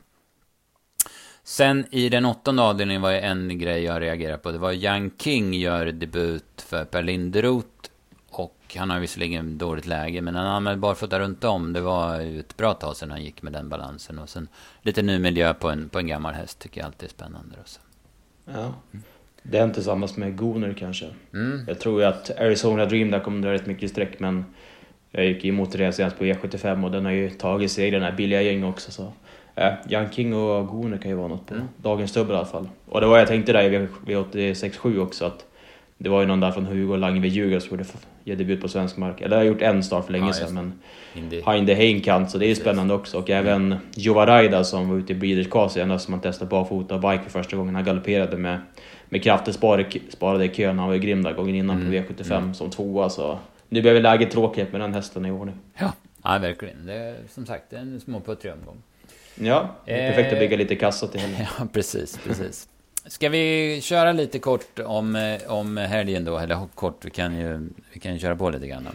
Sen 1.44 1.86
i 1.92 2.10
den 2.10 2.26
åttonde 2.26 2.62
avdelningen 2.62 3.02
var 3.02 3.12
det 3.12 3.20
en 3.20 3.60
grej 3.60 3.84
jag 3.84 4.02
reagerade 4.02 4.38
på. 4.38 4.52
Det 4.52 4.58
var 4.58 4.72
Yang 4.72 5.12
King 5.18 5.54
gör 5.54 5.86
debut 5.86 6.62
för 6.68 6.86
Per 6.86 7.04
Linderoth. 7.04 7.90
Och 8.30 8.76
han 8.78 8.90
har 8.90 9.00
visserligen 9.00 9.58
dåligt 9.58 9.86
läge, 9.86 10.22
men 10.22 10.36
han 10.36 10.48
använde 10.48 10.80
barfota 10.80 11.20
runt 11.20 11.44
om. 11.44 11.74
Det 11.74 11.82
var 11.82 12.22
ju 12.22 12.40
ett 12.40 12.58
bra 12.58 12.74
tag 12.74 12.98
sedan 12.98 13.12
han 13.12 13.24
gick 13.24 13.42
med 13.42 13.54
den 13.54 13.70
balansen. 13.70 14.20
Och 14.20 14.30
sen 14.30 14.48
lite 14.82 15.02
ny 15.02 15.20
miljö 15.20 15.54
på 15.54 15.70
en, 15.70 15.90
på 15.90 16.00
en 16.00 16.08
gammal 16.08 16.34
häst 16.34 16.60
tycker 16.60 16.82
jag 16.82 16.86
alltid 16.86 17.10
är 17.10 17.14
spännande. 17.14 17.56
Också. 17.60 17.80
Ja. 18.54 18.74
Den 19.44 19.74
tillsammans 19.74 20.18
med 20.18 20.38
Goner 20.38 20.74
kanske. 20.74 21.06
Mm. 21.34 21.62
Jag 21.68 21.80
tror 21.80 22.02
ju 22.02 22.08
att 22.08 22.40
Arizona 22.40 22.86
Dream 22.86 23.12
där 23.12 23.20
kommer 23.20 23.42
dra 23.42 23.54
rätt 23.54 23.66
mycket 23.66 23.90
streck, 23.90 24.20
men 24.20 24.46
jag 25.12 25.26
gick 25.26 25.46
emot 25.46 25.72
det 25.72 25.92
senast 25.92 26.18
på 26.18 26.24
E75 26.24 26.84
och 26.84 26.92
den 26.92 27.06
har 27.06 27.12
ju 27.12 27.30
tagit 27.30 27.72
sig 27.72 27.88
i 27.88 27.92
den 27.92 28.02
här 28.02 28.12
billiga 28.12 28.42
gäng 28.42 28.64
också. 28.64 28.92
Så 28.92 29.12
Ja, 29.60 29.78
Jan 29.88 30.10
King 30.12 30.34
och 30.34 30.68
Gone 30.68 30.98
kan 30.98 31.12
ju 31.12 31.18
vara 31.18 31.28
något 31.28 31.46
på 31.46 31.54
mm. 31.54 31.68
dagens 31.78 32.14
dubbel 32.14 32.34
i 32.34 32.38
alla 32.38 32.46
fall. 32.46 32.70
Och 32.86 33.02
det 33.02 33.08
var 33.08 33.18
jag 33.18 33.28
tänkte 33.28 33.54
där 33.54 33.64
i 33.64 33.88
V86.7 34.06 35.00
också 35.00 35.26
att 35.26 35.46
det 35.98 36.10
var 36.10 36.22
ju 36.22 36.28
någon 36.28 36.40
där 36.40 36.52
från 36.52 36.66
Hugo 36.66 36.96
Lange 36.96 37.20
vid 37.20 37.32
Djurgården 37.32 37.62
som 37.62 37.78
gjorde 38.24 38.44
debut 38.44 38.62
på 38.62 38.68
svensk 38.68 38.98
mark. 38.98 39.22
Eller 39.22 39.38
har 39.38 39.44
gjort 39.44 39.62
en 39.62 39.84
start 39.84 40.06
för 40.06 40.12
länge 40.12 40.28
ja, 40.28 40.34
sedan 40.34 40.54
men 40.54 41.42
Heinde 41.46 41.74
Heinkant 41.74 42.32
så 42.32 42.38
det 42.38 42.46
är 42.46 42.48
ju 42.48 42.56
spännande 42.56 42.94
också. 42.94 43.18
Och 43.18 43.30
även 43.30 43.66
mm. 43.66 43.78
Jovaraida 43.96 44.64
som 44.64 44.90
var 44.90 44.98
ute 44.98 45.14
i 45.14 45.16
Breeders 45.16 45.50
Cross 45.50 45.74
senast 45.74 46.06
som 46.06 46.12
man 46.12 46.22
testade 46.22 46.50
barfota 46.50 46.96
och 46.96 47.02
bike 47.02 47.24
för 47.24 47.30
första 47.30 47.58
gången. 47.58 47.76
Han 47.76 47.84
galopperade 47.84 48.38
med, 48.38 48.60
med 49.10 49.24
kraften 49.24 49.54
sparade, 49.54 50.46
i 50.46 50.50
kön. 50.50 50.80
Han 50.80 50.88
var 50.88 50.94
ju 50.94 51.00
grym 51.00 51.24
där 51.24 51.34
gången 51.34 51.56
innan 51.56 51.82
mm. 51.82 52.04
på 52.04 52.14
V75 52.14 52.38
mm. 52.38 52.54
som 52.54 52.70
tvåa 52.70 53.10
så 53.10 53.40
nu 53.70 53.82
blev 53.82 54.02
läget 54.02 54.32
tråkigt 54.32 54.72
med 54.72 54.82
den 54.82 54.94
hästen 54.94 55.26
i 55.26 55.32
ordning. 55.32 55.56
Ja, 55.78 55.94
ja 56.24 56.38
verkligen. 56.38 56.86
Det 56.86 56.94
är 56.94 57.16
som 57.30 57.46
sagt 57.46 57.74
en 57.74 58.00
småputtrig 58.00 58.54
omgång. 58.54 58.84
Ja, 59.36 59.76
perfekt 59.86 60.34
att 60.34 60.40
bygga 60.40 60.58
lite 60.58 60.76
kassa 60.76 61.08
till 61.08 61.20
henne. 61.20 61.50
Ja, 61.60 61.68
precis, 61.74 62.20
precis. 62.28 62.68
Ska 63.10 63.30
vi 63.30 63.80
köra 63.82 64.12
lite 64.12 64.40
kort 64.40 64.80
om, 64.80 65.16
eh, 65.16 65.52
om 65.52 65.78
helgen 65.78 66.26
då? 66.26 66.38
Eller 66.38 66.68
kort, 66.76 67.06
vi 67.06 67.10
kan 67.10 67.38
ju, 67.38 67.70
vi 67.94 68.00
kan 68.00 68.14
ju 68.14 68.20
köra 68.20 68.36
på 68.36 68.50
lite 68.50 68.68
grann. 68.68 68.88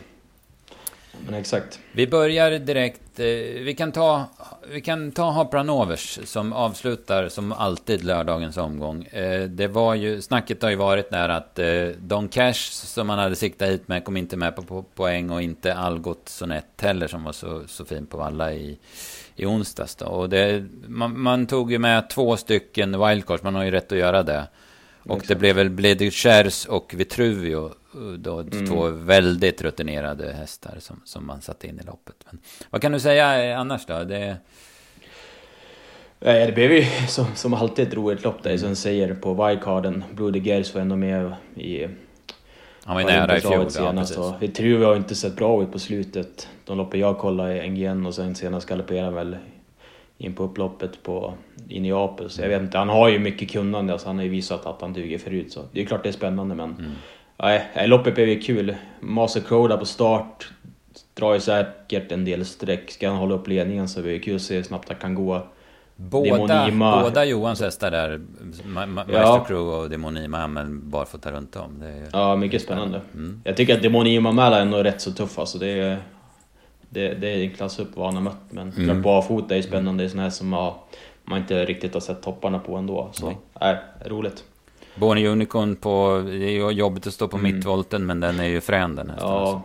Men 1.27 1.35
exakt. 1.35 1.81
Vi 1.93 2.07
börjar 2.07 2.51
direkt. 2.51 3.21
Eh, 3.21 3.27
vi 3.63 3.75
kan 3.79 3.93
ta, 3.93 4.25
vi 4.69 4.81
kan 4.81 5.13
ta 5.13 5.31
Hapranovers 5.31 6.19
som 6.25 6.53
avslutar 6.53 7.29
som 7.29 7.53
alltid 7.53 8.05
lördagens 8.05 8.57
omgång. 8.57 9.05
Eh, 9.05 9.43
det 9.43 9.69
var 9.69 9.95
ju, 9.95 10.23
snacket 10.23 10.63
har 10.63 10.71
ju 10.71 10.77
varit 10.77 11.11
där 11.11 11.29
att 11.29 11.59
Don 11.99 12.29
Cash 12.29 12.71
som 12.71 13.07
man 13.07 13.19
hade 13.19 13.37
siktat 13.37 13.69
hit 13.69 13.89
med 13.89 14.05
kom 14.05 14.17
inte 14.17 14.37
med 14.37 14.57
på 14.57 14.83
poäng 14.83 15.31
och 15.31 15.43
inte 15.43 15.75
Algot 15.75 16.29
Sonett 16.29 16.81
heller 16.81 17.07
som 17.07 17.25
var 17.25 17.33
så, 17.33 17.63
så 17.69 17.85
fin 17.85 18.07
på 18.07 18.23
alla 18.23 18.53
i 18.53 18.79
i 19.37 19.47
onsdags. 19.47 19.95
Då. 19.95 20.07
Och 20.07 20.29
det, 20.29 20.65
man, 20.89 21.21
man, 21.21 21.47
tog 21.47 21.73
ju 21.73 21.79
med 21.79 22.11
två 22.11 22.37
stycken 22.37 23.09
wildcards, 23.09 23.43
man 23.43 23.55
har 23.55 23.65
ju 23.65 23.71
rätt 23.71 23.93
att 23.93 23.99
göra 23.99 24.23
det. 24.23 24.47
Och 25.05 25.17
Exakt. 25.17 25.29
det 25.29 25.35
blev 25.35 25.57
väl 25.57 25.71
Bledishers 25.71 26.67
och 26.67 26.95
Vitruvio, 26.97 27.71
då, 28.19 28.39
mm. 28.39 28.67
två 28.67 28.89
väldigt 28.89 29.63
rutinerade 29.63 30.33
hästar 30.33 30.77
som, 30.79 31.01
som 31.05 31.27
man 31.27 31.41
satte 31.41 31.67
in 31.67 31.81
i 31.81 31.83
loppet. 31.87 32.17
Men, 32.31 32.39
vad 32.71 32.83
kan 32.83 32.93
du 32.93 33.01
säga 33.01 33.59
annars 33.59 33.87
då? 33.87 34.05
Det... 34.05 34.37
Det 36.19 36.55
blev 36.55 36.73
ju 36.73 36.85
som, 37.09 37.27
som 37.35 37.55
alltid 37.55 37.89
ett 37.89 37.95
roligt 37.95 38.25
lopp 38.25 38.43
där, 38.43 38.51
mm. 38.51 38.61
som 38.61 38.77
säger 38.77 39.15
på 39.15 39.47
wildcarden. 39.47 40.05
Brody 40.13 40.41
Gers 40.41 40.75
var 40.75 40.81
ändå 40.81 40.97
med 40.97 41.35
i 41.55 41.89
han 42.85 42.95
var 42.95 43.01
ju 43.01 43.07
nära 43.07 43.37
i 43.37 43.41
fjol. 43.41 43.71
Senast, 43.71 44.17
ja, 44.17 44.39
tror 44.57 44.79
vi 44.79 44.85
har 44.85 44.97
inte 44.97 45.15
sett 45.15 45.37
bra 45.37 45.63
ut 45.63 45.73
på 45.73 45.79
slutet. 45.79 46.49
De 46.65 46.79
loppen 46.79 47.01
jag 47.01 47.19
kollade 47.19 47.65
i 47.65 47.71
NGN 47.71 48.07
och 48.07 48.15
sen 48.15 48.35
senast 48.35 48.69
galopperade 48.69 49.05
han 49.05 49.15
väl 49.15 49.37
in 50.19 50.35
på 50.35 50.43
upploppet 50.43 51.03
på, 51.03 51.35
i 51.69 51.81
Neapel. 51.81 52.31
Så 52.31 52.43
jag 52.43 52.49
vet 52.49 52.63
inte, 52.63 52.79
han 52.79 52.89
har 52.89 53.09
ju 53.09 53.19
mycket 53.19 53.51
kunnande, 53.51 53.93
alltså 53.93 54.09
han 54.09 54.17
har 54.17 54.25
ju 54.25 54.31
visat 54.31 54.67
att 54.67 54.81
han 54.81 54.93
duger 54.93 55.19
förut. 55.19 55.53
Så 55.53 55.61
det 55.73 55.81
är 55.81 55.85
klart 55.85 56.03
det 56.03 56.09
är 56.09 56.13
spännande 56.13 56.55
men... 56.55 56.71
Mm. 56.71 56.91
Nej, 57.37 57.89
loppet 57.89 58.15
blev 58.15 58.29
ju 58.29 58.41
kul. 58.41 58.75
Master 59.01 59.69
där 59.69 59.77
på 59.77 59.85
start. 59.85 60.51
Drar 61.15 61.35
ju 61.35 61.41
säkert 61.41 62.13
en 62.13 62.25
del 62.25 62.45
streck. 62.45 62.91
Ska 62.91 63.09
han 63.09 63.17
hålla 63.17 63.35
upp 63.35 63.49
ledningen 63.49 63.89
så 63.89 64.03
blir 64.03 64.13
det 64.13 64.19
kul 64.19 64.37
att 64.37 64.43
se 64.43 64.57
hur 64.57 64.63
snabbt 64.63 64.89
han 64.89 64.99
kan 64.99 65.15
gå. 65.15 65.47
Båda, 66.11 66.71
båda 67.03 67.25
Johans 67.25 67.61
hästar 67.61 67.91
där, 67.91 68.21
Ma 68.65 68.87
Ma 68.87 69.05
ja. 69.09 69.45
Crew 69.49 69.77
och 69.77 69.91
Demonima, 69.91 70.47
men 70.47 70.91
barfota 70.91 71.33
runt 71.33 71.57
om. 71.57 71.79
Det 71.81 71.89
är, 71.89 72.09
ja, 72.13 72.37
mycket 72.37 72.63
spännande. 72.63 73.01
Mm. 73.15 73.43
Jag 73.45 73.57
tycker 73.57 73.77
att 73.77 73.83
Demonima 73.83 74.33
Mäla 74.33 74.57
är 74.59 74.63
ändå 74.63 74.83
rätt 74.83 75.01
så 75.01 75.13
tuff 75.13 75.39
alltså. 75.39 75.59
Det 75.59 75.69
är, 75.69 75.99
det, 76.91 77.15
det 77.15 77.29
är 77.29 77.45
en 77.45 77.51
klass 77.51 77.79
upp 77.79 77.97
vad 77.97 78.07
han 78.07 78.15
har 78.15 78.23
mött. 78.23 78.43
Men 78.51 78.73
mm. 78.73 79.03
barfota 79.03 79.55
är 79.55 79.57
ju 79.57 79.63
spännande. 79.63 80.03
Det 80.03 80.07
är 80.07 80.09
sådana 80.09 80.23
här 80.23 80.31
som 80.31 80.49
man, 80.49 80.75
man 81.25 81.39
inte 81.39 81.65
riktigt 81.65 81.95
har 81.95 82.01
sett 82.01 82.23
topparna 82.23 82.59
på 82.59 82.77
ändå. 82.77 83.09
Så, 83.13 83.27
nej, 83.27 83.37
nej 83.61 83.77
roligt. 84.05 84.45
Born 84.95 85.27
Unicorn 85.27 85.77
på, 85.77 86.23
det 86.27 86.45
är 86.45 86.51
ju 86.51 86.71
jobbigt 86.71 87.07
att 87.07 87.13
stå 87.13 87.29
på 87.29 87.37
mm. 87.37 87.55
mittvolten, 87.55 88.07
men 88.07 88.21
den 88.21 88.41
är 88.41 88.45
ju 88.47 88.61
frän 88.61 88.97
den 88.97 89.11
hästen. 89.11 89.29
Ja, 89.29 89.41
alltså. 89.41 89.63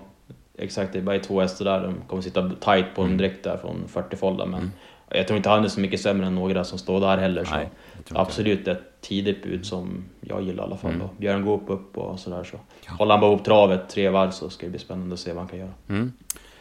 exakt. 0.58 0.93
Det 0.93 1.00
är 1.00 1.04
bara 1.04 1.19
två 1.19 1.41
hästar 1.41 1.65
där. 1.65 1.82
De 1.84 1.95
kommer 2.08 2.21
sitta 2.21 2.50
tight 2.50 2.86
på 2.95 3.02
dem 3.02 3.06
mm. 3.06 3.17
direkt 3.17 3.43
där 3.43 3.58
från 3.58 3.84
40 3.88 4.15
folda. 4.15 4.45
Men 4.45 4.60
mm. 4.60 4.71
Jag 5.10 5.28
tror 5.28 5.38
inte 5.38 5.50
han 5.50 5.63
är 5.63 5.67
så 5.67 5.80
mycket 5.80 6.02
sämre 6.02 6.28
än 6.28 6.36
några 6.36 6.63
som 6.63 6.78
står 6.78 7.00
där 7.00 7.17
heller. 7.17 7.43
Så 7.46 7.56
Nej, 7.56 7.70
absolut 8.10 8.67
ett 8.67 9.02
tidigt 9.02 9.43
bud 9.43 9.65
som 9.65 10.06
jag 10.22 10.41
gillar 10.41 10.63
i 10.63 10.67
alla 10.67 10.78
fall. 10.78 10.93
Mm. 10.93 11.08
Björn 11.17 11.46
Goop 11.46 11.63
upp 11.67 11.98
och 11.98 12.20
sådär. 12.20 12.43
Så. 12.43 12.60
Ja. 12.86 12.93
Håller 12.93 13.12
han 13.12 13.22
bara 13.22 13.32
ihop 13.32 13.46
travet 13.46 13.89
tre 13.89 14.10
varv 14.10 14.32
så 14.32 14.50
ska 14.50 14.65
det 14.65 14.70
bli 14.70 14.80
spännande 14.80 15.13
att 15.13 15.20
se 15.20 15.34
vad 15.34 15.39
han 15.39 15.48
kan 15.48 15.60
göra. 15.60 15.74
Mm. 15.89 16.13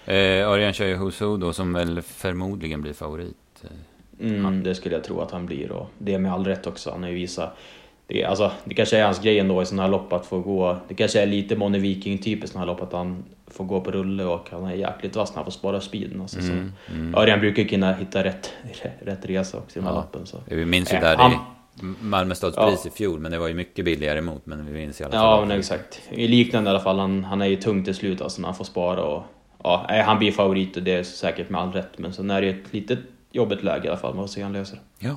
Eh, 0.04 0.48
Örjan 0.48 0.72
kör 0.72 0.86
ju 0.86 0.96
Husu 0.96 1.36
då 1.36 1.52
som 1.52 1.72
väl 1.72 2.02
förmodligen 2.02 2.82
blir 2.82 2.92
favorit. 2.92 3.64
Eh, 4.20 4.30
mm, 4.30 4.62
det 4.62 4.74
skulle 4.74 4.94
jag 4.94 5.04
tro 5.04 5.20
att 5.20 5.30
han 5.30 5.46
blir 5.46 5.72
och 5.72 5.90
det 5.98 6.18
med 6.18 6.32
all 6.32 6.44
rätt 6.44 6.66
också. 6.66 6.90
Han 6.90 7.02
har 7.02 7.10
ju 7.10 7.14
visat 7.14 7.56
det, 8.06 8.24
alltså, 8.24 8.50
det 8.64 8.74
kanske 8.74 8.98
är 8.98 9.04
hans 9.04 9.20
grej 9.20 9.38
ändå 9.38 9.62
i 9.62 9.66
sådana 9.66 9.82
här 9.82 9.90
lopp 9.90 10.12
att 10.12 10.26
få 10.26 10.40
gå. 10.40 10.76
Det 10.88 10.94
kanske 10.94 11.22
är 11.22 11.26
lite 11.26 11.56
Moni 11.56 11.78
Viking 11.78 12.18
typ 12.18 12.44
i 12.44 12.46
sådana 12.46 12.60
här 12.60 12.66
lopp 12.66 12.82
att 12.82 12.92
han 12.92 13.24
får 13.46 13.64
gå 13.64 13.80
på 13.80 13.90
rulle 13.90 14.24
och 14.24 14.48
han 14.50 14.64
är 14.64 14.74
jäkligt 14.74 15.16
vass 15.16 15.30
när 15.30 15.36
han 15.36 15.44
får 15.44 15.52
spara 15.52 15.80
speeden. 15.80 16.20
Alltså, 16.20 16.38
mm, 16.38 16.72
så. 16.86 16.92
Mm. 16.92 17.14
Örjan 17.14 17.40
brukar 17.40 17.62
ju 17.62 17.68
kunna 17.68 17.92
hitta 17.92 18.24
rätt, 18.24 18.52
rätt 19.00 19.24
resa 19.24 19.58
också 19.58 19.78
i 19.78 19.82
de 19.82 19.86
här 19.86 19.94
ja. 19.94 20.00
loppen. 20.00 20.26
Så. 20.26 20.38
Vi 20.46 20.64
minns 20.64 20.92
ju 20.92 20.98
där 20.98 21.16
han, 21.16 21.32
i 21.32 21.36
Malmö 22.00 22.34
stadspris 22.34 22.80
ja. 22.84 22.90
i 22.90 22.96
fjol, 22.96 23.20
men 23.20 23.32
det 23.32 23.38
var 23.38 23.48
ju 23.48 23.54
mycket 23.54 23.84
billigare 23.84 24.18
emot. 24.18 24.46
Men 24.46 24.66
vi 24.66 24.72
minns 24.72 25.00
i 25.00 25.04
alla 25.04 25.12
fall. 25.12 25.40
Ja, 25.40 25.46
men 25.46 25.58
exakt. 25.58 26.00
I 26.10 26.28
liknande 26.28 26.70
i 26.70 26.70
alla 26.70 26.80
fall. 26.80 26.98
Han, 26.98 27.24
han 27.24 27.42
är 27.42 27.46
ju 27.46 27.56
tung 27.56 27.84
till 27.84 27.94
slut 27.94 28.20
alltså 28.20 28.40
när 28.40 28.48
han 28.48 28.56
får 28.56 28.64
spara 28.64 29.02
och 29.02 29.22
ja, 29.62 29.86
han 30.06 30.18
blir 30.18 30.32
favorit 30.32 30.76
och 30.76 30.82
det 30.82 30.92
är 30.92 31.02
säkert 31.02 31.50
med 31.50 31.60
all 31.60 31.72
rätt. 31.72 31.98
Men 31.98 32.12
sen 32.12 32.30
är 32.30 32.40
det 32.40 32.48
ett 32.48 32.72
litet 32.72 32.98
jobbigt 33.32 33.62
läge 33.62 33.84
i 33.84 33.88
alla 33.88 33.98
fall. 33.98 34.14
Man 34.14 34.24
får 34.24 34.32
se 34.32 34.40
hur 34.40 34.44
han 34.44 34.52
löser 34.52 34.76
det. 34.76 35.06
Ja. 35.06 35.16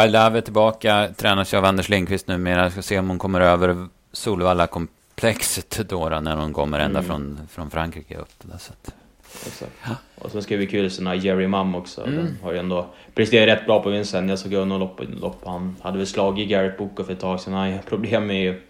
Wild 0.00 0.12
Love 0.12 0.38
är 0.38 0.40
tillbaka, 0.40 1.08
tränas 1.16 1.54
av 1.54 1.64
Anders 1.64 1.88
Lindqvist 1.88 2.28
numera. 2.28 2.62
Jag 2.62 2.72
ska 2.72 2.82
se 2.82 2.98
om 2.98 3.08
hon 3.08 3.18
kommer 3.18 3.40
över 3.40 3.86
Solvalla-komplexet 4.12 5.88
då, 5.88 6.08
då, 6.08 6.20
när 6.20 6.36
hon 6.36 6.52
kommer 6.52 6.78
ända 6.78 6.98
mm. 6.98 7.10
från, 7.10 7.48
från 7.50 7.70
Frankrike 7.70 8.16
upp. 8.16 8.34
Då, 8.42 8.58
så 8.58 8.72
att, 8.72 8.94
Exakt. 9.46 9.72
Och 10.18 10.30
sen 10.30 10.42
ska 10.42 10.54
det 10.54 10.58
bli 10.58 10.66
kul 10.66 10.90
så 10.90 11.02
när 11.02 11.14
Jerry 11.14 11.46
Mum 11.46 11.74
också. 11.74 12.06
Mm. 12.06 12.16
Den 12.16 12.38
har 12.42 12.52
ju 12.52 12.58
ändå 12.58 12.86
presterat 13.14 13.48
rätt 13.48 13.66
bra 13.66 13.82
på 13.82 13.90
Vincent. 13.90 14.30
Jag 14.30 14.38
såg 14.38 14.52
någon 14.52 14.80
lopp, 14.80 15.00
lopp. 15.20 15.42
Han 15.44 15.76
hade 15.80 15.98
väl 15.98 16.06
slagit 16.06 16.48
Garrett 16.48 16.78
Boko 16.78 17.04
för 17.04 17.12
ett 17.12 17.20
tag 17.20 17.40
sedan. 17.40 17.52
Han 17.52 17.72
har 17.72 17.78
problem 17.78 18.26
med 18.26 18.60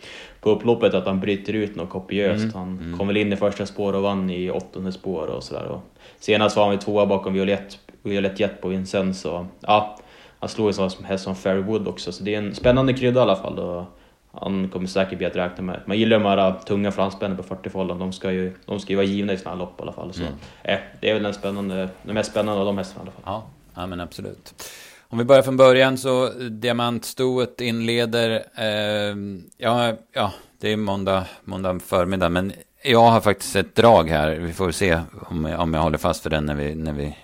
på 0.40 0.50
upploppet 0.50 0.94
att 0.94 1.06
han 1.06 1.20
bryter 1.20 1.52
ut 1.52 1.76
något 1.76 1.90
kopiöst. 1.90 2.42
Mm. 2.42 2.54
Han 2.54 2.78
mm. 2.78 2.98
kom 2.98 3.06
väl 3.06 3.16
in 3.16 3.32
i 3.32 3.36
första 3.36 3.66
spår 3.66 3.92
och 3.92 4.02
vann 4.02 4.30
i 4.30 4.50
åttonde 4.50 4.92
spår 4.92 5.26
och 5.26 5.42
sådär. 5.42 5.80
Senast 6.18 6.56
var 6.56 6.68
han 6.68 6.78
tvåa 6.78 7.06
bakom 7.06 7.32
Violett, 7.32 7.78
Violett 8.02 8.40
Jet 8.40 8.60
på 8.60 8.68
Vincent 8.68 9.16
så 9.16 9.46
ja, 9.60 9.98
han 10.38 10.48
slog 10.48 10.68
en 10.68 10.74
sån 10.74 11.04
häst 11.04 11.24
som 11.24 11.36
Fairwood 11.36 11.88
också. 11.88 12.12
Så 12.12 12.24
det 12.24 12.34
är 12.34 12.38
en 12.38 12.54
spännande 12.54 12.92
krydda 12.92 13.20
i 13.20 13.22
alla 13.22 13.36
fall. 13.36 13.58
Och 13.58 13.84
han 14.32 14.68
kommer 14.68 14.86
säkert 14.86 15.18
bli 15.18 15.26
att 15.26 15.36
räkna 15.36 15.62
med. 15.62 15.80
Man 15.86 15.98
gillar 15.98 16.18
de 16.18 16.26
här 16.26 16.54
tunga 16.66 16.92
fransmännen 16.92 17.36
på 17.36 17.42
40-fållan. 17.42 17.98
De 17.98 18.12
ska 18.12 18.32
ju 18.32 18.52
de 18.66 18.80
ska 18.80 18.90
ju 18.90 18.96
vara 18.96 19.06
givna 19.06 19.32
i 19.32 19.38
såna 19.38 19.50
här 19.50 19.58
lopp 19.58 19.80
i 19.80 19.82
alla 19.82 19.92
fall. 19.92 20.12
Så, 20.12 20.22
mm. 20.22 20.34
eh, 20.62 20.78
det 21.00 21.10
är 21.10 21.14
väl 21.14 21.22
den, 21.22 21.34
spännande, 21.34 21.88
den 22.02 22.14
mest 22.14 22.30
spännande 22.30 22.60
av 22.60 22.66
de 22.66 22.78
hästarna 22.78 23.00
i 23.00 23.02
alla 23.02 23.12
fall. 23.12 23.22
Ja, 23.24 23.46
ja 23.74 23.86
men 23.86 24.00
absolut. 24.00 24.64
Om 25.08 25.18
vi 25.18 25.24
börjar 25.24 25.42
från 25.42 25.56
början 25.56 25.98
så 25.98 26.28
diamantstoet 26.50 27.60
inleder, 27.60 28.30
eh, 28.56 29.16
ja, 29.56 29.92
ja, 30.12 30.32
det 30.60 30.72
är 30.72 30.76
måndag, 30.76 31.24
måndag 31.44 31.80
förmiddag, 31.80 32.28
men 32.28 32.52
jag 32.82 33.10
har 33.10 33.20
faktiskt 33.20 33.56
ett 33.56 33.74
drag 33.74 34.10
här. 34.10 34.30
Vi 34.30 34.52
får 34.52 34.70
se 34.70 35.00
om 35.12 35.44
jag, 35.44 35.60
om 35.60 35.74
jag 35.74 35.80
håller 35.80 35.98
fast 35.98 36.22
för 36.22 36.30
den 36.30 36.46
när 36.46 36.54
vi, 36.54 36.74
när 36.74 36.92
vi, 36.92 37.16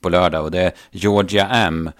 på 0.00 0.08
lördag. 0.08 0.44
Och 0.44 0.50
det 0.50 0.62
är 0.62 0.72
Georgia 0.90 1.48
M. 1.48 1.90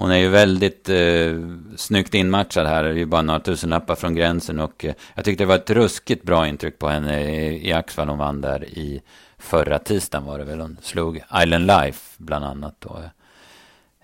Hon 0.00 0.10
är 0.10 0.16
ju 0.16 0.28
väldigt 0.28 0.88
eh, 0.88 1.34
snyggt 1.76 2.14
inmatchad 2.14 2.66
här. 2.66 2.82
Det 2.82 2.90
är 2.90 2.94
ju 2.94 3.06
bara 3.06 3.22
några 3.22 3.40
tusenlappar 3.40 3.94
från 3.94 4.14
gränsen. 4.14 4.60
Och 4.60 4.84
eh, 4.84 4.94
jag 5.14 5.24
tyckte 5.24 5.44
det 5.44 5.48
var 5.48 5.54
ett 5.54 5.70
ruskigt 5.70 6.22
bra 6.22 6.48
intryck 6.48 6.78
på 6.78 6.88
henne 6.88 7.30
i, 7.30 7.68
i 7.68 7.72
Axvall. 7.72 8.08
Hon 8.08 8.18
vann 8.18 8.40
där 8.40 8.64
i 8.64 9.02
förra 9.38 9.78
tisdagen 9.78 10.26
var 10.26 10.38
det 10.38 10.44
väl. 10.44 10.60
Hon 10.60 10.76
slog 10.82 11.16
Island 11.42 11.66
Life 11.66 12.16
bland 12.16 12.44
annat. 12.44 12.74
Då. 12.78 12.98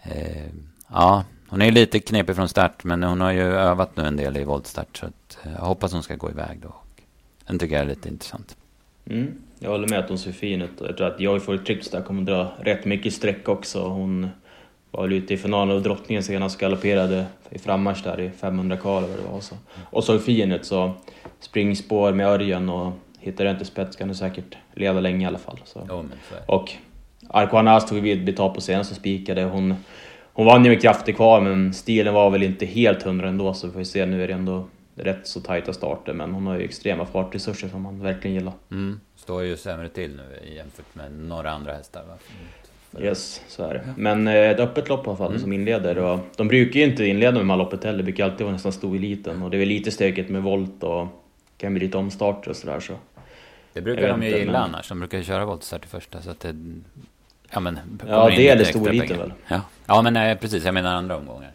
Eh, 0.02 0.46
ja, 0.88 1.24
hon 1.48 1.62
är 1.62 1.70
lite 1.70 2.00
knepig 2.00 2.36
från 2.36 2.48
start. 2.48 2.84
Men 2.84 3.02
hon 3.02 3.20
har 3.20 3.32
ju 3.32 3.42
övat 3.42 3.96
nu 3.96 4.06
en 4.06 4.16
del 4.16 4.36
i 4.36 4.44
voltstart. 4.44 4.96
Så 4.96 5.06
att, 5.06 5.38
eh, 5.44 5.52
jag 5.52 5.60
hoppas 5.60 5.92
hon 5.92 6.02
ska 6.02 6.16
gå 6.16 6.30
iväg 6.30 6.60
då. 6.62 6.74
Den 7.46 7.58
tycker 7.58 7.74
jag 7.74 7.82
är 7.82 7.88
lite 7.88 8.08
intressant. 8.08 8.56
Mm. 9.10 9.38
Jag 9.58 9.70
håller 9.70 9.88
med 9.88 9.98
att 9.98 10.08
hon 10.08 10.18
ser 10.18 10.32
fin 10.32 10.62
ut. 10.62 10.70
Jag 10.80 10.96
tror 10.96 11.06
att 11.06 11.20
Joy 11.20 11.40
for 11.40 11.58
Trips 11.58 11.90
där 11.90 12.02
kommer 12.02 12.22
dra 12.22 12.52
rätt 12.60 12.84
mycket 12.84 13.14
streck 13.14 13.48
också. 13.48 13.88
Hon 13.88 14.30
var 14.90 15.08
ute 15.08 15.34
i 15.34 15.36
finalen 15.36 15.76
av 15.76 15.82
drottningen 15.82 16.22
senast 16.22 16.60
galopperade 16.60 17.26
i 17.50 17.58
frammarsch 17.58 18.04
där 18.04 18.20
i 18.20 18.30
500 18.30 18.76
kval 18.76 19.04
eller 19.04 19.14
vad 19.16 19.24
det 19.24 19.32
var. 19.32 19.40
Så. 19.40 19.54
Och 19.90 20.04
såg 20.04 20.22
fin 20.22 20.52
ut 20.52 20.66
så 20.66 20.92
springspår 21.40 22.12
med 22.12 22.26
Örjan 22.26 22.68
och 22.68 22.92
hittar 23.18 23.44
den 23.44 23.56
till 23.56 23.66
spets 23.66 23.96
kan 23.96 24.08
du 24.08 24.14
säkert 24.14 24.56
leda 24.74 25.00
länge 25.00 25.24
i 25.24 25.28
alla 25.28 25.38
fall. 25.38 25.60
Så. 25.64 25.86
Ja, 25.88 26.04
och 26.46 26.72
Arkoanas 27.28 27.88
tog 27.88 28.00
vid 28.00 28.24
betalt 28.24 28.54
på 28.54 28.60
senast 28.60 28.90
och 28.90 28.96
spikade. 28.96 29.42
Hon, 29.42 29.74
hon 30.32 30.46
vann 30.46 30.64
ju 30.64 30.70
med 30.70 30.82
krafter 30.82 31.12
kvar 31.12 31.40
men 31.40 31.74
stilen 31.74 32.14
var 32.14 32.30
väl 32.30 32.42
inte 32.42 32.66
helt 32.66 33.02
hundra 33.02 33.28
ändå 33.28 33.54
så 33.54 33.66
vi 33.66 33.72
får 33.72 33.84
se 33.84 34.06
nu 34.06 34.22
är 34.22 34.28
det 34.28 34.34
ändå 34.34 34.66
rätt 34.94 35.26
så 35.26 35.40
tajta 35.40 35.72
starter 35.72 36.12
men 36.12 36.34
hon 36.34 36.46
har 36.46 36.58
ju 36.58 36.64
extrema 36.64 37.06
fartresurser 37.06 37.68
som 37.68 37.82
man 37.82 38.00
verkligen 38.00 38.34
gillar. 38.34 38.52
Mm. 38.70 39.00
Står 39.16 39.42
ju 39.42 39.56
sämre 39.56 39.88
till 39.88 40.16
nu 40.16 40.54
jämfört 40.54 40.94
med 40.94 41.12
några 41.12 41.50
andra 41.50 41.72
hästar 41.72 42.04
va? 42.08 42.14
Yes, 43.00 43.42
så 43.48 43.62
är 43.62 43.74
det. 43.74 43.94
Men 43.96 44.28
eh, 44.28 44.34
ett 44.34 44.60
öppet 44.60 44.88
lopp 44.88 45.06
i 45.06 45.08
alla 45.08 45.16
fall 45.16 45.30
mm. 45.30 45.40
som 45.40 45.52
inleder. 45.52 45.98
Och 45.98 46.18
de 46.36 46.48
brukar 46.48 46.80
ju 46.80 46.86
inte 46.86 47.04
inleda 47.04 47.42
med 47.42 47.58
loppet 47.58 47.84
heller, 47.84 47.98
det 47.98 48.04
brukar 48.04 48.24
alltid 48.24 48.44
vara 48.44 48.52
nästan 48.52 48.72
stor 48.72 48.96
eliten. 48.96 49.42
Och 49.42 49.50
det 49.50 49.56
är 49.56 49.58
väl 49.58 49.68
lite 49.68 49.90
stökigt 49.90 50.30
med 50.30 50.42
volt 50.42 50.82
och 50.82 51.06
kan 51.58 51.74
bli 51.74 51.86
lite 51.86 51.98
omstarter 51.98 52.50
och 52.50 52.56
sådär. 52.56 52.80
Så. 52.80 52.92
Det 53.72 53.80
brukar 53.80 54.08
de 54.08 54.22
ju 54.22 54.28
gilla 54.38 54.52
men... 54.52 54.62
annars, 54.62 54.88
de 54.88 54.98
brukar 54.98 55.22
köra 55.22 55.44
voltstart 55.44 55.84
i 55.84 55.88
första. 55.88 56.22
Så 56.22 56.30
att 56.30 56.40
det, 56.40 56.56
ja, 57.50 57.60
men, 57.60 57.78
ja 58.08 58.30
det 58.36 58.48
är 58.48 58.56
det 58.56 58.64
stor 58.64 58.88
eliten 58.88 59.18
väl? 59.18 59.32
Ja, 59.48 59.60
ja 59.86 60.02
men 60.02 60.12
nej, 60.12 60.36
precis, 60.36 60.64
jag 60.64 60.74
menar 60.74 60.94
andra 60.94 61.16
omgångar. 61.16 61.50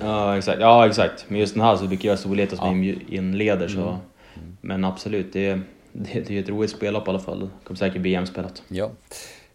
Ja 0.00 0.36
exakt, 0.36 0.60
ja, 0.60 0.86
exakt. 0.86 1.24
men 1.28 1.40
just 1.40 1.54
den 1.54 1.62
här 1.62 1.76
så 1.76 1.86
brukar 1.86 2.08
jag 2.08 2.18
storleta 2.18 2.56
som 2.56 2.84
ja. 2.84 2.94
inleder. 3.08 3.68
Så. 3.68 3.80
Mm. 3.80 4.56
Men 4.60 4.84
absolut, 4.84 5.32
det 5.32 5.46
är, 5.46 5.60
det, 5.92 6.20
det 6.20 6.36
är 6.36 6.40
ett 6.40 6.48
roligt 6.48 6.70
spellopp 6.70 7.06
i 7.06 7.10
alla 7.10 7.18
fall. 7.18 7.40
Det 7.40 7.48
kommer 7.64 7.78
säkert 7.78 8.02
bli 8.02 8.10
jämspelat. 8.10 8.62
Ja. 8.68 8.90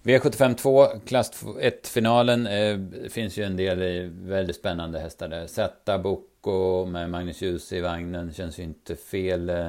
V75 0.04 0.56
2, 0.56 0.88
klass 1.06 1.43
1-finalen. 1.43 2.47
Eh, 2.47 2.80
finns 3.10 3.38
ju 3.38 3.43
en 3.43 3.58
del 3.58 4.10
väldigt 4.10 4.56
spännande 4.56 4.99
hästar 4.99 5.28
där. 5.28 5.47
Zeta 5.47 5.99
Bocco 5.99 6.86
med 6.86 7.10
Magnus 7.10 7.41
Djuse 7.41 7.78
i 7.78 7.82
vagnen 7.82 8.34
känns 8.34 8.60
ju 8.60 8.64
inte 8.64 8.95
fel. 8.95 9.49
Eh, 9.49 9.66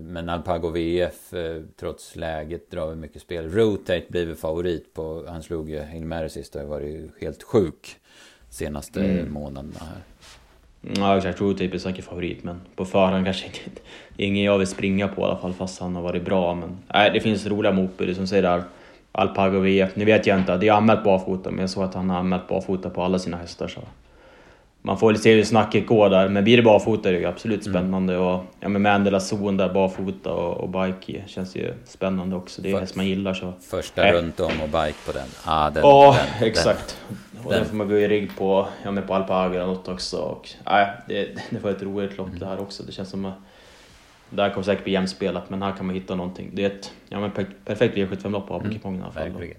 men 0.00 0.28
Alpago 0.28 0.68
VF, 0.68 1.32
eh, 1.32 1.62
trots 1.80 2.16
läget, 2.16 2.70
drar 2.70 2.86
väl 2.86 2.96
mycket 2.96 3.22
spel. 3.22 3.50
Rotate 3.50 4.04
blir 4.08 4.26
väl 4.26 4.36
favorit 4.36 4.94
på... 4.94 5.24
Han 5.28 5.42
slog 5.42 5.70
ju 5.70 5.82
Hilmer 5.82 6.28
sist 6.28 6.54
och 6.54 6.60
har 6.60 6.68
varit 6.68 7.10
helt 7.20 7.42
sjuk 7.42 7.96
senaste 8.50 9.00
mm. 9.04 9.32
månaderna 9.32 9.80
här. 9.80 10.02
Ja 10.96 11.16
exakt, 11.16 11.40
Rotate 11.40 11.68
blir 11.68 11.80
säkert 11.80 12.04
favorit 12.04 12.44
men 12.44 12.60
på 12.76 12.84
förhand 12.84 13.24
kanske 13.24 13.46
inte, 13.46 13.80
ingen 14.16 14.44
jag 14.44 14.58
vill 14.58 14.66
springa 14.66 15.08
på 15.08 15.20
i 15.20 15.24
alla 15.24 15.38
fall 15.38 15.52
fast 15.52 15.80
han 15.80 15.94
har 15.94 16.02
varit 16.02 16.24
bra. 16.24 16.54
Men 16.54 16.78
nej, 16.94 17.10
det 17.10 17.20
finns 17.20 17.46
roliga 17.46 17.72
motbud 17.72 18.16
som 18.16 18.26
säger 18.26 18.42
där 18.42 18.62
Alpago 19.16 19.60
VF. 19.60 19.96
Nu 19.96 20.04
vet 20.04 20.26
jag 20.26 20.38
inte, 20.38 20.56
det 20.56 20.68
är 20.68 20.72
anmält 20.72 21.04
barfota, 21.04 21.50
men 21.50 21.60
jag 21.60 21.70
såg 21.70 21.84
att 21.84 21.94
han 21.94 22.10
har 22.10 22.18
anmält 22.18 22.48
barfota 22.48 22.90
på 22.90 23.02
alla 23.02 23.18
sina 23.18 23.36
hästar. 23.36 23.68
Så. 23.68 23.80
Man 24.82 24.98
får 24.98 25.06
väl 25.06 25.18
se 25.18 25.34
hur 25.34 25.44
snacket 25.44 25.86
går 25.86 26.10
där, 26.10 26.28
men 26.28 26.44
blir 26.44 26.56
det 26.56 26.62
barfota 26.62 27.08
är 27.08 27.12
det 27.12 27.18
ju 27.18 27.26
absolut 27.26 27.66
mm. 27.66 27.74
spännande. 27.78 28.14
Mm. 28.14 28.26
Och, 28.26 28.44
ja, 28.60 28.68
med 28.68 28.80
Mandela 28.80 29.20
zon 29.20 29.56
där 29.56 29.68
barfota 29.68 30.32
och, 30.32 30.56
och 30.56 30.68
bike 30.68 31.22
känns 31.26 31.56
ju 31.56 31.74
spännande 31.84 32.36
också. 32.36 32.62
Det 32.62 32.68
är 32.68 32.72
För, 32.72 32.80
häst 32.80 32.96
man 32.96 33.06
gillar. 33.06 33.34
Så. 33.34 33.52
Första 33.60 34.08
äh. 34.08 34.12
runt 34.12 34.40
om 34.40 34.52
och 34.62 34.68
bike 34.68 34.98
på 35.06 35.12
den. 35.12 35.28
Ah, 35.44 35.70
den 35.70 35.82
ja, 35.82 36.16
den, 36.38 36.48
exakt. 36.48 36.98
Den. 37.08 37.46
Och 37.46 37.52
den 37.52 37.64
får 37.64 37.76
man 37.76 37.88
gå 37.88 37.98
i 37.98 38.08
rygg 38.08 38.36
på, 38.38 38.66
ja, 38.84 38.90
med 38.90 39.06
på 39.06 39.14
Alpago 39.14 39.54
eller 39.54 39.66
något 39.66 39.88
också. 39.88 40.16
Och, 40.16 40.48
äh, 40.66 40.88
det, 41.08 41.28
det 41.50 41.58
var 41.62 41.70
ett 41.70 41.82
roligt 41.82 42.18
lopp 42.18 42.28
mm. 42.28 42.38
det 42.38 42.46
här 42.46 42.60
också. 42.60 42.82
Det 42.82 42.92
känns 42.92 43.10
som 43.10 43.24
att 43.24 43.34
där 44.30 44.50
kommer 44.50 44.64
säkert 44.64 44.84
bli 44.84 44.92
jämspelat, 44.92 45.50
men 45.50 45.62
här 45.62 45.72
kan 45.76 45.86
man 45.86 45.94
hitta 45.94 46.14
någonting. 46.14 46.50
Det 46.52 46.64
är 46.64 46.66
ett 46.66 46.92
ja, 47.08 47.20
men 47.20 47.30
perfekt 47.64 47.96
V75-lopp 47.96 48.50
av 48.50 48.60
mm. 48.60 48.72
kupongen 48.72 49.00
i 49.00 49.02
alla 49.02 49.12
fall. 49.12 49.22
Verkligen. 49.22 49.56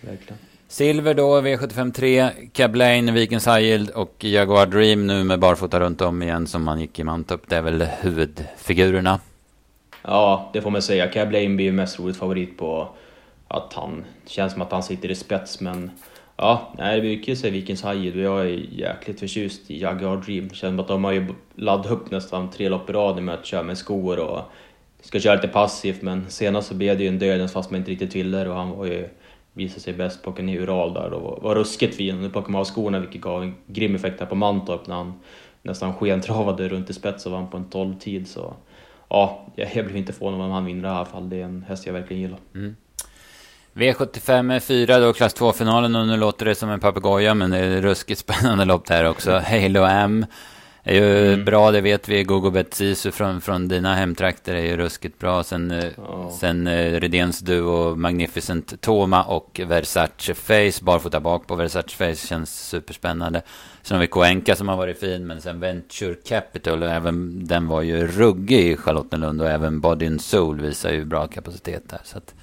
Verkligen. 0.00 0.38
Silver 0.68 1.14
då, 1.14 1.40
V75 1.40 1.92
3, 1.92 2.30
Cablain, 2.52 3.14
Vikens 3.14 3.46
High 3.46 3.90
och 3.94 4.24
Jaguar 4.24 4.66
Dream 4.66 5.06
nu 5.06 5.24
med 5.24 5.38
barfota 5.38 5.80
runt 5.80 6.00
om 6.00 6.22
igen 6.22 6.46
som 6.46 6.64
man 6.64 6.80
gick 6.80 6.98
i 6.98 7.04
Mantorp. 7.04 7.48
Det 7.48 7.56
är 7.56 7.62
väl 7.62 7.82
huvudfigurerna? 7.82 9.20
Ja, 10.02 10.50
det 10.52 10.62
får 10.62 10.70
man 10.70 10.82
säga. 10.82 11.08
Cablain 11.08 11.56
blir 11.56 11.66
ju 11.66 11.72
mest 11.72 11.98
roligt 11.98 12.16
favorit 12.16 12.58
på 12.58 12.88
att 13.48 13.72
han 13.72 14.04
känns 14.26 14.52
som 14.52 14.62
att 14.62 14.72
han 14.72 14.82
sitter 14.82 15.10
i 15.10 15.14
spets, 15.14 15.60
men 15.60 15.90
Ja, 16.36 16.72
nej, 16.78 16.96
det 16.96 17.02
brukar 17.02 17.32
ju 17.32 17.36
se 17.36 17.50
Vikens 17.50 17.82
Hajid 17.82 18.16
och 18.16 18.22
jag 18.22 18.40
är 18.40 18.66
jäkligt 18.70 19.20
förtjust 19.20 19.70
i 19.70 19.80
Jaguar 19.80 20.16
Dream. 20.16 20.50
Känner 20.50 20.82
att 20.82 20.88
de 20.88 21.04
har 21.04 21.12
ju 21.12 21.26
laddat 21.54 21.92
upp 21.92 22.10
nästan 22.10 22.50
tre 22.50 22.68
lopp 22.68 22.90
i 22.90 22.92
rad 22.92 23.22
med 23.22 23.34
att 23.34 23.46
köra 23.46 23.62
med 23.62 23.78
skor 23.78 24.18
och 24.18 24.40
ska 25.00 25.20
köra 25.20 25.34
lite 25.34 25.48
passivt 25.48 26.02
men 26.02 26.30
senast 26.30 26.68
så 26.68 26.74
blev 26.74 26.98
det 26.98 27.02
ju 27.02 27.08
en 27.08 27.18
dödens 27.18 27.52
fast 27.52 27.70
man 27.70 27.80
inte 27.80 27.90
riktigt 27.90 28.16
ville 28.16 28.48
och 28.48 28.56
han 28.56 28.70
var 28.70 28.86
ju 28.86 29.08
visade 29.52 29.80
sig 29.80 29.92
bäst 29.92 30.22
på 30.22 30.34
en 30.38 30.48
Ural 30.48 30.94
där 30.94 31.12
och 31.12 31.22
var, 31.22 31.38
var 31.42 31.54
ruskigt 31.54 31.96
fin. 31.96 32.20
Nu 32.20 32.30
plockade 32.30 32.52
man 32.52 32.60
av 32.60 32.64
skorna 32.64 33.00
vilket 33.00 33.20
gav 33.20 33.42
en 33.42 33.54
grym 33.66 33.94
effekt 33.94 34.20
här 34.20 34.26
på 34.26 34.34
Mantorp 34.34 34.86
när 34.86 34.94
han 34.94 35.14
nästan 35.62 35.94
skentravade 35.94 36.68
runt 36.68 36.90
i 36.90 36.92
spets 36.92 37.26
och 37.26 37.32
vann 37.32 37.50
på 37.50 37.56
en 37.56 37.66
12-tid 37.66 38.28
så 38.28 38.54
ja, 39.08 39.46
jag, 39.54 39.68
jag 39.74 39.84
blev 39.84 39.96
inte 39.96 40.12
förvånad 40.12 40.40
om 40.40 40.50
han 40.50 40.64
vinner 40.64 40.88
i 40.88 40.92
alla 40.92 41.04
fall. 41.04 41.28
Det 41.28 41.40
är 41.40 41.44
en 41.44 41.64
häst 41.68 41.86
jag 41.86 41.92
verkligen 41.92 42.22
gillar. 42.22 42.38
Mm. 42.54 42.76
V75 43.76 44.60
4 44.60 44.98
då, 44.98 45.12
klass 45.12 45.36
2-finalen 45.36 45.96
och 45.96 46.06
nu 46.06 46.16
låter 46.16 46.46
det 46.46 46.54
som 46.54 46.70
en 46.70 46.80
papegoja 46.80 47.34
men 47.34 47.50
det 47.50 47.58
är 47.58 47.82
ruskigt 47.82 48.20
spännande 48.20 48.64
lopp 48.64 48.86
där 48.86 49.04
också. 49.04 49.42
Halo 49.46 49.84
M 49.84 50.26
är 50.82 50.94
ju 50.94 51.32
mm. 51.32 51.44
bra, 51.44 51.70
det 51.70 51.80
vet 51.80 52.08
vi. 52.08 52.24
Gogobet 52.24 52.74
Sisu 52.74 53.10
från, 53.10 53.40
från 53.40 53.68
dina 53.68 53.94
hemtrakter 53.94 54.54
är 54.54 54.64
ju 54.64 54.76
ruskigt 54.76 55.18
bra. 55.18 55.42
Sen, 55.42 55.72
oh. 55.96 56.30
sen 56.30 56.66
uh, 56.66 57.00
Redéns 57.00 57.40
duo 57.40 57.94
Magnificent 57.94 58.80
Toma 58.80 59.22
och 59.22 59.60
Versace 59.66 60.34
Face. 60.34 60.84
Barfota 60.84 61.20
bak 61.20 61.46
på 61.46 61.54
Versace 61.54 61.96
Face 61.96 62.26
känns 62.26 62.68
superspännande. 62.68 63.42
Sen 63.82 63.94
har 63.94 64.00
vi 64.00 64.06
Koenka 64.06 64.56
som 64.56 64.68
har 64.68 64.76
varit 64.76 65.00
fin, 65.00 65.26
men 65.26 65.40
sen 65.40 65.60
Venture 65.60 66.14
Capital, 66.14 66.82
och 66.82 66.90
även 66.90 67.46
den 67.46 67.68
var 67.68 67.82
ju 67.82 68.06
ruggig 68.06 68.60
i 68.60 68.76
Charlottenlund 68.76 69.42
och 69.42 69.50
även 69.50 69.80
Body 69.80 70.06
and 70.06 70.20
Soul 70.20 70.60
visar 70.60 70.92
ju 70.92 71.04
bra 71.04 71.26
kapacitet 71.26 71.88
där. 71.88 72.00
Så 72.04 72.18
att, 72.18 72.34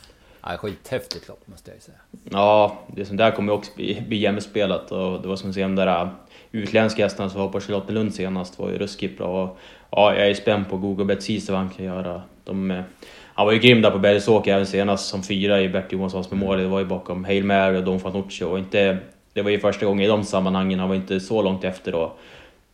Ja, 0.46 0.58
skithäftigt 0.58 1.28
lopp 1.28 1.48
måste 1.48 1.72
jag 1.72 1.82
säga. 1.82 1.98
Ja, 2.32 2.80
det 2.88 3.06
som 3.06 3.18
där 3.18 3.32
kommer 3.32 3.54
också 3.54 3.72
bli, 3.76 4.04
bli 4.08 4.18
jämspelat 4.18 4.92
och 4.92 5.22
det 5.22 5.28
var 5.28 5.36
som 5.36 5.50
att 5.50 5.56
se 5.56 5.62
de 5.62 5.76
där 5.76 6.02
äh, 6.02 6.10
utländska 6.52 7.04
hästarna 7.04 7.30
som 7.30 7.42
var 7.42 7.50
på 7.50 7.60
Charlottenlund 7.60 8.14
senast 8.14 8.60
var 8.60 8.70
ju 8.70 8.78
ruskigt 8.78 9.18
bra. 9.18 9.44
Och, 9.44 9.58
ja, 9.90 10.16
jag 10.16 10.30
är 10.30 10.34
spänd 10.34 10.70
på 10.70 10.78
Google 10.78 11.06
Bet 11.06 11.50
vad 11.50 11.58
han 11.58 11.70
kan 11.70 11.86
göra. 11.86 12.22
De, 12.44 12.72
äh, 12.72 12.84
han 13.34 13.46
var 13.46 13.54
ju 13.54 13.60
grym 13.60 13.82
där 13.82 13.92
på 13.92 14.00
Bergsåker 14.00 14.54
även 14.54 14.66
senast 14.66 15.08
som 15.08 15.24
fyra 15.24 15.62
i 15.62 15.70
Bert 15.70 15.92
Johanssons 15.92 16.32
Memorial. 16.32 16.64
Det 16.64 16.68
var 16.68 16.80
ju 16.80 16.86
bakom 16.86 17.26
Hail 17.26 17.44
Mary 17.44 17.78
och 17.78 17.84
Don 17.84 18.00
Fanucci 18.00 18.44
och 18.44 18.60
inte... 18.60 18.98
Det 19.34 19.42
var 19.42 19.50
ju 19.50 19.60
första 19.60 19.86
gången 19.86 20.06
i 20.06 20.08
de 20.08 20.24
sammanhangen, 20.24 20.80
han 20.80 20.90
var 20.90 20.96
inte 20.96 21.20
så 21.20 21.42
långt 21.42 21.64
efter 21.64 21.92
då. 21.92 22.14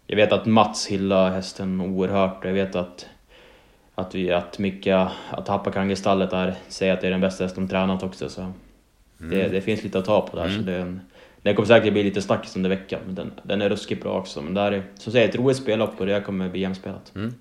Jag 0.07 0.15
vet 0.15 0.31
att 0.31 0.45
Mats 0.45 0.87
hyllar 0.87 1.29
hästen 1.29 1.81
oerhört 1.81 2.45
jag 2.45 2.53
vet 2.53 2.75
att 2.75 3.05
att, 3.99 4.15
vi, 4.15 4.31
att 4.31 4.59
mycket, 4.59 5.07
att 5.29 5.47
Hapakangestallet 5.47 6.29
där 6.29 6.55
säger 6.67 6.93
att 6.93 7.01
det 7.01 7.07
är 7.07 7.11
den 7.11 7.21
bästa 7.21 7.43
häst 7.43 7.55
de 7.55 7.67
tränat 7.67 8.03
också. 8.03 8.29
Så 8.29 8.53
Mm. 9.21 9.39
Det, 9.39 9.47
det, 9.47 9.61
finns 9.61 9.83
lite 9.83 9.99
att 9.99 10.05
ta 10.05 10.21
på 10.21 10.37
där. 10.37 10.45
Mm. 10.45 10.57
Så 10.57 10.65
det, 10.65 10.75
en, 10.75 11.01
den 11.41 11.55
kommer 11.55 11.67
säkert 11.67 11.93
bli 11.93 12.03
lite 12.03 12.21
snackis 12.21 12.55
under 12.55 12.69
veckan, 12.69 12.99
men 13.05 13.15
den, 13.15 13.31
den 13.43 13.61
är 13.61 13.69
ruskigt 13.69 14.03
bra 14.03 14.19
också. 14.19 14.41
Men 14.41 14.53
där 14.53 14.71
är, 14.71 14.83
som 14.95 15.11
säger, 15.11 15.29
ett 15.29 15.35
roligt 15.35 15.57
spellopp 15.57 15.99
och 15.99 16.05
det 16.05 16.21
kommer 16.21 16.49
bli 16.49 16.61
jämspelat. 16.61 17.11
Mm. 17.15 17.33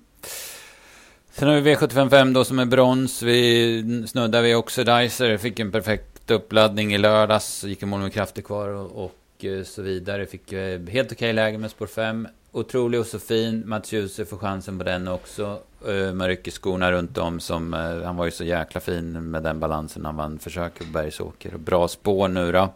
Sen 1.31 1.47
har 1.47 1.55
vi 1.55 1.75
V755 1.75 2.33
då 2.33 2.43
som 2.43 2.59
är 2.59 2.65
brons. 2.65 3.23
Vi 3.23 4.07
snuddar 4.07 4.41
vid 4.41 4.55
Oxidizer. 4.55 5.37
Fick 5.37 5.59
en 5.59 5.71
perfekt 5.71 6.31
uppladdning 6.31 6.93
i 6.93 6.97
lördags. 6.97 7.63
Gick 7.63 7.83
i 7.83 7.85
mål 7.85 7.99
med 7.99 8.13
krafter 8.13 8.41
kvar 8.41 8.67
och, 8.67 9.05
och 9.05 9.45
eh, 9.45 9.63
så 9.63 9.81
vidare. 9.81 10.25
Fick 10.25 10.53
eh, 10.53 10.81
helt 10.81 11.11
okej 11.11 11.33
läge 11.33 11.57
med 11.57 11.71
spår 11.71 11.87
5. 11.87 12.27
Otrolig 12.51 12.99
och 12.99 13.05
så 13.05 13.19
fin. 13.19 13.63
Mats 13.65 13.93
Djuse 13.93 14.25
får 14.25 14.37
chansen 14.37 14.77
på 14.77 14.83
den 14.83 15.07
också. 15.07 15.59
Uh, 15.87 16.13
man 16.13 16.27
rycker 16.27 16.51
skorna 16.51 16.91
runt 16.91 17.17
om 17.17 17.39
som... 17.39 17.73
Uh, 17.73 18.03
han 18.03 18.15
var 18.15 18.25
ju 18.25 18.31
så 18.31 18.43
jäkla 18.43 18.81
fin 18.81 19.31
med 19.31 19.43
den 19.43 19.59
balansen. 19.59 20.05
Han 20.05 20.15
vann 20.15 20.39
försök 20.39 20.79
på 20.79 20.83
Bergsåker. 20.93 21.57
Bra 21.57 21.87
spår 21.87 22.27
nu 22.27 22.51
då. 22.51 22.73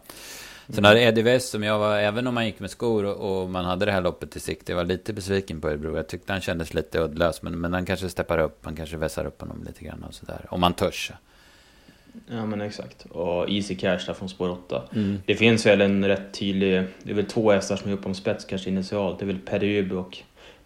Sen 0.68 0.84
hade 0.84 1.00
Eddie 1.00 1.22
West 1.22 1.48
som 1.48 1.62
jag 1.62 1.78
var, 1.78 1.98
även 1.98 2.26
om 2.26 2.34
man 2.34 2.46
gick 2.46 2.60
med 2.60 2.70
skor 2.70 3.04
och, 3.04 3.42
och 3.42 3.50
man 3.50 3.64
hade 3.64 3.84
det 3.84 3.92
här 3.92 4.00
loppet 4.00 4.36
i 4.36 4.40
sikte, 4.40 4.72
jag 4.72 4.76
var 4.76 4.84
lite 4.84 5.12
besviken 5.12 5.60
på 5.60 5.68
Örebro. 5.68 5.96
Jag 5.96 6.08
tyckte 6.08 6.32
han 6.32 6.40
kändes 6.40 6.74
lite 6.74 7.00
uddlös, 7.00 7.42
men, 7.42 7.60
men 7.60 7.72
han 7.72 7.86
kanske 7.86 8.08
steppar 8.08 8.38
upp, 8.38 8.58
han 8.64 8.76
kanske 8.76 8.96
vässar 8.96 9.24
upp 9.24 9.40
honom 9.40 9.64
lite 9.66 9.84
grann 9.84 10.04
och 10.08 10.14
sådär. 10.14 10.46
Om 10.48 10.60
man 10.60 10.74
törs. 10.74 11.12
Ja 12.26 12.46
men 12.46 12.60
exakt. 12.60 13.06
Och 13.10 13.50
Easy 13.50 13.76
Cash 13.76 14.06
där 14.06 14.14
från 14.14 14.28
spår 14.28 14.50
8. 14.50 14.82
Mm. 14.94 15.18
Det 15.26 15.34
finns 15.34 15.66
väl 15.66 15.80
en 15.80 16.04
rätt 16.04 16.34
tydlig, 16.34 16.84
det 17.02 17.10
är 17.10 17.14
väl 17.14 17.26
två 17.26 17.52
hästar 17.52 17.76
som 17.76 17.90
är 17.90 17.94
uppe 17.94 18.08
om 18.08 18.14
spets 18.14 18.44
kanske 18.44 18.70
initialt. 18.70 19.18
Det 19.18 19.24
är 19.24 19.26
väl 19.26 19.38
Peruby 19.38 19.94
och 19.94 20.18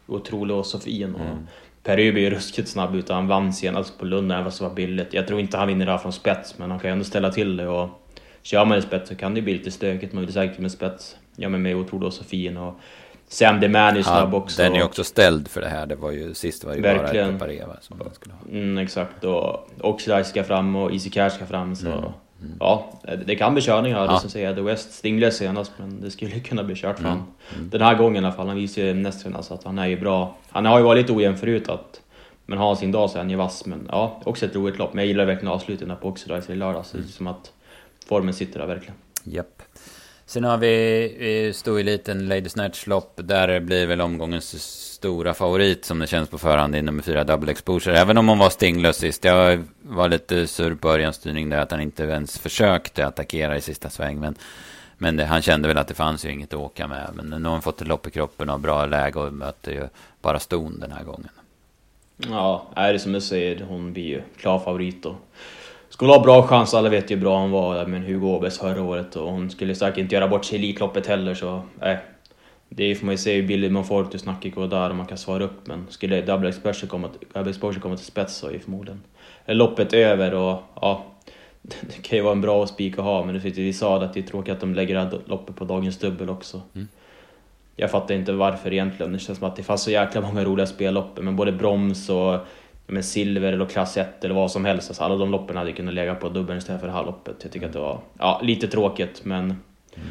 Otrolig 0.07 0.57
och 0.57 0.66
Sofien. 0.66 1.14
Mm. 1.14 1.47
Peruby 1.89 2.26
är 2.26 2.30
ruskigt 2.30 2.68
snabb 2.68 2.95
utan 2.95 3.16
han 3.16 3.26
vann 3.26 3.53
senast 3.53 3.99
på 3.99 4.05
Lund 4.05 4.32
även 4.32 4.45
fast 4.45 4.59
det 4.59 4.64
var 4.64 4.74
billigt. 4.74 5.14
Jag 5.14 5.26
tror 5.26 5.41
inte 5.41 5.57
han 5.57 5.68
vinner 5.68 5.86
där 5.86 5.99
från 5.99 6.12
spets 6.12 6.59
men 6.59 6.70
han 6.70 6.80
kan 6.80 6.91
ju 6.91 6.93
ändå 6.93 7.05
ställa 7.05 7.32
till 7.32 7.57
det 7.57 7.68
och 7.68 7.89
kör 8.43 8.64
man 8.64 8.78
i 8.78 8.82
spets 8.82 9.09
så 9.09 9.14
kan 9.14 9.34
det 9.34 9.43
bli 9.43 9.53
lite 9.53 9.70
stökigt. 9.70 10.12
Man 10.12 10.24
vill 10.24 10.32
säkert 10.32 10.59
med 10.59 10.72
spets. 10.72 11.16
Ja 11.36 11.49
men 11.49 11.62
med 11.62 11.76
Otrolig 11.76 12.07
och 12.07 12.12
Sofien 12.12 12.57
och 12.57 12.74
Sam 13.28 13.61
Deman 13.61 13.97
är 13.97 14.03
snabb 14.03 14.32
ja, 14.32 14.36
också. 14.36 14.62
Den 14.62 14.74
är 14.74 14.82
också 14.82 15.05
ställd 15.05 15.49
för 15.49 15.61
det 15.61 15.68
här. 15.68 15.86
Det 15.86 15.97
var 15.97 16.11
ju, 16.11 16.34
sist 16.34 16.64
var 16.64 16.74
ju 16.74 16.80
Verkligen. 16.80 17.39
bara 17.39 17.47
Pareva 17.47 17.76
som 17.80 17.99
man 17.99 18.14
skulle 18.14 18.34
ha. 18.34 18.41
Mm, 18.51 18.78
exakt. 18.78 19.24
Och 19.24 19.70
Oxlade 19.80 20.24
ska 20.24 20.45
fram 20.45 20.76
och 20.76 20.93
Easy 20.93 21.11
Cash 21.11 21.30
ska 21.30 21.47
fram. 21.47 21.76
Så 21.76 21.89
mm. 21.89 22.05
Mm. 22.41 22.57
ja, 22.61 22.93
det 23.26 23.36
kan 23.36 23.55
bli 23.55 23.62
körningar. 23.62 24.05
Ja. 24.05 24.12
Det 24.12 24.20
som 24.20 24.30
säger 24.30 24.55
The 24.55 24.61
West 24.61 24.93
stinglade 24.93 25.32
senast, 25.32 25.72
men 25.76 26.01
det 26.01 26.11
skulle 26.11 26.41
kunna 26.41 26.64
bli 26.64 26.74
kört. 26.74 26.99
Mm. 26.99 27.12
Mm. 27.12 27.24
Den 27.70 27.80
här 27.80 27.95
gången 27.95 28.24
i 28.24 28.26
alla 28.26 28.36
fall. 28.36 28.47
Han 28.47 28.57
visar 28.57 28.82
ju 28.82 28.95
näst 28.95 29.20
senast 29.20 29.53
att 29.53 29.64
han 29.64 29.78
är 29.78 29.86
ju 29.86 30.01
bra. 30.01 30.36
Han 30.51 30.66
har 30.66 30.78
ju 30.78 30.84
varit 30.84 31.03
lite 31.03 31.12
ojämn 31.12 31.36
förut. 31.36 31.68
Att, 31.68 32.01
men 32.47 32.59
har 32.59 32.74
sin 32.74 32.93
dag 32.93 33.11
så 33.11 33.16
är 33.16 33.20
han 33.20 33.30
ju 33.30 33.36
vass. 33.36 33.66
Men 33.66 33.89
ja, 33.93 34.22
också 34.24 34.47
ett 34.47 34.55
roligt 34.55 34.78
lopp. 34.78 34.95
Men 34.95 35.05
jag 35.05 35.09
gillar 35.09 35.24
verkligen 35.24 35.53
avslutningen 35.53 35.97
på 35.97 36.09
Oxlade 36.09 36.53
i 36.53 36.57
lördags. 36.57 36.91
Det 36.91 36.99
är 36.99 37.03
som 37.03 37.26
att 37.26 37.53
formen 38.07 38.34
sitter 38.34 38.59
där 38.59 38.66
verkligen. 38.66 38.95
Japp. 39.24 39.62
Sen 40.26 40.45
har 40.45 40.59
vi 40.59 41.53
stoeliten 41.55 42.28
Lady 42.28 42.49
Snatch-lopp. 42.49 43.12
Där 43.16 43.61
blir 43.61 43.86
väl 43.86 44.01
omgångens 44.01 44.55
stora 44.99 45.34
favorit 45.34 45.84
som 45.84 45.99
det 45.99 46.07
känns 46.07 46.28
på 46.28 46.38
förhand 46.38 46.76
i 46.76 46.82
nummer 46.82 47.03
fyra 47.03 47.24
Double 47.24 47.51
Exposure. 47.51 47.99
Även 47.99 48.18
om 48.18 48.28
hon 48.28 48.38
var 48.38 48.51
stinglös 48.51 48.96
sist. 48.96 49.24
Jag 49.24 49.64
var 49.82 50.09
lite 50.09 50.46
sur 50.46 50.74
på 50.74 50.88
Örjans 50.88 51.16
styrning 51.16 51.51
där 51.51 51.59
att 51.59 51.70
han 51.70 51.80
inte 51.80 52.03
ens 52.03 52.38
försökte 52.38 53.07
attackera 53.07 53.57
i 53.57 53.61
sista 53.61 53.90
sväng. 53.90 54.20
Men, 54.20 54.34
men 54.96 55.16
det, 55.16 55.24
han 55.24 55.42
kände 55.42 55.68
väl 55.68 55.78
att 55.78 55.88
det 55.88 55.94
fanns 55.94 56.24
ju 56.24 56.32
inget 56.32 56.55
att 56.55 56.61
åka 56.61 56.86
med. 56.86 57.11
Men 57.14 57.42
nu 57.42 57.49
har 57.49 57.53
hon 57.53 57.62
fått 57.62 57.80
ett 57.80 57.88
lopp 57.88 58.07
i 58.07 58.11
kroppen 58.11 58.51
och 58.51 58.61
bra 58.61 58.86
läge 58.86 59.18
och 59.18 59.32
möter 59.32 59.72
ju 59.72 59.88
bara 60.22 60.38
ston 60.38 60.80
den 60.80 60.92
här 60.92 61.05
gången. 61.05 61.30
Ja, 62.16 62.66
är 62.74 62.92
det 62.92 62.99
som 62.99 63.12
du 63.12 63.20
säger, 63.20 63.64
hon 63.68 63.92
blir 63.92 64.07
ju 64.07 64.22
klar 64.36 64.59
favorit. 64.59 65.07
Och 65.07 65.16
skulle 65.88 66.12
ha 66.12 66.22
bra 66.22 66.42
chans, 66.42 66.74
alla 66.74 66.88
vet 66.88 67.11
ju 67.11 67.14
hur 67.14 67.22
bra 67.22 67.38
hon 67.38 67.51
var 67.51 67.86
med 67.86 68.03
Hugo 68.03 68.26
Åbergs 68.26 68.59
förra 68.59 68.82
året 68.82 69.16
och 69.16 69.32
hon 69.32 69.51
skulle 69.51 69.74
säkert 69.74 69.99
inte 69.99 70.14
göra 70.14 70.28
bort 70.28 70.44
sig 70.44 70.59
i 70.59 70.59
Elitloppet 70.59 71.07
heller 71.07 71.34
så 71.34 71.62
nej. 71.80 71.99
Det 72.69 72.95
får 72.95 73.07
man 73.07 73.12
ju 73.12 73.19
se 73.19 73.35
hur 73.35 73.49
billigt 73.49 73.73
man 73.73 73.85
får 73.85 74.05
till 74.05 74.21
snacket 74.21 74.55
går 74.55 74.69
där 74.69 74.91
och 74.91 74.97
man 74.97 75.07
kan 75.07 75.19
svara 75.19 75.45
upp 75.45 75.66
men 75.66 75.87
skulle 75.89 76.23
Double 76.23 76.49
Exposure 76.49 76.87
komma, 76.87 77.09
Exposure 77.35 77.81
komma 77.81 77.97
till 77.97 78.07
spets 78.07 78.35
så 78.35 78.51
är 78.51 78.59
förmodligen 78.59 79.03
loppet 79.47 79.93
över 79.93 80.35
och 80.35 80.62
ja 80.75 81.05
det 81.62 82.03
kan 82.03 82.19
ju 82.19 82.23
vara 82.25 82.33
en 82.33 82.41
bra 82.41 82.66
spik 82.66 82.99
att 82.99 83.05
ha 83.05 83.25
men 83.25 83.39
vi 83.39 83.73
sa 83.73 84.03
att 84.03 84.14
det 84.14 84.21
är 84.21 84.23
tråkigt 84.23 84.55
att 84.55 84.61
de 84.61 84.75
lägger 84.75 85.29
loppet 85.29 85.57
på 85.57 85.64
dagens 85.64 85.99
dubbel 85.99 86.31
också. 86.31 86.62
Mm. 86.75 86.89
Jag 87.77 87.91
fattar 87.91 88.14
inte 88.14 88.33
varför 88.33 88.73
egentligen. 88.73 89.12
Det 89.12 89.19
känns 89.19 89.39
som 89.39 89.49
att 89.49 89.57
det 89.57 89.62
fanns 89.62 89.83
så 89.83 89.91
jäkla 89.91 90.21
många 90.21 90.45
roliga 90.45 90.66
spellopp 90.66 91.19
men 91.23 91.37
både 91.37 91.53
broms 91.53 92.09
och 92.09 92.39
men 92.87 93.03
silver 93.03 93.53
eller 93.53 93.66
klass 93.66 93.97
1 93.97 94.25
eller 94.25 94.35
vad 94.35 94.51
som 94.51 94.64
helst. 94.64 94.91
Alltså 94.91 95.05
alla 95.05 95.16
de 95.16 95.31
loppen 95.31 95.57
hade 95.57 95.73
kunnat 95.73 95.95
lägga 95.95 96.14
på 96.14 96.29
dubbeln 96.29 96.59
istället 96.59 96.81
för 96.81 96.89
det 96.89 96.95
här 96.95 97.05
loppet. 97.05 97.37
Jag 97.43 97.53
tycker 97.53 97.66
att 97.66 97.73
det 97.73 97.79
var 97.79 98.01
ja, 98.19 98.41
lite 98.45 98.69
tråkigt 98.69 99.25
men... 99.25 99.45
Mm. 99.45 100.09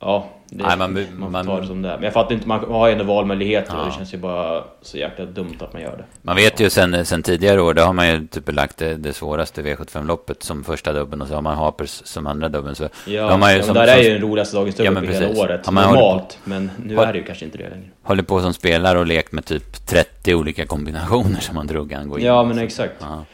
Ja, 0.00 0.28
det, 0.46 0.64
Nej, 0.64 0.76
man, 0.76 1.06
man, 1.14 1.32
man 1.32 1.46
tar 1.46 1.60
det 1.60 1.66
som 1.66 1.82
det 1.82 1.88
är. 1.88 1.94
Men 1.94 2.04
jag 2.04 2.12
fattar 2.12 2.34
inte, 2.34 2.48
man 2.48 2.64
har 2.64 2.86
ju 2.86 2.92
ändå 2.92 3.04
valmöjligheter 3.04 3.72
ja. 3.74 3.80
och 3.80 3.86
det 3.86 3.92
känns 3.92 4.14
ju 4.14 4.18
bara 4.18 4.64
så 4.82 4.98
jäkla 4.98 5.24
dumt 5.24 5.56
att 5.60 5.72
man 5.72 5.82
gör 5.82 5.96
det. 5.96 6.04
Man 6.22 6.36
vet 6.36 6.60
ju 6.60 6.70
sen, 6.70 7.06
sen 7.06 7.22
tidigare 7.22 7.60
år, 7.60 7.74
då 7.74 7.82
har 7.82 7.92
man 7.92 8.08
ju 8.08 8.26
typ 8.26 8.52
lagt 8.52 8.78
det, 8.78 8.94
det 8.96 9.12
svåraste 9.12 9.62
V75-loppet 9.62 10.42
som 10.42 10.64
första 10.64 10.92
dubben 10.92 11.22
och 11.22 11.28
så 11.28 11.34
har 11.34 11.42
man 11.42 11.56
Hapers 11.56 12.02
som 12.04 12.26
andra 12.26 12.48
dubben. 12.48 12.74
Så 12.74 12.88
ja, 13.06 13.36
man 13.36 13.52
ju, 13.52 13.58
ja, 13.58 13.64
som, 13.64 13.74
där 13.74 13.86
som, 13.86 13.98
är 13.98 14.02
ju 14.02 14.10
den 14.10 14.22
roligaste 14.22 14.56
dagens 14.56 14.76
dubbel 14.76 15.04
ja, 15.04 15.10
hela 15.10 15.40
året, 15.40 15.70
normalt. 15.70 16.38
men 16.44 16.70
nu 16.84 16.96
har, 16.96 17.06
är 17.06 17.12
det 17.12 17.18
ju 17.18 17.24
kanske 17.24 17.44
inte 17.44 17.58
det 17.58 17.70
längre. 17.70 17.88
Håller 18.02 18.22
på 18.22 18.40
som 18.40 18.54
spelare 18.54 18.98
och 18.98 19.06
lekt 19.06 19.32
med 19.32 19.44
typ 19.44 19.86
30 19.86 20.34
olika 20.34 20.66
kombinationer 20.66 21.40
som 21.40 21.54
man 21.54 21.66
drog 21.66 21.94
an 21.94 22.14
Ja, 22.18 22.44
men 22.44 22.58
exakt. 22.58 22.94
Ja. 23.00 23.24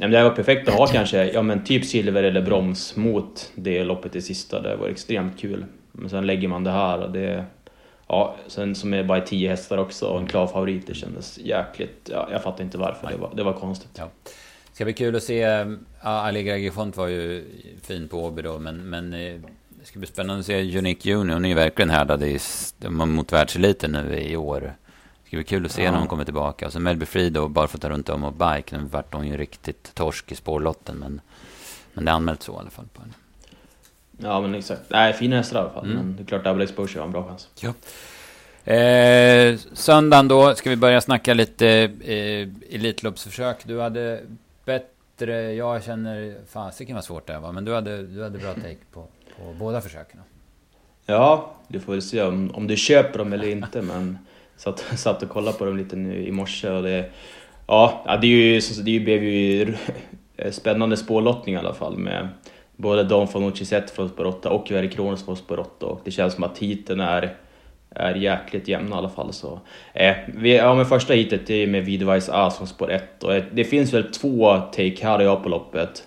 Men 0.00 0.10
det 0.10 0.22
var 0.22 0.30
perfekt 0.30 0.68
att 0.68 0.74
ha 0.74 0.86
kanske, 0.86 1.30
ja 1.32 1.42
men 1.42 1.64
typ 1.64 1.84
silver 1.84 2.22
eller 2.22 2.42
broms 2.42 2.96
mot 2.96 3.52
det 3.54 3.84
loppet 3.84 4.16
i 4.16 4.22
sista. 4.22 4.60
Det 4.60 4.76
var 4.76 4.88
extremt 4.88 5.40
kul. 5.40 5.64
Men 5.92 6.10
sen 6.10 6.26
lägger 6.26 6.48
man 6.48 6.64
det 6.64 6.70
här 6.70 6.98
och 6.98 7.10
det... 7.10 7.44
Ja, 8.08 8.36
sen 8.46 8.74
som 8.74 8.94
är 8.94 9.04
bara 9.04 9.20
tio 9.20 9.48
hästar 9.48 9.78
också 9.78 10.06
och 10.06 10.20
en 10.20 10.26
klar 10.26 10.46
favorit. 10.46 10.86
Det 10.86 10.94
kändes 10.94 11.38
jäkligt... 11.38 12.10
Ja, 12.12 12.28
jag 12.32 12.42
fattar 12.42 12.64
inte 12.64 12.78
varför. 12.78 13.08
Det 13.10 13.16
var, 13.16 13.32
det 13.36 13.42
var 13.42 13.52
konstigt. 13.52 13.90
Ja. 13.94 14.08
Ska 14.72 14.84
bli 14.84 14.92
kul 14.92 15.16
att 15.16 15.22
se... 15.22 15.38
Ja, 15.38 15.66
Allegra 16.02 16.56
Gifont 16.56 16.96
var 16.96 17.08
ju 17.08 17.44
fin 17.82 18.08
på 18.08 18.24
Åby 18.24 18.42
då, 18.42 18.58
men... 18.58 18.90
men 18.90 19.12
eh, 19.12 19.34
det 19.80 19.86
ska 19.86 19.98
bli 19.98 20.08
spännande 20.08 20.40
att 20.40 20.46
se 20.46 20.78
Unique 20.78 21.10
Junior. 21.10 21.34
Hon 21.34 21.44
är 21.44 21.48
ju 21.48 21.54
verkligen 21.54 21.90
härdad 21.90 22.22
i, 22.22 22.38
mot 22.88 23.32
världseliten 23.32 23.92
nu 23.92 24.20
i 24.20 24.36
år. 24.36 24.74
Det 25.30 25.36
ska 25.36 25.36
bli 25.36 25.44
kul 25.44 25.66
att 25.66 25.72
se 25.72 25.82
ja. 25.82 25.90
när 25.90 25.98
hon 25.98 26.08
kommer 26.08 26.24
tillbaka. 26.24 26.66
Och 26.66 26.72
så 26.72 26.80
Melby 26.80 27.06
Free 27.06 27.30
då, 27.30 27.48
barfota 27.48 27.90
runt 27.90 28.08
om 28.08 28.24
och 28.24 28.32
bike. 28.32 28.76
Nu 28.76 28.84
vart 28.84 29.14
hon 29.14 29.26
ju 29.26 29.36
riktigt 29.36 29.94
torsk 29.94 30.32
i 30.32 30.34
spårlotten, 30.34 30.96
men... 30.96 31.20
Men 31.94 32.04
det 32.04 32.10
är 32.10 32.14
anmält 32.14 32.42
så 32.42 32.52
i 32.52 32.56
alla 32.56 32.70
fall 32.70 32.86
på 32.92 33.00
henne. 33.00 33.12
Ja 34.18 34.40
men 34.40 34.54
exakt. 34.54 34.82
Nej, 34.88 35.12
fina 35.12 35.36
hästar 35.36 35.56
i 35.56 35.60
alla 35.62 35.70
fall. 35.70 35.84
Mm. 35.84 35.96
Men 35.96 36.16
det 36.16 36.22
är 36.22 36.26
klart 36.26 36.44
Double 36.44 36.64
Exposure 36.64 37.00
har 37.00 37.06
en 37.06 37.12
bra 37.12 37.24
chans. 37.24 37.48
Ja. 37.60 37.72
Eh, 38.72 39.58
söndagen 39.72 40.28
då 40.28 40.54
ska 40.54 40.70
vi 40.70 40.76
börja 40.76 41.00
snacka 41.00 41.34
lite 41.34 41.68
eh, 42.00 42.74
Elitloppsförsök. 42.74 43.56
Du 43.64 43.80
hade 43.80 44.20
bättre, 44.64 45.52
jag 45.54 45.84
känner, 45.84 46.36
fasiken 46.48 46.94
vad 46.94 47.04
svårt 47.04 47.26
det 47.26 47.38
var, 47.38 47.52
men 47.52 47.64
du 47.64 47.74
hade, 47.74 48.02
du 48.02 48.22
hade 48.22 48.38
bra 48.38 48.54
take 48.54 48.76
på, 48.92 49.06
på 49.36 49.54
båda 49.58 49.80
försöken. 49.80 50.20
Ja, 51.06 51.52
du 51.68 51.80
får 51.80 51.92
väl 51.92 52.02
se 52.02 52.22
om, 52.22 52.50
om 52.54 52.66
du 52.66 52.76
köper 52.76 53.18
dem 53.18 53.32
eller 53.32 53.48
inte, 53.48 53.82
men 53.82 54.18
satt, 54.60 54.78
satt 54.96 55.22
och 55.22 55.28
kollade 55.28 55.58
på 55.58 55.64
dem 55.64 55.76
lite 55.76 55.96
nu 55.96 56.26
i 56.26 56.32
morse 56.32 56.70
och 56.70 56.82
det, 56.82 57.10
ja, 57.66 58.18
det, 58.20 58.26
är 58.26 58.30
ju, 58.30 58.60
det 58.84 59.00
blev 59.00 59.24
ju 59.24 59.74
spännande 60.50 60.96
spårlottning 60.96 61.54
i 61.54 61.58
alla 61.58 61.74
fall 61.74 61.96
med 61.96 62.28
både 62.76 63.04
Don 63.04 63.28
Fanucci 63.28 63.64
sett 63.64 63.90
från 63.90 64.08
spår 64.08 64.26
8 64.26 64.50
och 64.50 64.70
Jerry 64.70 64.90
Kronos 64.90 65.24
från 65.24 65.36
spår 65.36 65.60
8 65.60 65.86
och 65.86 66.00
det 66.04 66.10
känns 66.10 66.34
som 66.34 66.44
att 66.44 66.58
heaten 66.58 67.00
är, 67.00 67.36
är 67.90 68.14
jäkligt 68.14 68.68
jämna 68.68 68.96
i 68.96 68.98
alla 68.98 69.08
fall. 69.08 69.32
Så, 69.32 69.60
eh, 69.94 70.14
vi, 70.26 70.56
ja, 70.56 70.74
men 70.74 70.86
första 70.86 71.14
heatet 71.14 71.50
är 71.50 71.66
med 71.66 71.84
Vidvajs 71.84 72.28
A 72.28 72.50
från 72.50 72.66
spår 72.66 72.90
1 72.90 73.24
och 73.24 73.34
eh, 73.34 73.44
det 73.52 73.64
finns 73.64 73.92
väl 73.92 74.12
två 74.12 74.56
take 74.56 74.96
här 75.02 75.18
och 75.18 75.24
jag 75.24 75.42
på 75.42 75.48
loppet. 75.48 76.06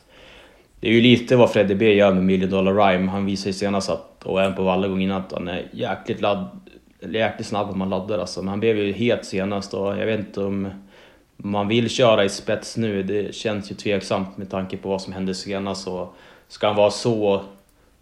Det 0.79 0.89
är 0.89 0.91
ju 0.91 1.01
lite 1.01 1.35
vad 1.35 1.51
Freddie 1.51 1.75
B 1.75 1.93
gör 1.93 2.13
med 2.13 2.23
Million 2.23 2.49
Dollar 2.49 2.73
Rhyme. 2.73 3.11
Han 3.11 3.25
visar 3.25 3.47
ju 3.47 3.53
senast 3.53 3.89
att, 3.89 4.23
och 4.23 4.41
även 4.41 4.55
på 4.55 4.63
Valla 4.63 4.87
gången 4.87 5.01
innan, 5.01 5.21
att 5.21 5.31
han 5.31 5.47
är 5.47 5.65
jäkligt, 5.71 6.21
ladd, 6.21 6.62
jäkligt 7.11 7.47
snabb 7.47 7.69
om 7.69 7.79
man 7.79 7.89
laddar 7.89 8.19
alltså. 8.19 8.41
Men 8.41 8.49
han 8.49 8.59
blev 8.59 8.77
ju 8.77 8.91
het 8.91 9.25
senast 9.25 9.73
och 9.73 9.97
jag 9.97 10.05
vet 10.05 10.19
inte 10.19 10.43
om 10.43 10.69
man 11.37 11.67
vill 11.67 11.89
köra 11.89 12.23
i 12.23 12.29
spets 12.29 12.77
nu. 12.77 13.03
Det 13.03 13.35
känns 13.35 13.71
ju 13.71 13.75
tveksamt 13.75 14.37
med 14.37 14.49
tanke 14.49 14.77
på 14.77 14.89
vad 14.89 15.01
som 15.01 15.13
hände 15.13 15.33
senast. 15.33 15.87
Och 15.87 16.15
Ska 16.53 16.67
han 16.67 16.75
vara 16.75 16.91
så 16.91 17.41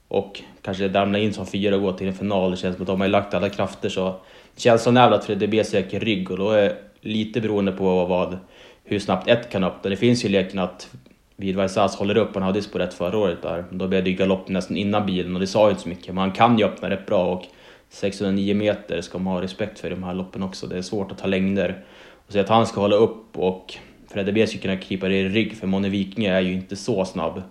och 0.07 0.41
kanske 0.61 0.87
ramla 0.87 1.19
in 1.19 1.33
som 1.33 1.45
fyra 1.45 1.75
och 1.75 1.81
gå 1.81 1.93
till 1.93 2.07
en 2.07 2.13
final, 2.13 2.51
det 2.51 2.57
känns 2.57 2.75
som 2.75 2.83
att 2.83 2.87
de 2.87 3.01
har 3.01 3.07
lagt 3.07 3.33
alla 3.33 3.49
krafter 3.49 3.89
så 3.89 4.15
känslan 4.55 4.97
är 4.97 5.09
väl 5.09 5.19
att 5.19 5.25
Fredde 5.25 5.47
B 5.47 5.63
söker 5.63 5.99
rygg 5.99 6.31
och 6.31 6.37
då 6.37 6.49
är 6.49 6.75
lite 7.01 7.41
beroende 7.41 7.71
på 7.71 8.05
vad, 8.05 8.37
hur 8.83 8.99
snabbt 8.99 9.27
ett 9.27 9.49
kan 9.49 9.63
öppna. 9.63 9.89
Det 9.89 9.95
finns 9.95 10.25
ju 10.25 10.29
leken 10.29 10.59
att 10.59 10.89
Vidvaisas 11.35 11.95
håller 11.95 12.17
upp, 12.17 12.33
han 12.33 12.43
hade 12.43 12.59
ju 12.59 12.63
spår 12.63 12.79
rätt 12.79 12.93
förra 12.93 13.17
året 13.17 13.41
där. 13.41 13.65
Då 13.71 13.87
blev 13.87 14.03
det 14.03 14.09
ju 14.09 14.15
galopp 14.15 14.47
nästan 14.49 14.77
innan 14.77 15.05
bilen 15.05 15.33
och 15.33 15.39
det 15.39 15.47
sa 15.47 15.65
ju 15.65 15.69
inte 15.69 15.81
så 15.83 15.89
mycket, 15.89 16.07
men 16.07 16.17
han 16.17 16.31
kan 16.31 16.57
ju 16.57 16.65
öppna 16.65 16.89
rätt 16.89 17.05
bra 17.05 17.25
och 17.25 17.43
609 17.91 18.55
meter 18.55 19.01
ska 19.01 19.17
man 19.17 19.33
ha 19.33 19.41
respekt 19.41 19.79
för 19.79 19.87
i 19.87 19.89
de 19.91 20.03
här 20.03 20.13
loppen 20.13 20.43
också. 20.43 20.67
Det 20.67 20.77
är 20.77 20.81
svårt 20.81 21.11
att 21.11 21.17
ta 21.17 21.27
längder. 21.27 21.83
Och 22.27 22.33
så 22.33 22.39
att 22.39 22.49
han 22.49 22.67
ska 22.67 22.81
hålla 22.81 22.95
upp 22.95 23.37
och 23.37 23.77
Fredde 24.07 24.31
B 24.31 24.47
ska 24.47 24.57
kunna 24.57 24.77
krypa 24.77 25.09
i 25.09 25.29
rygg 25.29 25.57
för 25.57 25.67
Moni 25.67 25.89
Vikinge 25.89 26.33
är 26.33 26.41
ju 26.41 26.53
inte 26.53 26.75
så 26.75 27.05
snabb. 27.05 27.41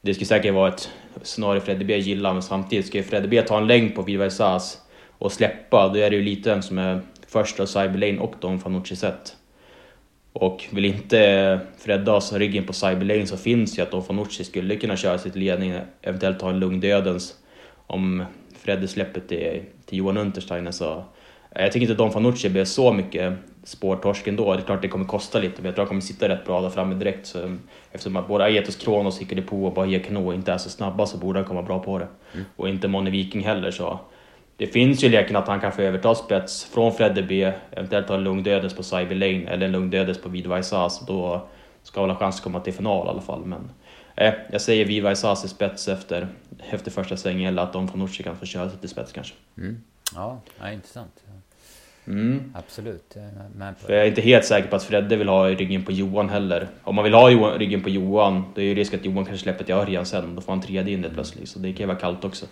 det 0.00 0.14
skulle 0.14 0.26
säkert 0.26 0.54
vara 0.54 0.68
ett 0.68 0.90
scenario 1.22 1.60
Fredde 1.60 1.84
B 1.84 1.96
gillar, 1.96 2.32
men 2.32 2.42
samtidigt 2.42 2.86
ska 2.86 2.98
ju 2.98 3.04
Fredde 3.04 3.28
B 3.28 3.42
ta 3.42 3.58
en 3.58 3.66
längd 3.66 3.94
på 3.94 4.02
Vidvaisas 4.02 4.82
och 5.18 5.32
släppa, 5.32 5.88
då 5.88 5.98
är 5.98 6.10
det 6.10 6.16
ju 6.16 6.22
lite 6.22 6.50
vem 6.50 6.62
som 6.62 6.78
är 6.78 7.00
först 7.28 7.60
av 7.60 7.66
Cyberlane 7.66 8.18
och 8.18 8.34
Don 8.40 8.60
Fanucci 8.60 8.96
sett. 8.96 9.36
Och 10.32 10.64
vill 10.70 10.84
inte 10.84 11.60
Fredde 11.78 12.10
ha 12.10 12.20
ryggen 12.20 12.66
på 12.66 12.72
Cyberlane 12.72 13.26
så 13.26 13.36
finns 13.36 13.78
ju 13.78 13.82
att 13.82 13.90
Don 13.90 14.04
Fanucci 14.04 14.44
skulle 14.44 14.76
kunna 14.76 14.96
köra 14.96 15.18
sitt 15.18 15.36
ledning, 15.36 15.74
eventuellt 16.02 16.38
ta 16.38 16.50
en 16.50 16.58
lugn 16.58 16.80
dödens 16.80 17.34
om 17.86 18.24
Fredde 18.58 18.88
släpper 18.88 19.20
till, 19.20 19.62
till 19.86 19.98
Johan 19.98 20.16
Untersteiner 20.16 20.70
så 20.70 21.04
jag 21.54 21.72
tycker 21.72 21.86
inte 21.86 21.94
Don 21.94 22.10
Fanucci 22.10 22.48
blir 22.48 22.64
så 22.64 22.92
mycket 22.92 23.34
spårtorsk 23.64 24.26
ändå. 24.26 24.54
Det 24.54 24.62
är 24.62 24.64
klart 24.64 24.82
det 24.82 24.88
kommer 24.88 25.04
kosta 25.04 25.38
lite, 25.38 25.54
men 25.56 25.64
jag 25.64 25.74
tror 25.74 25.82
han 25.82 25.88
kommer 25.88 26.00
sitta 26.00 26.28
rätt 26.28 26.44
bra 26.44 26.60
där 26.60 26.70
framme 26.70 26.94
direkt. 26.94 27.26
Så, 27.26 27.56
eftersom 27.92 28.16
att 28.16 28.28
både 28.28 28.44
Aetos 28.44 28.76
Kronos, 28.76 29.20
Hicke 29.20 29.42
på 29.42 29.64
och 29.64 29.74
Bahia 29.74 30.00
Kano 30.00 30.32
inte 30.32 30.52
är 30.52 30.58
så 30.58 30.70
snabba 30.70 31.06
så 31.06 31.18
borde 31.18 31.38
han 31.38 31.48
komma 31.48 31.62
bra 31.62 31.78
på 31.78 31.98
det. 31.98 32.06
Mm. 32.34 32.46
Och 32.56 32.68
inte 32.68 32.88
Moni 32.88 33.10
Viking 33.10 33.44
heller 33.44 33.70
så. 33.70 34.00
Det 34.56 34.66
finns 34.66 35.04
ju 35.04 35.08
leken 35.08 35.36
att 35.36 35.48
han 35.48 35.60
kan 35.60 35.72
få 35.72 35.82
överta 35.82 36.14
spets 36.14 36.64
från 36.64 36.92
Fredde 36.92 37.22
B, 37.22 37.52
eventuellt 37.70 38.08
ha 38.08 38.16
en 38.16 38.24
lugn 38.24 38.42
dödes 38.42 38.74
på 38.74 38.82
Cyber 38.82 39.14
Lane 39.14 39.44
eller 39.48 39.66
en 39.66 39.72
lugn 39.72 39.90
dödes 39.90 40.22
på 40.22 40.28
Vidva 40.28 40.58
Isas. 40.58 41.06
Då 41.06 41.48
ska 41.82 42.00
han 42.00 42.10
ha 42.10 42.16
chans 42.16 42.36
att 42.36 42.42
komma 42.42 42.60
till 42.60 42.72
final 42.72 43.06
i 43.06 43.10
alla 43.10 43.20
fall. 43.20 43.44
Men 43.44 43.70
eh, 44.20 44.34
jag 44.52 44.60
säger 44.60 44.84
Vidva 44.84 45.12
Isas 45.12 45.44
i 45.44 45.48
spets 45.48 45.88
efter, 45.88 46.28
efter 46.70 46.90
första 46.90 47.16
svängen 47.16 47.48
eller 47.48 47.62
att 47.62 47.72
de 47.72 47.88
från 47.88 47.98
Nordsjö 47.98 48.22
kan 48.22 48.36
få 48.36 48.46
köra 48.46 48.70
sig 48.70 48.78
till 48.78 48.88
spets 48.88 49.12
kanske. 49.12 49.34
Mm. 49.58 49.82
Ja, 50.14 50.40
ja, 50.60 50.72
intressant. 50.72 51.12
Mm. 52.06 52.52
Absolut. 52.54 53.16
Jag 53.58 53.78
För 53.78 53.92
jag 53.92 54.02
är 54.02 54.08
inte 54.08 54.20
helt 54.20 54.44
säker 54.44 54.68
på 54.68 54.76
att 54.76 54.82
Fredde 54.82 55.16
vill 55.16 55.28
ha 55.28 55.48
ryggen 55.48 55.84
på 55.84 55.92
Johan 55.92 56.28
heller. 56.28 56.68
Om 56.82 56.94
man 56.94 57.04
vill 57.04 57.14
ha 57.14 57.30
Johan, 57.30 57.58
ryggen 57.58 57.82
på 57.82 57.88
Johan, 57.88 58.44
då 58.54 58.60
är 58.60 58.64
ju 58.64 58.74
risk 58.74 58.94
att 58.94 59.04
Johan 59.04 59.24
kanske 59.24 59.42
släpper 59.42 59.64
till 59.64 59.74
Örjan 59.74 60.06
sen. 60.06 60.34
Då 60.34 60.40
får 60.40 60.52
han 60.52 60.62
tredje 60.62 60.94
in 60.94 61.02
det 61.02 61.10
plötsligt, 61.10 61.48
så 61.48 61.58
det 61.58 61.72
kan 61.72 61.80
ju 61.80 61.86
vara 61.86 61.98
kallt 61.98 62.24
också. 62.24 62.46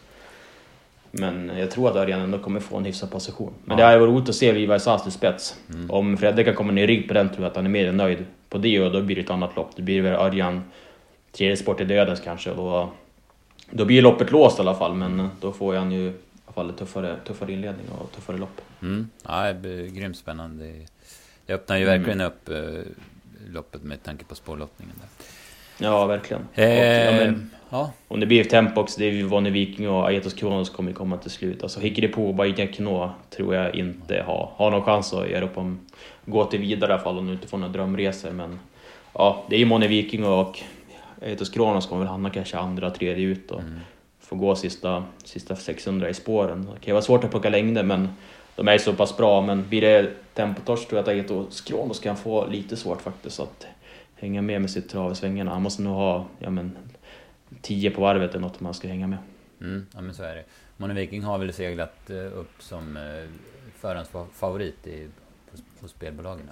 Men 1.11 1.51
jag 1.59 1.71
tror 1.71 1.91
att 1.91 1.97
Örjan 1.97 2.21
ändå 2.21 2.39
kommer 2.39 2.61
få 2.61 2.77
en 2.77 2.85
hyfsad 2.85 3.11
position. 3.11 3.53
Men 3.65 3.79
ja. 3.79 3.85
det 3.85 3.91
hade 3.91 3.99
varit 3.99 4.15
roligt 4.15 4.29
att 4.29 4.35
se 4.35 4.53
Viva 4.53 4.79
Sas 4.79 5.03
till 5.03 5.13
spets. 5.13 5.57
Mm. 5.75 5.91
Om 5.91 6.17
Fredde 6.17 6.45
kan 6.45 6.55
komma 6.55 6.73
ner 6.73 6.83
i 6.83 6.87
rygg 6.87 7.09
på 7.09 7.15
den 7.15 7.29
tror 7.29 7.41
jag 7.43 7.51
att 7.51 7.57
han 7.57 7.67
är 7.67 7.71
mer 7.71 7.89
än 7.89 7.97
nöjd 7.97 8.25
på 8.49 8.59
det 8.59 8.81
och 8.81 8.93
då 8.93 9.03
blir 9.03 9.17
det 9.17 9.23
ett 9.23 9.31
annat 9.31 9.57
lopp. 9.57 9.71
Det 9.77 9.83
blir 9.83 10.03
väl 10.03 10.15
Örjan 10.15 10.63
tredje 11.37 11.57
sport 11.57 11.81
i 11.81 11.85
dödens 11.85 12.21
kanske. 12.21 12.51
Då, 12.51 12.91
då 13.71 13.85
blir 13.85 14.03
loppet 14.03 14.31
låst 14.31 14.59
i 14.59 14.63
alla 14.63 14.75
fall, 14.75 14.95
men 14.95 15.29
då 15.41 15.53
får 15.53 15.75
han 15.75 15.93
ju 15.93 16.13
fall 16.57 16.73
tuffare, 16.73 17.17
tuffare 17.27 17.53
inledning 17.53 17.87
och 17.99 18.13
tuffare 18.13 18.37
lopp. 18.39 18.61
Mm. 18.83 19.11
Ja, 19.29 19.47
det 19.47 19.55
blir 19.55 19.87
grymt 19.87 20.17
spännande. 20.17 20.73
Det 21.47 21.55
öppnar 21.55 21.77
ju 21.77 21.83
mm. 21.83 21.99
verkligen 21.99 22.21
upp 22.21 22.49
eh, 22.49 23.53
loppet 23.53 23.83
med 23.83 24.03
tanke 24.03 24.25
på 24.25 24.35
spårlottningen. 24.35 24.95
Där. 25.01 25.27
Ja, 25.87 26.07
verkligen. 26.07 26.43
Eh, 26.55 26.79
och, 26.79 27.15
ja, 27.15 27.25
men, 27.25 27.51
ja. 27.71 27.93
Om 28.09 28.21
det 28.21 28.27
blir 28.27 28.45
Tempox, 28.45 28.97
det 28.97 29.05
är 29.05 29.13
ju 29.13 29.23
Vonne 29.23 29.51
Viking 29.51 29.89
och 29.89 30.07
Aetos 30.07 30.35
Kronos 30.35 30.71
kommer 30.71 30.93
komma 30.93 31.17
till 31.17 31.31
slut. 31.31 31.63
Alltså 31.63 31.81
Hickeripo 31.81 32.23
och 32.23 32.35
Bajka 32.35 32.67
Kno 32.67 33.11
tror 33.31 33.55
jag 33.55 33.75
inte 33.75 34.23
har, 34.27 34.51
har 34.57 34.71
någon 34.71 34.83
chans 34.83 35.13
att 35.13 35.31
göra 35.31 35.45
upp 35.45 35.59
om 35.59 35.81
gå 36.25 36.45
till 36.45 36.61
vidare 36.61 36.91
i 36.91 36.95
alla 36.95 37.03
fall 37.03 37.19
om 37.19 37.27
du 37.27 37.33
inte 37.33 37.49
får 37.49 37.59
några 37.59 37.73
drömresor. 37.73 38.31
Men 38.31 38.59
ja, 39.13 39.45
det 39.49 39.57
är 39.57 39.61
ju 39.61 39.67
Monne 39.67 39.89
Viking 39.89 40.25
och 40.25 40.59
Aetos 41.23 41.51
Kronos 41.51 41.87
kommer 41.87 42.01
väl 42.03 42.09
hamna 42.09 42.31
kanske 42.31 42.59
andra, 42.59 42.91
tredje 42.91 43.27
ut. 43.27 43.51
Och, 43.51 43.61
mm 43.61 43.81
får 44.27 44.37
gå 44.37 44.57
sista, 44.57 45.05
sista 45.25 45.57
600 45.57 46.09
i 46.09 46.15
spåren. 46.15 46.63
Det 46.63 46.81
kan 46.81 46.87
ju 46.87 46.93
vara 46.93 47.03
svårt 47.03 47.25
att 47.25 47.31
plocka 47.31 47.51
längder 47.51 47.83
men 47.83 48.09
de 48.57 48.69
är 48.69 48.79
så 48.79 48.93
pass 48.93 49.17
bra. 49.17 49.41
Men 49.41 49.69
blir 49.69 49.81
det 49.81 50.11
tempotorsk 50.35 50.89
tror 50.89 50.99
jag 50.99 51.03
att 51.03 51.09
Ageto 51.09 51.51
Skrånos 51.51 52.01
kan 52.01 52.17
få 52.17 52.47
lite 52.47 52.77
svårt 52.77 53.03
faktiskt 53.03 53.41
att 53.41 53.67
hänga 54.15 54.43
med 54.43 54.61
med 54.61 54.71
sitt 54.71 54.89
trav 54.89 55.13
i 55.13 55.15
svängarna. 55.15 55.51
Han 55.51 55.63
måste 55.63 55.83
nog 55.83 55.95
ha 55.95 56.27
ja, 56.39 56.51
men, 56.51 56.77
10 57.63 57.91
på 57.91 58.01
varvet 58.01 58.31
eller 58.31 58.41
något 58.41 58.61
om 58.61 58.67
han 58.67 58.75
ska 58.75 58.89
hänga 58.89 59.07
med. 59.07 59.19
Mm, 59.61 59.87
ja 59.95 60.01
men 60.01 60.15
så 60.15 60.23
är 60.23 60.35
det. 60.35 60.45
Mone 60.77 60.95
Viking 60.95 61.23
har 61.23 61.39
väl 61.39 61.53
seglat 61.53 62.11
eh, 62.11 62.39
upp 62.39 62.53
som 62.59 62.97
eh, 62.97 63.03
förhandsfavorit 63.77 64.87
i, 64.87 65.09
på, 65.51 65.57
på 65.81 65.89
spelbolagen? 65.89 66.51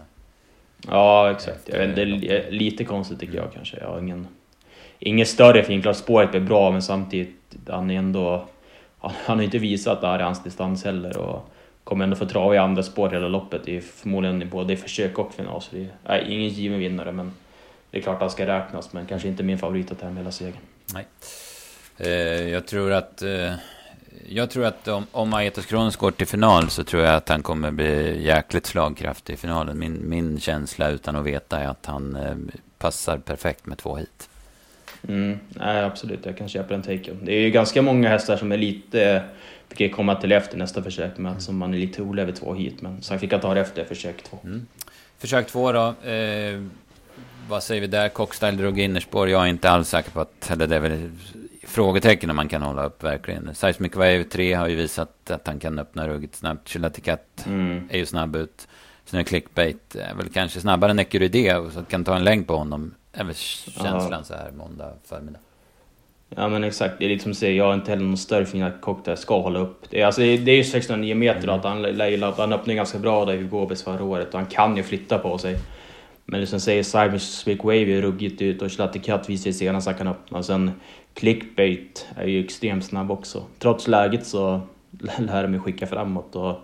Ja 0.86 1.30
exakt. 1.30 1.68
Jag 1.68 1.78
vet, 1.78 1.96
det 1.96 2.02
är 2.02 2.50
lite 2.50 2.84
konstigt 2.84 3.20
tycker 3.20 3.36
jag 3.36 3.52
kanske. 3.52 3.76
Jag 3.80 3.88
har 3.88 3.98
ingen 3.98 4.26
inget 5.04 5.28
större 5.28 5.62
finklart, 5.62 5.96
spåret 5.96 6.30
blir 6.30 6.40
bra 6.40 6.70
men 6.70 6.82
samtidigt, 6.82 7.36
han 7.68 7.90
är 7.90 7.98
ändå... 7.98 8.46
Han, 8.98 9.36
har 9.38 9.42
inte 9.42 9.58
visat 9.58 9.92
att 9.92 10.00
det 10.00 10.06
här 10.06 10.18
är 10.18 10.22
hans 10.22 10.42
distans 10.42 10.84
heller 10.84 11.16
och 11.16 11.48
kommer 11.84 12.04
ändå 12.04 12.16
få 12.16 12.26
trava 12.26 12.54
i 12.54 12.58
andra 12.58 12.82
spår 12.82 13.10
hela 13.10 13.28
loppet. 13.28 13.62
Det 13.64 13.76
är 13.76 13.80
förmodligen 13.80 14.48
både 14.48 14.72
i 14.72 14.76
försök 14.76 15.18
och 15.18 15.34
final, 15.34 15.62
så 15.62 15.76
det 15.76 15.88
är 16.04 16.18
ingen 16.18 16.48
given 16.48 16.78
vinnare 16.78 17.12
men 17.12 17.32
det 17.90 17.98
är 17.98 18.02
klart 18.02 18.14
att 18.14 18.20
han 18.20 18.30
ska 18.30 18.46
räknas, 18.46 18.92
men 18.92 19.06
kanske 19.06 19.28
inte 19.28 19.42
min 19.42 19.58
favorit 19.58 19.92
att 19.92 20.00
ta 20.00 20.06
hem 20.06 20.16
hela 20.16 20.32
segern. 20.32 20.56
Nej. 20.94 21.06
Eh, 21.98 22.48
jag 22.48 22.66
tror 22.66 22.92
att... 22.92 23.22
Eh, 23.22 23.52
jag 24.28 24.50
tror 24.50 24.64
att 24.64 24.88
om, 24.88 25.06
om 25.12 25.34
Aetos 25.34 25.66
Kronos 25.66 25.96
går 25.96 26.10
till 26.10 26.26
final 26.26 26.70
så 26.70 26.84
tror 26.84 27.02
jag 27.02 27.14
att 27.14 27.28
han 27.28 27.42
kommer 27.42 27.70
bli 27.70 28.24
jäkligt 28.24 28.66
slagkraftig 28.66 29.34
i 29.34 29.36
finalen. 29.36 29.78
Min, 29.78 30.08
min 30.08 30.40
känsla 30.40 30.88
utan 30.88 31.16
att 31.16 31.24
veta 31.24 31.60
är 31.60 31.68
att 31.68 31.86
han 31.86 32.16
eh, 32.16 32.56
passar 32.78 33.18
perfekt 33.18 33.66
med 33.66 33.78
två 33.78 33.96
hit. 33.96 34.28
Mm, 35.08 35.38
nej, 35.48 35.82
absolut, 35.82 36.26
jag 36.26 36.36
kan 36.36 36.48
köpa 36.48 36.68
den 36.74 36.82
taken. 36.82 37.24
Det 37.24 37.32
är 37.32 37.40
ju 37.40 37.50
ganska 37.50 37.82
många 37.82 38.08
hästar 38.08 38.36
som 38.36 38.52
är 38.52 38.56
lite, 38.56 39.22
fick 39.68 39.94
komma 39.94 40.14
till 40.14 40.32
efter 40.32 40.58
nästa 40.58 40.82
försök 40.82 41.18
med, 41.18 41.30
mm. 41.30 41.40
som 41.40 41.56
man 41.56 41.74
är 41.74 41.78
lite 41.78 42.02
orolig 42.02 42.22
över 42.22 42.32
två 42.32 42.54
hit, 42.54 42.82
men 42.82 43.02
sen 43.02 43.18
fick 43.18 43.32
jag 43.32 43.42
ta 43.42 43.54
det 43.54 43.60
efter 43.60 43.84
försök 43.84 44.22
två. 44.22 44.38
Mm. 44.44 44.66
Försök 45.18 45.46
två 45.46 45.72
då. 45.72 45.94
Eh, 46.10 46.62
vad 47.48 47.62
säger 47.62 47.80
vi 47.80 47.86
där? 47.86 48.08
Cockstyle 48.08 48.56
drog 48.56 48.80
innerspår. 48.80 49.28
Jag 49.28 49.42
är 49.42 49.46
inte 49.46 49.70
alls 49.70 49.88
säker 49.88 50.10
på 50.10 50.20
att, 50.20 50.50
eller 50.50 50.66
det 50.66 50.76
är 50.76 50.80
väl 50.80 51.10
frågetecken 51.66 52.30
om 52.30 52.36
man 52.36 52.48
kan 52.48 52.62
hålla 52.62 52.84
upp 52.84 53.04
verkligen. 53.04 53.54
Seismic 53.54 53.94
Wave 53.94 54.24
3 54.24 54.54
har 54.54 54.68
ju 54.68 54.76
visat 54.76 55.30
att 55.30 55.46
han 55.46 55.58
kan 55.58 55.78
öppna 55.78 56.08
rugget 56.08 56.34
snabbt. 56.34 56.68
Chilaticat 56.68 57.44
mm. 57.46 57.88
är 57.90 57.98
ju 57.98 58.06
snabb 58.06 58.36
ut. 58.36 58.68
Sen 59.04 59.20
är 59.20 59.24
Clickbait 59.24 59.94
är 59.94 60.14
väl 60.14 60.28
kanske 60.28 60.60
snabbare 60.60 60.90
än 60.90 60.98
Ecuride, 60.98 61.70
så 61.74 61.82
kan 61.82 62.04
ta 62.04 62.16
en 62.16 62.24
längd 62.24 62.46
på 62.46 62.56
honom 62.56 62.94
väl 63.14 63.34
känslan 63.34 64.10
ja. 64.10 64.24
så 64.24 64.34
här 64.34 64.50
måndag 64.50 64.92
förmiddag. 65.04 65.38
Ja 66.36 66.48
men 66.48 66.64
exakt, 66.64 66.94
det 66.98 67.04
är 67.04 67.08
lite 67.08 67.22
som 67.22 67.32
du 67.32 67.36
säger, 67.36 67.56
jag 67.56 67.66
har 67.66 67.74
inte 67.74 67.90
heller 67.90 68.04
någon 68.04 68.16
större 68.16 68.46
fin 68.46 68.62
att 68.62 68.80
cocktail 68.80 69.16
ska 69.16 69.40
hålla 69.40 69.58
upp. 69.58 69.90
Det 69.90 70.00
är, 70.00 70.06
alltså, 70.06 70.20
det 70.20 70.48
är 70.48 70.56
ju 70.56 70.64
609 70.64 71.14
meter 71.14 71.42
mm. 71.42 71.54
att 71.54 71.64
han, 71.64 71.84
han 72.36 72.52
öppnade 72.52 72.74
ganska 72.74 72.98
bra 72.98 73.24
där 73.24 73.34
i 73.34 73.42
Gobis 73.42 73.82
förra 73.82 74.04
året 74.04 74.34
och 74.34 74.40
han 74.40 74.46
kan 74.46 74.76
ju 74.76 74.82
flytta 74.82 75.18
på 75.18 75.38
sig. 75.38 75.58
Men 76.24 76.40
det 76.40 76.46
som 76.46 76.60
säger 76.60 76.82
Simon 76.82 77.20
Speak 77.20 77.64
Wave 77.64 77.98
är 77.98 78.02
ruggigt 78.02 78.42
ut 78.42 78.62
och 78.62 78.72
Schlatte 78.72 78.98
Cut 78.98 79.28
visar 79.28 79.52
senast 79.52 79.86
han 79.86 79.96
kan 79.96 80.08
öppna. 80.08 80.38
Och 80.38 80.44
sen 80.44 80.72
Clickbait 81.14 82.06
är 82.16 82.26
ju 82.26 82.44
extremt 82.44 82.84
snabb 82.84 83.10
också. 83.10 83.44
Trots 83.58 83.88
läget 83.88 84.26
så 84.26 84.60
lär 85.18 85.42
de 85.42 85.54
ju 85.54 85.60
skicka 85.60 85.86
framåt 85.86 86.36
och 86.36 86.56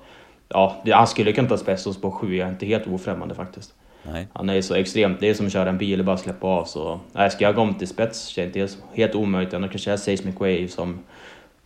ja, 0.49 0.83
han 0.91 1.07
skulle 1.07 1.33
kunna 1.33 1.49
ta 1.49 1.57
spets 1.57 2.01
på 2.01 2.11
7, 2.11 2.37
jag 2.37 2.49
är 2.49 2.53
inte 2.53 2.67
helt 2.67 2.87
ofrämmande 2.87 3.35
faktiskt. 3.35 3.75
Nej. 4.03 4.29
Han 4.33 4.51
är 4.51 4.63
så 4.63 4.75
extremt, 4.75 5.21
det 5.21 5.29
är 5.29 5.35
som 5.35 5.47
att 5.47 5.53
köra 5.53 5.71
en 5.71 5.79
bil 5.79 6.01
och 6.01 6.07
bara 6.07 6.17
släppa 6.17 6.47
av. 6.47 6.65
Så, 6.65 7.01
nej, 7.13 7.31
ska 7.31 7.45
jag 7.45 7.55
gå 7.55 7.61
om 7.61 7.75
till 7.75 7.89
spets 7.89 8.27
känns 8.27 8.53
det 8.53 8.77
helt 8.95 9.15
omöjligt. 9.15 9.55
Annars 9.55 9.71
kanske 9.71 9.91
jag 9.91 10.01
Seismic 10.01 10.35
Wave 10.35 10.69
som, 10.69 10.99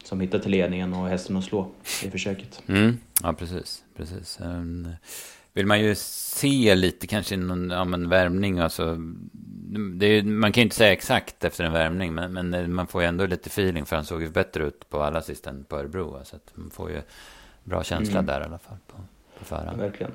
som 0.05 0.21
hittar 0.21 0.39
till 0.39 0.51
ledningen 0.51 0.95
och 0.95 1.09
hästen 1.09 1.37
att 1.37 1.45
slå 1.45 1.71
i 2.05 2.11
försöket. 2.11 2.63
Mm. 2.67 2.99
Ja, 3.23 3.33
precis. 3.33 3.85
precis. 3.97 4.39
Um, 4.41 4.89
vill 5.53 5.67
man 5.67 5.81
ju 5.81 5.95
se 5.95 6.75
lite 6.75 7.07
kanske 7.07 7.37
någon 7.37 7.71
ja, 7.71 7.85
men 7.85 8.09
värmning. 8.09 8.59
Alltså, 8.59 8.97
det 9.95 10.07
är, 10.07 10.23
man 10.23 10.53
kan 10.53 10.61
ju 10.61 10.65
inte 10.65 10.77
säga 10.77 10.93
exakt 10.93 11.45
efter 11.45 11.65
en 11.65 11.73
värmning, 11.73 12.15
men, 12.15 12.33
men 12.33 12.75
man 12.75 12.87
får 12.87 13.03
ju 13.03 13.09
ändå 13.09 13.27
lite 13.27 13.49
feeling 13.49 13.87
för 13.87 13.97
han 13.97 14.05
såg 14.05 14.23
ju 14.23 14.31
bättre 14.31 14.65
ut 14.65 14.91
på 14.91 15.03
alla 15.03 15.23
sist 15.23 15.47
än 15.47 15.65
på 15.65 15.77
Örebro. 15.77 16.21
Så 16.25 16.37
att 16.37 16.53
man 16.55 16.71
får 16.71 16.91
ju 16.91 17.03
bra 17.65 17.85
känsla 17.85 18.19
mm. 18.19 18.27
där 18.27 18.41
i 18.41 18.45
alla 18.45 18.59
fall 18.59 18.77
på, 18.87 18.97
på 19.39 19.45
förhand. 19.45 19.79
Ja, 19.81 19.83
verkligen. 19.83 20.13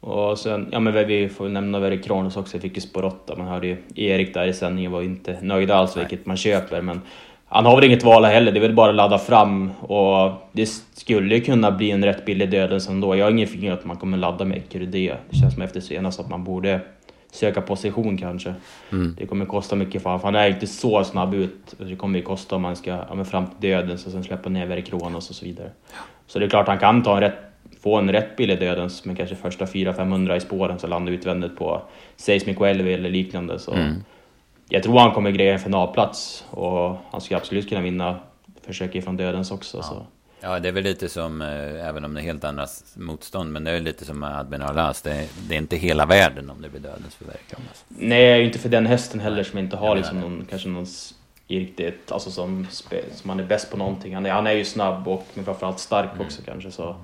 Och 0.00 0.38
sen, 0.38 0.68
ja 0.72 0.80
men 0.80 1.06
vi 1.06 1.28
får 1.28 1.48
nämna 1.48 1.78
Verre 1.78 1.96
Kronos 1.96 2.36
också, 2.36 2.56
jag 2.56 2.62
fick 2.62 2.74
ju 2.74 2.80
spår 2.80 3.04
8. 3.04 3.34
Man 3.36 3.46
hörde 3.48 3.66
ju 3.66 3.76
Erik 3.94 4.34
där 4.34 4.46
i 4.46 4.52
sändningen 4.52 4.92
var 4.92 5.02
inte 5.02 5.38
nöjd 5.42 5.70
alls, 5.70 5.96
vilket 5.96 6.26
man 6.26 6.36
köper. 6.36 6.82
Men 6.82 7.00
han 7.46 7.66
har 7.66 7.76
väl 7.76 7.84
inget 7.84 8.04
val 8.04 8.24
heller, 8.24 8.52
det 8.52 8.58
är 8.58 8.62
väl 8.62 8.74
bara 8.74 8.90
att 8.90 8.96
ladda 8.96 9.18
fram. 9.18 9.70
Och 9.80 10.32
det 10.52 10.66
skulle 10.94 11.34
ju 11.34 11.40
kunna 11.40 11.70
bli 11.70 11.90
en 11.90 12.04
rätt 12.04 12.24
billig 12.24 12.50
dödens 12.50 12.88
ändå. 12.88 13.16
Jag 13.16 13.26
har 13.26 13.30
ingen 13.30 13.48
finger 13.48 13.72
att 13.72 13.84
man 13.84 13.96
kommer 13.96 14.18
ladda 14.18 14.44
med 14.44 14.58
Ekerudé. 14.58 15.14
Det 15.30 15.36
känns 15.36 15.54
som 15.54 15.62
efter 15.62 15.80
senast 15.80 16.20
att 16.20 16.28
man 16.28 16.44
borde 16.44 16.80
söka 17.32 17.60
position 17.60 18.16
kanske. 18.18 18.54
Mm. 18.92 19.14
Det 19.18 19.26
kommer 19.26 19.46
kosta 19.46 19.76
mycket 19.76 20.02
för 20.02 20.10
honom, 20.10 20.24
han 20.24 20.34
är 20.34 20.48
inte 20.48 20.66
så 20.66 21.04
snabb 21.04 21.34
ut. 21.34 21.74
Det 21.78 21.96
kommer 21.96 22.18
ju 22.18 22.24
kosta 22.24 22.56
om 22.56 22.62
man 22.62 22.76
ska 22.76 22.90
ja, 22.90 23.24
fram 23.24 23.46
till 23.46 23.70
döden 23.70 23.92
och 23.92 23.98
sen 23.98 24.24
släppa 24.24 24.48
ner 24.48 24.66
Verre 24.66 24.82
Kronos 24.82 25.30
och 25.30 25.36
så 25.36 25.44
vidare. 25.44 25.70
Så 26.26 26.38
det 26.38 26.44
är 26.44 26.48
klart 26.48 26.68
han 26.68 26.78
kan 26.78 27.02
ta 27.02 27.14
en 27.14 27.20
rätt 27.20 27.47
få 27.80 27.96
en 27.96 28.12
rätt 28.12 28.36
billig 28.36 28.60
dödens 28.60 29.04
med 29.04 29.16
kanske 29.16 29.36
första 29.36 29.64
400-500 29.64 30.36
i 30.36 30.40
spåren 30.40 30.78
så 30.78 30.86
landa 30.86 31.12
utvändigt 31.12 31.56
på 31.56 31.82
Seismic 32.16 32.60
Welby 32.60 32.92
eller 32.92 33.10
liknande. 33.10 33.58
Så 33.58 33.72
mm. 33.72 34.04
Jag 34.68 34.82
tror 34.82 34.98
han 34.98 35.12
kommer 35.12 35.30
greja 35.30 35.52
en 35.52 35.58
finalplats 35.58 36.44
och 36.50 36.96
han 37.10 37.20
skulle 37.20 37.38
absolut 37.38 37.68
kunna 37.68 37.80
vinna 37.80 38.18
försök 38.66 38.94
ifrån 38.94 39.16
dödens 39.16 39.50
också. 39.50 39.76
Ja. 39.76 39.82
Så. 39.82 40.06
Ja, 40.40 40.58
det 40.58 40.68
är 40.68 40.72
väl 40.72 40.84
lite 40.84 41.08
som, 41.08 41.42
eh, 41.42 41.88
även 41.88 42.04
om 42.04 42.14
det 42.14 42.20
är 42.20 42.22
helt 42.22 42.44
andra 42.44 42.66
motstånd, 42.94 43.52
men 43.52 43.64
det 43.64 43.70
är 43.70 43.80
lite 43.80 44.04
som 44.04 44.22
Admiral 44.22 44.78
As. 44.78 45.02
Det, 45.02 45.12
är, 45.12 45.26
det 45.48 45.54
är 45.54 45.58
inte 45.58 45.76
hela 45.76 46.06
världen 46.06 46.50
om 46.50 46.62
det 46.62 46.68
blir 46.68 46.80
dödens 46.80 47.14
förverkan. 47.14 47.60
Nej, 47.88 48.44
inte 48.44 48.58
för 48.58 48.68
den 48.68 48.86
hästen 48.86 49.20
heller 49.20 49.42
som 49.42 49.58
inte 49.58 49.76
har 49.76 49.96
liksom 49.96 50.20
någon, 50.20 50.46
kanske 50.50 50.68
någon 50.68 50.86
riktigt, 51.48 52.12
alltså 52.12 52.30
som, 52.30 52.66
som 53.12 53.30
han 53.30 53.40
är 53.40 53.44
bäst 53.44 53.70
på 53.70 53.76
någonting. 53.76 54.14
Han 54.14 54.26
är, 54.26 54.30
han 54.30 54.46
är 54.46 54.52
ju 54.52 54.64
snabb 54.64 55.08
och 55.08 55.26
men 55.34 55.44
framförallt 55.44 55.78
stark 55.78 56.10
mm. 56.14 56.26
också 56.26 56.42
kanske 56.42 56.70
så. 56.70 56.96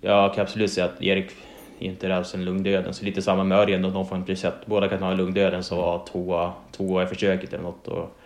Jag 0.00 0.34
kan 0.34 0.42
absolut 0.42 0.72
säga 0.72 0.86
att 0.86 1.02
Erik 1.02 1.30
inte 1.78 2.08
räds 2.08 2.34
en 2.34 2.44
lungdöden. 2.44 2.94
Så 2.94 3.04
lite 3.04 3.22
samma 3.22 3.44
med 3.44 3.58
Örjan, 3.58 3.82
de 3.82 4.06
får 4.06 4.16
en 4.16 4.24
preset. 4.24 4.54
Båda 4.66 4.88
kan 4.88 5.02
ha 5.02 5.14
lungdöden 5.14 5.64
så 5.64 5.76
var 5.76 6.06
tvåa, 6.06 6.52
tvåa 6.72 7.02
i 7.02 7.06
försöket 7.06 7.52
eller 7.52 7.62
något 7.62 7.88
och 7.88 8.18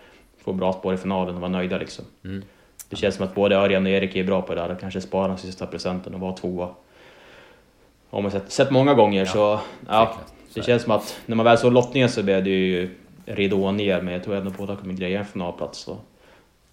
få 0.43 0.53
bra 0.53 0.73
spår 0.73 0.93
i 0.93 0.97
finalen 0.97 1.35
och 1.35 1.41
vara 1.41 1.51
nöjda 1.51 1.77
liksom. 1.77 2.05
Mm. 2.23 2.43
Det 2.89 2.95
känns 2.95 3.15
som 3.15 3.25
att 3.25 3.35
både 3.35 3.55
Örjan 3.55 3.85
och 3.85 3.91
Erik 3.91 4.15
är 4.15 4.23
bra 4.23 4.41
på 4.41 4.55
det 4.55 4.61
där 4.61 4.71
och 4.71 4.79
kanske 4.79 5.01
spara 5.01 5.27
den 5.27 5.37
sista 5.37 5.65
procenten 5.65 6.13
och 6.13 6.19
vara 6.19 6.33
tvåa. 6.33 6.69
Har 8.09 8.21
man 8.21 8.31
sett, 8.31 8.51
sett 8.51 8.71
många 8.71 8.93
gånger 8.93 9.19
ja, 9.19 9.25
så, 9.25 9.59
ja, 9.87 10.17
det 10.53 10.61
känns 10.61 10.83
som 10.83 10.91
att 10.91 11.21
när 11.25 11.35
man 11.35 11.43
väl 11.43 11.57
såg 11.57 11.73
lottningen 11.73 12.09
så 12.09 12.23
blev 12.23 12.43
det 12.43 12.49
ju 12.49 12.89
ridån 13.25 13.77
ner, 13.77 14.01
men 14.01 14.13
jag 14.13 14.23
tror 14.23 14.35
ändå 14.35 14.51
båda 14.57 14.75
kommer 14.75 14.93
greja 14.93 15.19
en 15.19 15.25
finalplats. 15.25 15.79
Så. 15.79 15.97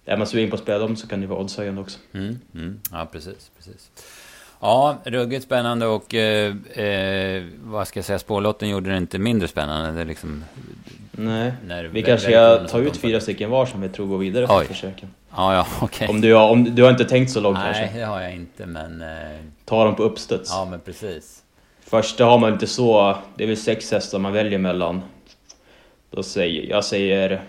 Är 0.05 0.17
man 0.17 0.27
sugen 0.27 0.49
på 0.49 0.55
att 0.55 0.61
spela 0.61 0.79
dem 0.79 0.95
så 0.95 1.07
kan 1.07 1.21
det 1.21 1.27
vara 1.27 1.39
oddshöjande 1.39 1.81
också. 1.81 1.99
Mm, 2.13 2.39
mm. 2.55 2.79
Ja, 2.91 3.07
precis, 3.11 3.51
precis. 3.57 3.91
Ja, 4.61 4.97
ruggigt 5.03 5.43
spännande 5.43 5.85
och 5.85 6.13
eh, 6.13 6.55
eh, 6.73 7.43
vad 7.63 7.87
ska 7.87 7.97
jag 7.97 8.05
säga, 8.05 8.19
spårlotten 8.19 8.69
gjorde 8.69 8.89
det 8.89 8.97
inte 8.97 9.19
mindre 9.19 9.47
spännande. 9.47 9.99
Det 9.99 10.05
liksom, 10.05 10.43
Nej, 11.11 11.53
vi 11.91 12.03
kanske 12.03 12.27
ska 12.27 12.67
ta 12.67 12.79
ut 12.79 12.97
fyra 12.97 13.19
stycken 13.19 13.49
var 13.49 13.65
som 13.65 13.81
vi 13.81 13.89
tror 13.89 14.07
går 14.07 14.17
vidare 14.17 14.47
för 14.47 14.63
försöken. 14.63 15.09
Ja, 15.35 15.53
ja. 15.53 15.85
Okay. 15.85 16.07
Om, 16.07 16.21
du 16.21 16.33
har, 16.33 16.49
om 16.49 16.75
du 16.75 16.83
har 16.83 16.89
inte 16.89 17.05
tänkt 17.05 17.31
så 17.31 17.39
långt 17.39 17.57
Nej, 17.57 17.65
kanske? 17.65 17.85
Nej, 17.85 17.99
det 17.99 18.05
har 18.05 18.21
jag 18.21 18.35
inte, 18.35 18.65
men... 18.65 19.01
Eh... 19.01 19.07
Ta 19.65 19.85
dem 19.85 19.95
på 19.95 20.03
uppstuds. 20.03 20.49
Ja, 20.49 20.67
men 20.69 20.79
precis. 20.79 21.43
Första 21.85 22.25
har 22.25 22.37
man 22.37 22.53
inte 22.53 22.67
så... 22.67 23.17
Det 23.35 23.43
är 23.43 23.47
väl 23.47 23.57
sex 23.57 23.91
hästar 23.91 24.19
man 24.19 24.33
väljer 24.33 24.59
mellan. 24.59 25.01
Då 26.09 26.23
säger 26.23 26.69
jag 26.69 26.85
säger 26.85 27.41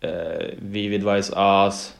eh, 0.00 0.46
Vivid 0.58 1.04
Vice 1.04 1.32
As, 1.36 1.94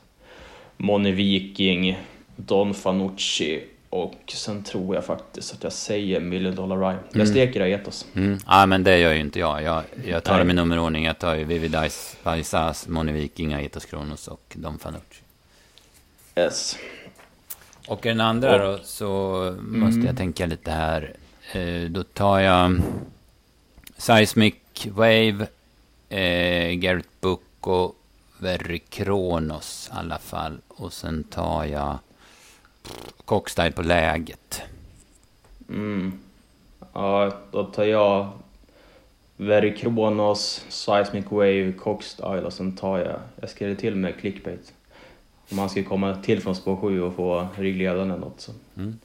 Moni 0.76 1.12
Viking, 1.12 1.98
Don 2.36 2.74
Fanucci 2.74 3.62
och 3.90 4.14
sen 4.28 4.62
tror 4.62 4.94
jag 4.94 5.04
faktiskt 5.04 5.52
att 5.52 5.62
jag 5.62 5.72
säger 5.72 6.20
Million 6.20 6.54
Dollar. 6.54 6.78
Jag 6.82 7.14
mm. 7.14 7.26
steker 7.26 7.60
Aetos. 7.60 8.06
Mm. 8.14 8.38
Ja, 8.46 8.66
men 8.66 8.84
det 8.84 8.98
gör 8.98 9.12
ju 9.12 9.20
inte 9.20 9.38
jag. 9.38 9.62
Jag, 9.62 9.82
jag 10.04 10.24
tar 10.24 10.38
dem 10.38 10.50
i 10.50 10.54
nummerordning. 10.54 11.04
Jag 11.04 11.18
tar 11.18 11.34
ju 11.34 11.44
Vivid 11.44 11.76
Vice 12.24 12.58
As, 12.58 12.88
Moni 12.88 13.12
Viking, 13.12 13.54
Aetos 13.54 13.84
Kronos 13.84 14.28
och 14.28 14.56
Don 14.56 14.78
Fanucci. 14.78 15.22
Yes. 16.36 16.78
Och 17.88 18.00
den 18.02 18.20
andra 18.20 18.54
och, 18.54 18.78
då 18.78 18.84
så 18.84 19.56
måste 19.60 19.98
jag 19.98 20.04
mm. 20.04 20.16
tänka 20.16 20.46
lite 20.46 20.70
här. 20.70 21.14
Eh, 21.52 21.90
då 21.90 22.02
tar 22.02 22.38
jag 22.38 22.80
Seismic 23.96 24.54
Wave 24.86 25.46
eh, 26.08 26.72
Garrett 26.72 27.20
Book 27.20 27.42
och 27.60 27.96
Very 28.38 28.78
Kronos 28.78 29.90
i 29.92 29.96
alla 29.98 30.18
fall. 30.18 30.58
Och 30.68 30.92
sen 30.92 31.24
tar 31.24 31.64
jag 31.64 31.98
Cockstyle 33.24 33.72
på 33.72 33.82
läget. 33.82 34.62
Mm. 35.68 36.12
Ja, 36.92 37.32
då 37.50 37.64
tar 37.64 37.84
jag 37.84 38.28
Very 39.36 39.76
Kronos, 39.76 40.64
Seismic 40.68 41.24
Wave, 41.30 41.72
Cockstyle 41.72 42.42
och 42.42 42.52
sen 42.52 42.76
tar 42.76 42.98
jag, 42.98 43.16
jag 43.40 43.50
skrev 43.50 43.74
till 43.74 43.94
med 43.96 44.20
clickbait. 44.20 44.72
Om 45.50 45.58
han 45.58 45.70
ska 45.70 45.84
komma 45.84 46.14
till 46.14 46.42
från 46.42 46.54
spår 46.54 46.76
7 46.76 47.02
och 47.02 47.14
få 47.14 47.46
ryggledaren 47.56 48.10
eller 48.10 48.20
något 48.20 48.40
så. 48.40 48.52
Mm. 48.76 48.98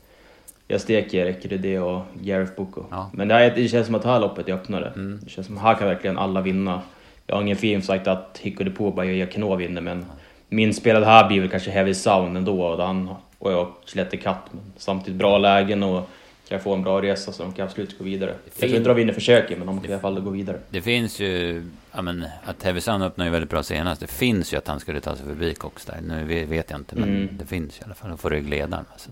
Jag 0.67 0.81
steker 0.81 1.25
Ekerudé 1.25 1.79
och 1.79 2.01
Gareth 2.13 2.55
Boko. 2.55 2.83
Ja. 2.91 3.09
Men 3.13 3.27
det, 3.27 3.33
här, 3.33 3.53
det 3.55 3.67
känns 3.67 3.85
som 3.85 3.95
att 3.95 4.01
det 4.01 4.09
här 4.09 4.19
loppet 4.19 4.49
är 4.49 4.53
öppnare. 4.53 4.91
Mm. 4.95 5.19
Det 5.23 5.29
känns 5.29 5.47
som 5.47 5.57
att 5.57 5.63
här 5.63 5.75
kan 5.75 5.87
verkligen 5.87 6.17
alla 6.17 6.41
vinna. 6.41 6.81
Jag 7.27 7.35
har 7.35 7.41
ingen 7.41 7.57
feeling 7.57 7.81
sagt 7.81 8.07
att 8.07 8.39
Hicko 8.41 8.63
de 8.63 8.71
Poba 8.71 9.03
och 9.03 9.09
Ekno 9.09 9.55
vinner, 9.55 9.81
men 9.81 10.05
min 10.49 10.73
spelade 10.73 11.05
här 11.05 11.27
blir 11.27 11.41
väl 11.41 11.49
kanske 11.49 11.71
Heavy 11.71 11.93
Sound 11.93 12.37
ändå. 12.37 12.63
Och, 12.63 12.85
han, 12.85 13.09
och 13.43 13.51
jag 13.51 13.73
Skellefteå 13.85 14.19
Katt, 14.19 14.43
men 14.51 14.73
samtidigt 14.77 15.19
bra 15.19 15.37
lägen 15.37 15.83
och 15.83 16.09
kan 16.47 16.59
få 16.59 16.73
en 16.73 16.83
bra 16.83 17.01
resa 17.01 17.31
så 17.31 17.43
de 17.43 17.53
kan 17.53 17.67
absolut 17.67 17.97
gå 17.97 18.03
vidare. 18.03 18.35
Jag 18.45 18.53
tror 18.53 18.75
inte 18.75 18.89
de 18.89 18.95
vinner 18.95 19.13
försöket, 19.13 19.57
men 19.57 19.67
de 19.67 19.81
kan 19.81 19.89
i 19.89 19.93
alla 19.93 20.01
fall 20.01 20.19
gå 20.19 20.29
vidare. 20.29 20.59
Det 20.69 20.81
finns 20.81 21.19
ju, 21.19 21.63
ja 21.91 22.01
men 22.01 22.25
att 22.45 22.63
Heavy 22.63 22.81
Sound 22.81 23.03
öppnade 23.03 23.27
ju 23.27 23.31
väldigt 23.31 23.49
bra 23.49 23.63
senast. 23.63 24.01
Det 24.01 24.07
finns 24.07 24.53
ju 24.53 24.57
att 24.57 24.67
han 24.67 24.79
skulle 24.79 25.01
ta 25.01 25.15
sig 25.15 25.25
förbi 25.25 25.53
Cockstyle. 25.53 26.01
Nu 26.01 26.45
vet 26.45 26.69
jag 26.69 26.79
inte, 26.79 26.95
men 26.95 27.09
mm. 27.09 27.29
det 27.31 27.45
finns 27.45 27.79
i 27.79 27.83
alla 27.85 27.93
fall. 27.93 28.11
att 28.11 28.19
få 28.19 28.29
ryggledaren. 28.29 28.85
Så 28.97 29.09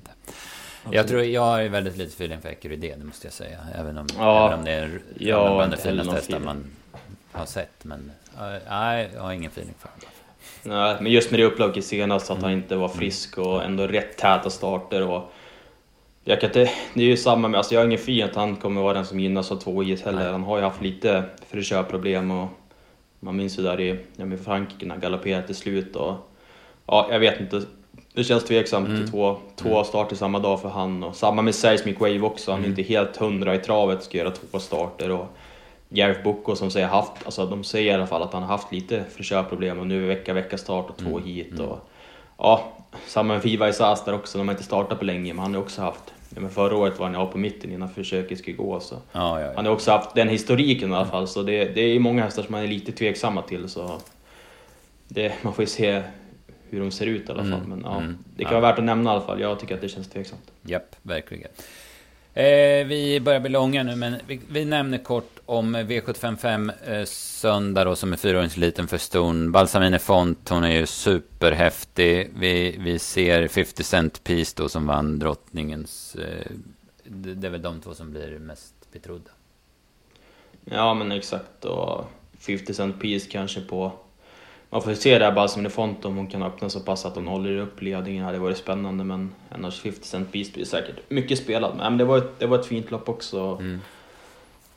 jag 0.92 1.08
tror 1.08 1.24
jag 1.24 1.66
är 1.66 1.70
väldigt 1.70 1.98
lite 1.98 2.12
feeling 2.12 2.42
för 2.42 2.50
Ecurydé, 2.50 2.96
det 2.98 3.06
måste 3.06 3.28
jag 3.28 3.34
säga. 3.34 3.60
Även 3.76 3.98
om, 3.98 4.08
ja, 4.18 4.48
även 4.48 4.60
om 4.60 4.66
det 4.66 4.72
är 4.72 5.00
ja, 5.18 5.56
bland 5.56 5.72
det 5.72 5.78
finaste 5.78 6.16
hästar 6.16 6.40
man 6.40 6.66
har 7.32 7.46
sett. 7.46 7.84
Men 7.86 8.12
nej, 8.70 9.10
jag 9.14 9.22
har 9.22 9.34
ingen 9.34 9.52
feeling 9.52 9.76
för 9.80 9.90
honom. 9.90 10.10
Nej, 10.64 10.96
men 11.02 11.12
just 11.12 11.32
med 11.32 11.40
det 11.40 11.44
upplaget 11.44 11.86
senast, 11.86 12.32
att 12.32 12.42
han 12.42 12.52
inte 12.52 12.76
var 12.76 12.88
frisk 12.88 13.38
och 13.38 13.64
ändå 13.64 13.88
rätt 13.88 14.18
täta 14.18 14.50
starter. 14.50 15.08
Och 15.08 15.34
jag 16.24 16.42
kan 16.42 16.50
inte, 16.50 16.72
det 16.94 17.02
är 17.02 17.08
ju 17.08 17.18
samma 17.18 17.48
med, 17.48 17.58
alltså 17.58 17.74
jag 17.74 17.82
har 17.82 17.86
ingen 17.86 18.00
fin 18.00 18.24
att 18.24 18.36
han 18.36 18.56
kommer 18.56 18.82
vara 18.82 18.94
den 18.94 19.06
som 19.06 19.20
gynnas 19.20 19.52
av 19.52 19.56
två 19.56 19.84
is 19.84 20.04
heller. 20.04 20.32
Han 20.32 20.44
har 20.44 20.58
ju 20.58 20.64
haft 20.64 20.82
lite 20.82 21.24
frisörproblem 21.48 22.32
och 22.32 22.48
man 23.20 23.36
minns 23.36 23.60
ju 23.60 23.64
där 23.64 23.80
i 23.80 24.00
ja, 24.16 24.26
med 24.26 24.40
Frankrike 24.40 24.86
när 24.86 24.96
han 24.96 25.02
galopperade 25.02 25.46
till 25.48 25.56
slut. 25.56 25.96
Och, 25.96 26.14
ja, 26.86 27.08
jag 27.12 27.20
vet 27.20 27.40
inte 27.40 27.62
det 28.14 28.24
känns 28.24 28.44
tveksamt 28.44 28.88
mm. 28.88 29.02
till 29.02 29.12
två, 29.12 29.38
två 29.56 29.70
mm. 29.70 29.86
starter 29.86 30.16
samma 30.16 30.40
dag 30.40 30.62
för 30.62 30.70
han. 30.70 31.04
Och 31.04 31.16
samma 31.16 31.42
med 31.42 31.56
Seismic 31.56 32.00
Wave 32.00 32.22
också, 32.22 32.52
han 32.52 32.60
är 32.60 32.66
mm. 32.66 32.80
inte 32.80 32.94
helt 32.94 33.18
hundra 33.18 33.56
i 33.56 33.58
travet, 33.58 34.04
ska 34.04 34.18
göra 34.18 34.32
två 34.32 34.60
starter. 34.60 35.12
Och 35.12 35.38
Gareth 35.94 36.24
Boko 36.24 36.56
som 36.56 36.72
säger 36.72 36.88
haft, 36.88 37.12
alltså 37.26 37.46
de 37.46 37.64
säger 37.64 37.92
i 37.92 37.96
alla 37.96 38.08
fall 38.08 38.24
att 38.24 38.34
han 38.34 38.44
har 38.44 38.50
haft 38.50 38.72
lite 38.72 39.04
frisörproblem 39.16 39.80
och 39.80 39.88
nu 39.88 40.04
är 40.04 40.08
vecka, 40.08 40.34
vecka 40.34 40.58
start 40.58 40.90
och 40.90 40.98
två 40.98 41.18
mm. 41.18 41.24
hit. 41.24 41.52
Mm. 41.52 41.66
Och, 41.66 41.90
ja, 42.38 42.74
samma 43.08 43.34
med 43.34 43.42
Fiva 43.42 43.70
Isas 43.70 44.06
där 44.06 44.14
också, 44.14 44.38
de 44.38 44.48
har 44.48 44.54
inte 44.54 44.64
startat 44.64 45.00
på 45.00 45.06
länge 45.06 45.34
men 45.34 45.44
han 45.44 45.54
har 45.54 45.62
också 45.62 45.82
haft 45.82 46.14
men 46.40 46.50
förra 46.50 46.76
året 46.76 47.00
var 47.00 47.06
han 47.06 47.14
ja 47.14 47.26
på 47.26 47.38
mitten 47.38 47.72
innan 47.72 47.90
försöket 47.90 48.40
skulle 48.40 48.58
gå. 48.58 48.80
Så. 48.80 48.96
Ja, 49.12 49.40
ja, 49.40 49.46
ja. 49.46 49.54
Han 49.56 49.66
har 49.66 49.74
också 49.74 49.92
haft 49.92 50.16
den 50.16 50.30
historiken 50.30 50.92
i 50.92 50.96
alla 50.96 51.06
fall, 51.06 51.28
så 51.28 51.44
det, 51.44 51.66
det 51.66 51.82
är 51.82 52.00
många 52.00 52.24
hästar 52.24 52.44
som 52.44 52.52
man 52.52 52.64
är 52.64 52.68
lite 52.68 52.92
tveksamma 52.92 53.42
till. 53.42 53.70
Så 53.70 54.02
det, 55.08 55.34
man 55.42 55.54
får 55.54 55.64
ju 55.64 55.68
se 55.68 56.04
hur 56.70 56.80
de 56.80 56.92
ser 56.92 57.06
ut 57.06 57.30
i 57.30 57.32
alla 57.32 57.44
fall. 57.44 57.54
Mm, 57.54 57.70
men 57.70 57.82
ja, 57.84 57.98
mm, 57.98 58.18
det 58.36 58.44
kan 58.44 58.54
ja. 58.54 58.60
vara 58.60 58.72
värt 58.72 58.80
att 58.80 58.86
nämna 58.86 59.10
i 59.10 59.14
alla 59.14 59.26
fall. 59.26 59.42
Jag 59.42 59.60
tycker 59.60 59.76
att 59.76 59.82
det 59.82 59.90
känns 59.90 60.10
tveksamt. 60.10 60.52
Japp, 60.62 60.96
verkligen. 61.02 61.52
Eh, 62.34 62.86
vi 62.88 63.20
börjar 63.20 63.40
bli 63.40 63.50
långa 63.50 63.84
nu, 63.84 63.96
men 63.96 64.16
vi, 64.28 64.42
vi 64.50 64.66
nämner 64.66 64.98
kort 64.98 65.40
om 65.46 65.76
V755 65.76 66.72
eh, 66.86 67.06
söndag 67.06 67.84
då, 67.84 67.96
som 67.96 68.14
är 68.14 68.18
fyraåringsliten 68.18 68.88
för 68.88 68.98
ston. 68.98 69.52
Balsamine 69.52 70.00
Font, 70.00 70.50
hon 70.50 70.64
är 70.64 70.72
ju 70.72 70.86
superhäftig. 70.86 72.32
Vi, 72.36 72.76
vi 72.80 73.00
ser 73.00 73.48
50 73.48 73.84
Cent 73.84 74.24
Piece 74.24 74.54
då 74.58 74.70
som 74.70 74.88
vann 74.88 75.20
drottningens. 75.20 76.16
Eh, 76.16 76.52
det, 77.04 77.34
det 77.34 77.48
är 77.48 77.52
väl 77.52 77.62
de 77.62 77.82
två 77.82 77.94
som 77.94 78.12
blir 78.12 78.40
mest 78.40 78.74
betrodda. 78.92 79.32
Ja, 80.66 80.94
men 80.94 81.12
exakt. 81.12 81.66
Och 81.66 82.06
50 82.40 82.74
Cent 82.74 83.00
Piece 83.00 83.32
kanske 83.32 83.62
på 83.62 83.92
man 84.72 84.82
får 84.82 84.94
se 84.94 85.20
där 85.20 85.32
bara 85.32 85.48
som 85.48 85.66
en 85.66 85.72
font 85.72 86.06
om 86.06 86.18
hon 86.18 86.28
kan 86.28 86.44
öppna 86.44 86.70
så 86.70 86.80
pass 86.80 87.06
att 87.06 87.16
hon 87.16 87.28
håller 87.28 87.58
upp 87.58 87.82
ledningen. 87.82 88.22
Det 88.22 88.26
hade 88.26 88.40
varit 88.40 88.58
spännande 88.58 89.04
men 89.04 89.32
annars 89.50 89.82
50 89.82 90.08
Cent 90.08 90.32
Beast 90.32 90.54
blir 90.54 90.66
säkert 90.66 90.96
mycket 91.10 91.38
spelad. 91.38 91.78
Men 91.78 91.98
det 91.98 92.06
var 92.06 92.18
ett, 92.18 92.40
det 92.40 92.48
var 92.48 92.60
ett 92.60 92.66
fint 92.66 92.92
lopp 92.92 93.10
också. 93.10 93.58
Mm. 93.60 93.80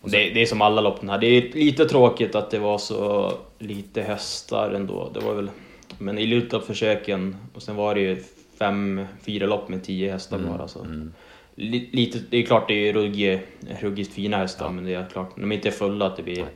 Det, 0.01 0.31
det, 0.31 0.43
är 0.43 0.47
som 0.47 0.63
alla 0.63 0.81
loppen 0.81 1.09
här. 1.09 1.19
Det 1.19 1.27
är 1.27 1.53
lite 1.53 1.85
tråkigt 1.85 2.35
att 2.35 2.51
det 2.51 2.59
var 2.59 2.79
så 2.79 3.33
lite 3.59 4.03
hästar 4.03 4.71
ändå. 4.71 5.11
Det 5.15 5.21
var 5.21 5.35
väl, 5.35 5.51
men 5.99 6.19
i 6.19 6.27
Lutarp-försöken 6.27 7.37
och 7.55 7.63
sen 7.63 7.77
var 7.77 7.95
det 7.95 8.01
ju 8.01 8.23
fem, 8.59 9.07
fyra 9.27 9.47
lopp 9.47 9.69
med 9.69 9.85
tio 9.85 10.13
hästar 10.13 10.37
mm. 10.37 10.53
bara. 10.53 10.69
Så. 10.69 10.81
Mm. 10.81 11.13
Lite, 11.55 12.19
det 12.31 12.39
är 12.39 12.43
klart 12.43 12.69
det 12.69 12.89
är 12.89 12.93
ruggigt, 12.93 13.43
ruggigt 13.81 14.15
fina 14.15 14.37
hästar 14.37 14.65
ja. 14.65 14.71
men 14.71 14.85
det 14.85 14.95
är 14.95 15.07
klart, 15.13 15.37
när 15.37 15.43
de 15.43 15.53
inte 15.53 15.69
är 15.69 15.73
fulla 15.73 16.07
att 16.07 16.17
det 16.17 16.23
blir 16.23 16.47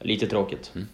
lite 0.00 0.26
tråkigt. 0.26 0.72
Mm. 0.74 0.88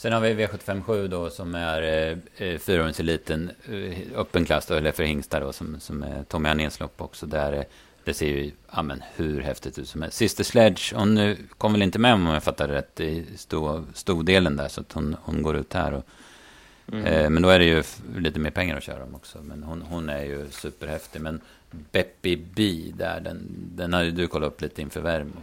Sen 0.00 0.12
har 0.12 0.20
vi 0.20 0.34
V757 0.34 1.08
då 1.08 1.30
som 1.30 1.54
är 1.54 1.82
eh, 1.82 2.18
eh 2.36 2.58
fyraåringseliten, 2.58 3.50
eh, 3.68 4.18
öppen 4.20 4.44
klass 4.44 4.66
då, 4.66 4.74
eller 4.74 4.92
för 4.92 5.02
hingstar 5.02 5.40
då, 5.40 5.52
som, 5.52 5.80
som 5.80 6.02
är 6.02 6.22
Tommy 6.24 6.48
Arnéns 6.48 6.80
lopp 6.80 7.00
också. 7.00 7.26
Där 7.26 7.52
eh, 7.52 7.62
det 8.04 8.14
ser 8.14 8.26
ju, 8.26 8.50
ja 8.72 8.82
men 8.82 9.02
hur 9.16 9.40
häftigt 9.40 9.78
ut 9.78 9.88
som 9.88 10.02
helst. 10.02 10.16
Sister 10.16 10.44
Sledge, 10.44 10.94
hon 10.94 11.14
nu 11.14 11.36
kom 11.58 11.72
väl 11.72 11.82
inte 11.82 11.98
med 11.98 12.14
om 12.14 12.26
jag 12.26 12.42
fattar 12.42 12.68
rätt 12.68 13.00
i 13.00 13.26
stordelen 13.94 14.56
där, 14.56 14.68
så 14.68 14.80
att 14.80 14.92
hon, 14.92 15.16
hon 15.22 15.42
går 15.42 15.56
ut 15.56 15.74
här. 15.74 15.92
Och, 15.92 16.04
mm. 16.92 17.04
eh, 17.04 17.30
men 17.30 17.42
då 17.42 17.48
är 17.48 17.58
det 17.58 17.64
ju 17.64 17.82
lite 18.16 18.40
mer 18.40 18.50
pengar 18.50 18.76
att 18.76 18.82
köra 18.82 19.04
om 19.04 19.14
också. 19.14 19.38
Men 19.42 19.62
hon, 19.62 19.82
hon 19.82 20.08
är 20.08 20.22
ju 20.22 20.46
superhäftig. 20.50 21.20
Men 21.20 21.40
Beppy 21.70 22.36
B 22.54 22.92
där, 22.94 23.20
den, 23.20 23.46
den 23.74 23.92
har 23.92 24.02
ju 24.02 24.10
du 24.10 24.26
kollat 24.26 24.46
upp 24.46 24.60
lite 24.60 24.82
inför 24.82 25.00
värmen. 25.00 25.36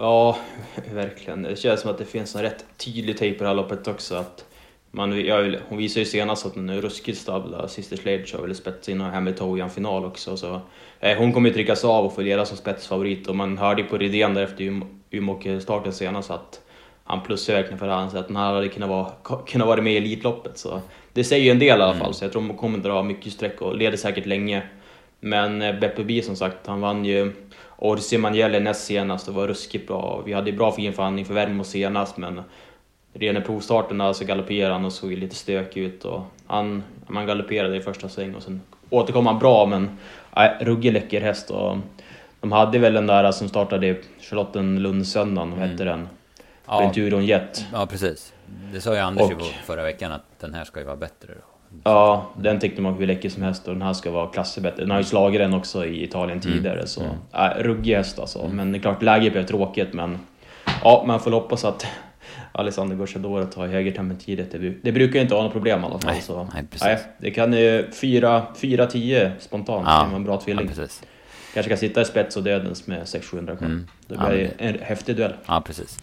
Ja, 0.00 0.38
verkligen. 0.92 1.42
Det 1.42 1.56
känns 1.56 1.80
som 1.80 1.90
att 1.90 1.98
det 1.98 2.04
finns 2.04 2.34
en 2.34 2.42
rätt 2.42 2.64
tydlig 2.76 3.18
tejp 3.18 3.38
på 3.38 3.44
det 3.44 3.48
här 3.48 3.56
loppet 3.56 3.88
också. 3.88 4.14
Att 4.14 4.44
man, 4.90 5.24
ja, 5.24 5.44
hon 5.68 5.78
visar 5.78 6.00
ju 6.00 6.04
senast 6.04 6.46
att 6.46 6.54
hon 6.54 6.70
är 6.70 6.80
ruskigt 6.80 7.18
stabil. 7.18 7.54
Sister 7.68 7.96
Sledge 7.96 8.36
har 8.36 8.42
väl 8.42 8.54
spetsat 8.54 8.88
in 8.88 9.00
och 9.00 9.06
Hamilton 9.06 9.58
i 9.58 9.60
en 9.60 9.70
final 9.70 10.04
också. 10.04 10.36
Så, 10.36 10.60
eh, 11.00 11.18
hon 11.18 11.32
kommer 11.32 11.48
ju 11.48 11.54
tryckas 11.54 11.84
av 11.84 12.04
och 12.04 12.14
få 12.14 12.20
leda 12.20 12.46
som 12.46 12.56
spetsfavorit. 12.56 13.28
Och 13.28 13.36
man 13.36 13.58
hörde 13.58 13.82
ju 13.82 13.88
på 13.88 13.98
Rydén 13.98 14.34
där 14.34 14.42
efter 14.42 14.82
Umeå-starten 15.10 15.92
senast 15.92 16.30
att 16.30 16.60
han 17.04 17.22
plussar 17.22 17.54
verkligen 17.54 17.78
för 17.78 17.88
hans 17.88 18.14
att 18.14 18.26
han 18.26 18.36
hade 18.36 18.68
kunnat 18.68 18.88
vara, 18.88 19.12
kunnat 19.46 19.68
vara 19.68 19.82
med 19.82 19.92
i 19.92 19.96
Elitloppet. 19.96 20.58
Så 20.58 20.80
det 21.12 21.24
säger 21.24 21.44
ju 21.44 21.50
en 21.50 21.58
del 21.58 21.78
i 21.78 21.82
alla 21.82 21.92
fall, 21.92 22.02
mm. 22.02 22.12
så 22.12 22.24
jag 22.24 22.32
tror 22.32 22.42
de 22.42 22.56
kommer 22.56 22.78
dra 22.78 23.02
mycket 23.02 23.32
streck 23.32 23.62
och 23.62 23.76
leder 23.76 23.96
säkert 23.96 24.26
länge. 24.26 24.62
Men 25.20 25.62
eh, 25.62 25.80
Beppe 25.80 26.04
Bi 26.04 26.22
som 26.22 26.36
sagt, 26.36 26.66
han 26.66 26.80
vann 26.80 27.04
ju 27.04 27.32
Orsi 27.80 28.18
Manjelle 28.18 28.60
näst 28.60 28.84
senast 28.84 29.28
och 29.28 29.34
var 29.34 29.46
ruskigt 29.46 29.86
bra. 29.86 30.22
Vi 30.26 30.32
hade 30.32 30.52
bra 30.52 30.72
finförhandling 30.72 31.24
för 31.24 31.34
Värmo 31.34 31.64
senast 31.64 32.16
men 32.16 32.42
redan 33.12 33.42
i 33.42 33.46
provstarten 33.46 34.14
så 34.14 34.24
galopperade 34.24 34.72
han 34.72 34.84
och 34.84 34.92
såg 34.92 35.12
lite 35.12 35.34
stökig 35.34 35.80
ut. 35.80 36.04
Och 36.04 36.22
han, 36.46 36.82
man 37.06 37.26
galopperade 37.26 37.76
i 37.76 37.80
första 37.80 38.08
sväng 38.08 38.34
och 38.34 38.42
sen 38.42 38.60
återkom 38.90 39.26
han 39.26 39.38
bra 39.38 39.66
men 39.66 39.98
äh, 40.36 40.64
ruggig 40.64 40.92
läcker 40.92 41.20
häst. 41.20 41.50
Och 41.50 41.76
de 42.40 42.52
hade 42.52 42.78
väl 42.78 42.92
den 42.92 43.06
där 43.06 43.32
som 43.32 43.48
startade 43.48 43.96
Charlottenlundsöndagen, 44.20 45.50
vad 45.50 45.58
mm. 45.58 45.70
hette 45.70 45.84
den? 45.84 46.08
Ja. 46.66 46.92
Jet. 47.20 47.64
Ja 47.72 47.86
precis. 47.86 48.32
Det 48.72 48.80
sa 48.80 48.94
ju 48.94 49.00
Anders 49.00 49.30
och, 49.30 49.42
förra 49.64 49.82
veckan 49.82 50.12
att 50.12 50.40
den 50.40 50.54
här 50.54 50.64
ska 50.64 50.80
ju 50.80 50.86
vara 50.86 50.96
bättre. 50.96 51.32
Då. 51.34 51.49
Ja, 51.84 52.30
den 52.36 52.60
tyckte 52.60 52.82
man 52.82 52.94
hur 52.94 53.06
läcker 53.06 53.28
som 53.28 53.42
helst 53.42 53.68
och 53.68 53.74
den 53.74 53.82
här 53.82 53.92
ska 53.92 54.10
vara 54.10 54.26
klassigt 54.26 54.62
bättre. 54.62 54.82
Den 54.82 54.90
har 54.90 54.98
ju 54.98 55.04
slagit 55.04 55.40
den 55.40 55.54
också 55.54 55.86
i 55.86 56.04
Italien 56.04 56.40
mm. 56.44 56.52
tidigare, 56.52 56.74
mm. 56.74 56.86
så 56.86 57.00
mm. 57.00 57.16
Äh, 57.32 57.62
ruggig 57.62 57.94
häst 57.94 58.18
alltså. 58.18 58.38
Mm. 58.38 58.56
Men 58.56 58.72
det 58.72 58.78
är 58.78 58.80
klart, 58.80 59.02
läget 59.02 59.32
blev 59.32 59.46
tråkigt, 59.46 59.92
men 59.92 60.18
ja, 60.84 61.04
man 61.06 61.20
får 61.20 61.30
hoppas 61.30 61.64
att 61.64 61.86
Alexander 62.52 62.96
Gocciadoro 62.96 63.44
tar 63.44 63.66
högertempen 63.66 64.18
tidigt. 64.18 64.52
Det, 64.52 64.58
det 64.82 64.92
brukar 64.92 65.20
inte 65.20 65.34
vara 65.34 65.44
något 65.44 65.52
problem 65.52 65.80
i 65.80 65.84
alla 65.84 65.98
fall. 65.98 66.12
Nej, 66.12 66.22
så. 66.22 66.48
nej, 66.54 66.64
precis. 66.70 66.84
Nej, 66.84 66.98
det 67.18 67.30
kan 67.30 67.52
ju 67.52 67.86
4-10 67.86 69.30
spontant, 69.38 69.86
ja, 69.86 69.92
det 69.92 70.00
kan 70.00 70.08
vara 70.08 70.16
en 70.16 70.24
bra 70.24 70.40
tvilling. 70.40 70.66
Ja, 70.66 70.74
precis. 70.74 71.02
Kanske 71.54 71.68
kan 71.68 71.78
sitta 71.78 72.00
i 72.00 72.04
spets 72.04 72.36
och 72.36 72.42
dödens 72.42 72.86
med 72.86 73.02
600-700 73.02 73.56
kvar. 73.56 73.66
Mm. 73.66 73.86
Det 74.06 74.16
blir 74.16 74.40
ja, 74.40 74.48
det... 74.58 74.64
en 74.64 74.78
häftig 74.82 75.16
duell. 75.16 75.32
Ja, 75.46 75.62
precis. 75.66 75.98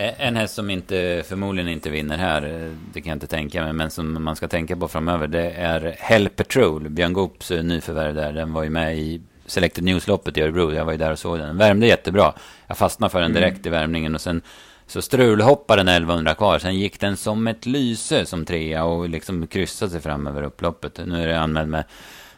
Eh, 0.00 0.26
en 0.26 0.36
häst 0.36 0.54
som 0.54 0.70
inte, 0.70 1.22
förmodligen 1.26 1.68
inte 1.68 1.90
vinner 1.90 2.18
här, 2.18 2.42
eh, 2.42 2.72
det 2.92 3.00
kan 3.00 3.10
jag 3.10 3.16
inte 3.16 3.26
tänka 3.26 3.62
mig, 3.62 3.72
men 3.72 3.90
som 3.90 4.24
man 4.24 4.36
ska 4.36 4.48
tänka 4.48 4.76
på 4.76 4.88
framöver, 4.88 5.26
det 5.26 5.50
är 5.50 5.96
Hell 5.98 6.28
Patrol, 6.28 6.88
Björn 6.88 7.12
Goops 7.12 7.50
eh, 7.50 7.62
nyförvärv 7.62 8.14
där. 8.14 8.32
Den 8.32 8.52
var 8.52 8.62
ju 8.62 8.70
med 8.70 8.98
i 8.98 9.20
Selected 9.46 9.84
News-loppet 9.84 10.38
i 10.38 10.42
Örebro, 10.42 10.72
jag 10.72 10.84
var 10.84 10.92
ju 10.92 10.98
där 10.98 11.12
och 11.12 11.18
såg 11.18 11.38
den. 11.38 11.46
Den 11.46 11.56
värmde 11.56 11.86
jättebra. 11.86 12.32
Jag 12.66 12.78
fastnade 12.78 13.10
för 13.10 13.20
den 13.20 13.30
mm. 13.30 13.42
direkt 13.42 13.66
i 13.66 13.68
värmningen 13.68 14.14
och 14.14 14.20
sen 14.20 14.42
så 14.86 15.02
strulhoppade 15.02 15.80
den 15.80 15.88
1100 15.88 16.34
kvar. 16.34 16.58
Sen 16.58 16.78
gick 16.78 17.00
den 17.00 17.16
som 17.16 17.46
ett 17.46 17.66
lyse 17.66 18.26
som 18.26 18.44
trea 18.44 18.84
och 18.84 19.08
liksom 19.08 19.46
kryssade 19.46 19.90
sig 19.90 20.00
fram 20.00 20.26
över 20.26 20.42
upploppet. 20.42 21.00
Nu 21.06 21.22
är 21.22 21.26
det 21.26 21.40
anmäld 21.40 21.68
med, 21.68 21.84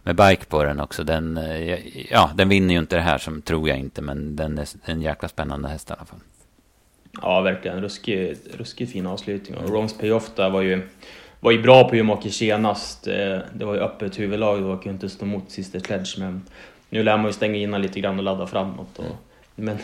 med 0.03 0.17
bike 0.17 0.45
på 0.45 0.65
den 0.65 0.81
också. 0.81 1.05
Den, 1.05 1.41
ja, 2.11 2.31
den 2.35 2.49
vinner 2.49 2.75
ju 2.75 2.81
inte 2.81 2.97
det 2.97 3.03
här, 3.03 3.19
som 3.19 3.43
tror 3.43 3.69
jag 3.69 3.79
inte, 3.79 4.03
men 4.03 4.37
den 4.37 4.59
är 4.59 4.67
en 4.85 5.03
jäkla 5.03 5.29
spännande 5.29 5.69
häst 5.69 5.91
i 5.91 5.93
alla 5.93 6.05
fall. 6.05 6.21
Ja, 7.23 7.41
verkligen. 7.41 7.81
Ruskigt, 7.81 8.57
ruskigt 8.59 8.93
fin 8.93 9.07
avslutning. 9.07 9.57
Och 9.57 9.71
Wrongs 9.71 9.99
Payoff 9.99 10.31
där 10.35 10.51
var 10.51 10.61
ju, 10.61 10.83
var 11.41 11.51
ju 11.51 11.63
bra 11.63 11.89
på 11.89 11.97
Umeåker 11.97 12.31
senast. 12.31 13.07
Eh, 13.07 13.39
det 13.55 13.65
var 13.65 13.75
ju 13.75 13.81
öppet 13.81 14.19
huvudlag, 14.19 14.57
var 14.57 14.81
ju 14.85 14.91
inte 14.91 15.09
stå 15.09 15.25
emot 15.25 15.51
sista 15.51 15.81
Sledge. 15.81 16.19
Men 16.19 16.43
nu 16.91 17.03
lär 17.03 17.17
man 17.17 17.27
ju 17.27 17.33
stänga 17.33 17.57
in 17.57 17.71
lite 17.71 18.01
grann 18.01 18.19
och 18.19 18.25
ladda 18.25 18.47
framåt. 18.47 18.99
Och, 18.99 19.17
men 19.55 19.79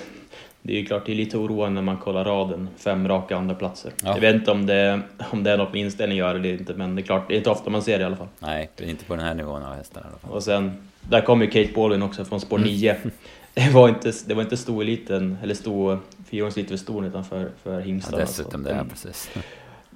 det 0.63 0.73
är 0.73 0.79
ju 0.79 0.87
klart, 0.87 1.07
det 1.07 1.13
är 1.13 1.17
lite 1.17 1.39
oroande 1.39 1.75
när 1.75 1.83
man 1.83 1.97
kollar 1.97 2.25
raden. 2.25 2.69
Fem 2.77 3.09
raka 3.09 3.37
andra 3.37 3.55
platser. 3.55 3.93
Ja. 4.05 4.15
Jag 4.15 4.21
vet 4.21 4.35
inte 4.35 4.51
om 4.51 4.67
det, 4.67 5.01
om 5.31 5.43
det 5.43 5.51
är 5.51 5.57
något 5.57 5.73
med 5.73 5.83
inställning 5.83 6.19
gör 6.19 6.35
eller 6.35 6.53
inte, 6.53 6.75
men 6.75 6.95
det 6.95 7.03
är 7.03 7.05
klart, 7.05 7.29
det 7.29 7.35
är 7.35 7.39
inte 7.39 7.51
ofta 7.51 7.71
man 7.71 7.83
ser 7.83 7.99
det 7.99 8.03
i 8.03 8.07
alla 8.07 8.17
fall. 8.17 8.29
Nej, 8.39 8.71
det 8.77 8.85
är 8.85 8.89
inte 8.89 9.05
på 9.05 9.17
den 9.17 9.25
här 9.25 9.35
nivån 9.35 9.63
av 9.63 9.75
hästar 9.75 10.01
i 10.01 10.05
alla 10.05 10.19
fall. 10.19 10.31
Och 10.31 10.43
sen, 10.43 10.89
där 11.01 11.21
kommer 11.21 11.45
ju 11.45 11.51
Kate 11.51 11.75
Baldwin 11.75 12.03
också 12.03 12.25
från 12.25 12.41
spår 12.41 12.59
9. 12.59 12.93
Mm. 12.93 13.11
Det 13.55 13.71
var 13.71 13.89
inte, 13.89 14.13
det 14.27 14.35
var 14.35 14.43
inte 14.43 14.57
storeliten, 14.57 15.39
eller 15.43 15.55
stor, 15.55 15.99
fyraåringsliten 16.31 16.79
för 16.79 16.85
ston 16.85 17.05
utan 17.05 17.25
för, 17.25 17.51
för 17.63 17.81
hingstarna. 17.81 18.19
Ja, 18.19 18.25
dessutom 18.27 18.63
det, 18.63 18.71
ja, 18.71 18.85
precis. 18.91 19.31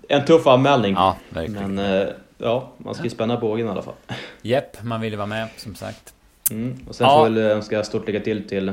En 0.09 0.25
tuff 0.25 0.47
anmälning. 0.47 0.95
Ja, 0.95 1.17
verkligen. 1.29 1.75
Men 1.75 2.03
eh, 2.03 2.09
ja, 2.39 2.73
man 2.77 2.95
ska 2.95 3.05
ju 3.05 3.11
spänna 3.11 3.37
bågen 3.37 3.67
i 3.67 3.71
alla 3.71 3.83
fall. 3.83 3.95
Jepp, 4.43 4.83
man 4.83 5.01
vill 5.01 5.13
ju 5.13 5.17
vara 5.17 5.27
med 5.27 5.49
som 5.57 5.75
sagt. 5.75 6.15
Mm. 6.51 6.79
Och 6.89 6.95
sen 6.95 7.07
ja. 7.07 7.17
får 7.17 7.27
jag 7.27 7.35
väl 7.35 7.57
önska 7.57 7.85
stort 7.85 8.07
lycka 8.07 8.21
till 8.21 8.49
till 8.49 8.73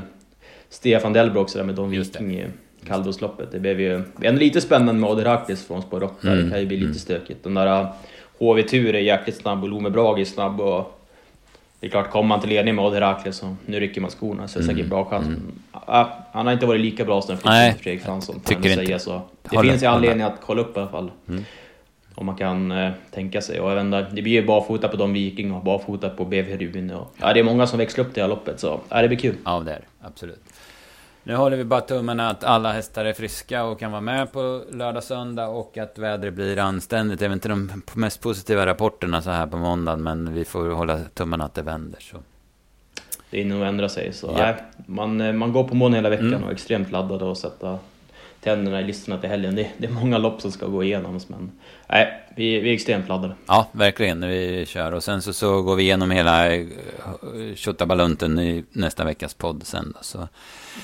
Stefan 0.70 1.14
Delbro 1.14 1.40
också 1.40 1.58
där 1.58 1.66
med 1.66 1.76
Don 1.76 1.90
Viking 1.90 2.36
i 2.40 2.48
kallblodsloppet. 2.88 3.52
Det 3.52 3.60
blev 3.60 3.82
ju 3.82 4.04
en 4.22 4.36
lite 4.36 4.62
spännande 4.62 5.02
med 5.02 5.10
Oderakis 5.10 5.68
från 5.68 5.82
spår 5.82 6.04
8. 6.04 6.28
Mm. 6.28 6.44
Det 6.44 6.52
kan 6.52 6.60
ju 6.60 6.66
bli 6.66 6.78
lite 6.78 6.86
mm. 6.86 7.00
stökigt. 7.00 7.44
Den 7.44 7.54
där 7.54 7.88
HV 8.40 8.64
Tur 8.64 8.96
är 8.96 9.00
jäkligt 9.00 9.38
snabb 9.38 9.64
och 9.64 9.70
Lome 9.70 9.90
Brage 9.90 10.20
är 10.20 10.26
snabb 10.26 10.62
och 10.62 10.97
det 11.80 11.88
är 11.88 11.92
klart, 11.92 12.12
kommer 12.12 12.28
man 12.28 12.40
till 12.40 12.50
ledning 12.50 12.76
med 12.76 12.86
Odd 12.86 12.94
Herakles 12.94 13.38
så 13.38 13.56
nu 13.66 13.80
rycker 13.80 14.02
man 14.02 14.12
skorna 14.12 14.48
så 14.48 14.60
det 14.60 14.66
är 14.66 14.68
säkert 14.68 14.80
mm. 14.80 14.90
bra 14.90 15.06
chans. 15.06 15.28
Mm. 15.28 15.54
han 16.32 16.46
har 16.46 16.54
inte 16.54 16.66
varit 16.66 16.82
lika 16.82 17.06
bra 17.06 17.22
som 17.22 17.38
Fredrik 17.38 18.02
Fransson. 18.02 18.40
Tycker 18.40 18.70
inte. 18.70 18.86
Säga, 18.86 19.00
så. 19.00 19.22
Det 19.52 19.62
finns 19.62 19.84
ju 19.84 19.88
anledning 19.88 20.26
att 20.26 20.42
kolla 20.42 20.62
upp 20.62 20.78
i 20.78 20.80
alla 20.80 20.90
fall. 20.90 21.12
Mm. 21.30 21.46
Om 22.16 22.26
man 22.26 22.36
kan 22.36 22.72
eh, 22.72 22.92
tänka 23.12 23.42
sig. 23.42 23.60
Och 23.60 23.72
även 23.72 23.92
där, 23.92 24.10
det 24.14 24.22
blir 24.22 24.34
ju 24.34 24.46
barfota 24.46 24.88
på 24.88 24.98
Don 24.98 25.14
Viking 25.14 25.54
och 25.54 25.64
barfota 25.64 26.10
på 26.10 26.26
BV 26.26 26.58
Rune. 26.58 26.96
Och, 26.96 27.16
ja, 27.18 27.34
det 27.34 27.40
är 27.40 27.44
många 27.44 27.68
som 27.68 27.80
växlar 27.80 28.06
upp 28.06 28.16
det 28.16 28.22
här 28.22 28.28
loppet 28.28 28.60
så 28.60 28.80
ja, 28.90 29.02
det 29.02 29.08
blir 29.08 29.18
kul. 29.18 29.36
Ja, 29.46 29.60
det 29.60 29.72
är 29.72 29.82
absolut. 30.02 30.44
Nu 31.28 31.36
håller 31.36 31.58
vi 31.58 31.64
bara 31.64 31.82
tummarna 31.82 32.30
att 32.30 32.44
alla 32.44 32.74
hästar 32.74 33.06
är 33.06 33.14
friska 33.14 33.64
och 33.64 33.80
kan 33.80 33.92
vara 33.92 34.02
med 34.02 34.32
på 34.32 34.64
lördag, 34.72 35.04
söndag 35.04 35.48
och 35.48 35.78
att 35.78 35.98
vädret 35.98 36.34
blir 36.34 36.60
anständigt. 36.60 37.20
Det 37.20 37.26
är 37.26 37.34
inte 37.34 37.50
de 37.50 37.84
mest 37.94 38.22
positiva 38.22 38.66
rapporterna 38.66 39.22
så 39.22 39.30
här 39.30 39.48
på 39.48 39.58
måndagen, 39.58 40.04
men 40.04 40.34
vi 40.34 40.46
får 40.46 40.70
hålla 40.70 41.00
tummarna 41.14 41.46
att 41.46 41.54
det 41.54 41.62
vänder. 41.62 42.00
Så. 42.00 42.18
Det 43.30 43.42
är 43.42 43.46
nog 43.46 43.62
ändra 43.62 43.90
sig. 43.90 44.14
Så, 44.14 44.36
ja. 44.38 44.54
man, 44.86 45.22
eh, 45.22 45.34
man 45.34 45.54
går 45.54 45.64
på 45.64 45.76
månen 45.76 45.96
hela 45.96 46.10
veckan 46.10 46.28
mm. 46.28 46.44
och 46.44 46.50
är 46.50 46.54
extremt 46.54 46.92
laddad 46.92 47.22
och 47.22 47.38
sätta 47.38 47.80
tänderna 48.42 48.82
i 48.82 48.84
listorna 48.84 49.18
till 49.18 49.30
helgen. 49.30 49.56
Det, 49.56 49.70
det, 49.78 49.88
är 49.88 49.92
många 49.92 50.18
lopp 50.18 50.42
som 50.42 50.52
ska 50.52 50.68
gå 50.68 50.84
igenom. 50.84 51.20
Men 51.28 51.52
nej, 51.88 52.24
vi, 52.36 52.60
vi 52.60 52.70
är 52.70 52.74
extremt 52.74 53.08
laddade. 53.08 53.36
Ja, 53.46 53.68
verkligen. 53.72 54.28
Vi 54.28 54.66
kör. 54.68 54.92
Och 54.92 55.04
sen 55.04 55.22
så, 55.22 55.34
så 55.34 55.62
går 55.62 55.76
vi 55.76 55.84
igenom 55.84 56.12
hela 56.12 56.56
eh, 56.56 56.66
Tjottabalunten 57.56 58.40
i 58.40 58.64
nästa 58.72 59.06
veckas 59.06 59.34
podd 59.34 59.64
sen. 59.64 59.94
Då, 59.96 60.00
så 60.02 60.28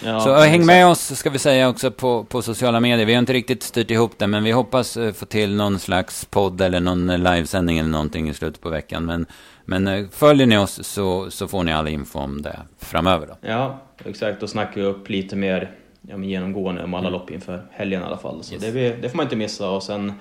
Ja, 0.03 0.19
så 0.19 0.35
häng 0.35 0.65
med 0.65 0.87
oss, 0.87 1.17
ska 1.19 1.29
vi 1.29 1.39
säga 1.39 1.69
också, 1.69 1.91
på, 1.91 2.23
på 2.23 2.41
sociala 2.41 2.79
medier. 2.79 3.05
Vi 3.05 3.13
har 3.13 3.19
inte 3.19 3.33
riktigt 3.33 3.63
styrt 3.63 3.91
ihop 3.91 4.11
det, 4.17 4.27
men 4.27 4.43
vi 4.43 4.51
hoppas 4.51 4.97
uh, 4.97 5.11
få 5.11 5.25
till 5.25 5.55
någon 5.55 5.79
slags 5.79 6.25
podd 6.25 6.61
eller 6.61 6.79
någon 6.79 7.07
livesändning 7.07 7.79
eller 7.79 7.89
någonting 7.89 8.29
i 8.29 8.33
slutet 8.33 8.61
på 8.61 8.69
veckan. 8.69 9.05
Men, 9.05 9.25
men 9.65 10.09
följer 10.09 10.47
ni 10.47 10.57
oss 10.57 10.83
så, 10.83 11.31
så 11.31 11.47
får 11.47 11.63
ni 11.63 11.73
all 11.73 11.87
info 11.87 12.19
om 12.19 12.41
det 12.41 12.59
framöver. 12.79 13.27
Då. 13.27 13.35
Ja, 13.41 13.81
exakt. 14.05 14.39
Då 14.39 14.47
snackar 14.47 14.81
vi 14.81 14.87
upp 14.87 15.09
lite 15.09 15.35
mer 15.35 15.71
ja, 16.01 16.17
genomgående 16.17 16.83
om 16.83 16.93
alla 16.93 17.07
mm. 17.07 17.19
lopp 17.19 17.31
inför 17.31 17.65
helgen 17.71 18.01
i 18.01 18.05
alla 18.05 18.17
fall. 18.17 18.43
Så 18.43 18.53
yes. 18.53 18.63
det, 18.63 19.01
det, 19.01 19.09
får 19.09 19.17
man 19.17 19.25
inte 19.25 19.35
missa. 19.35 19.69
Och 19.69 19.83
sen, 19.83 20.13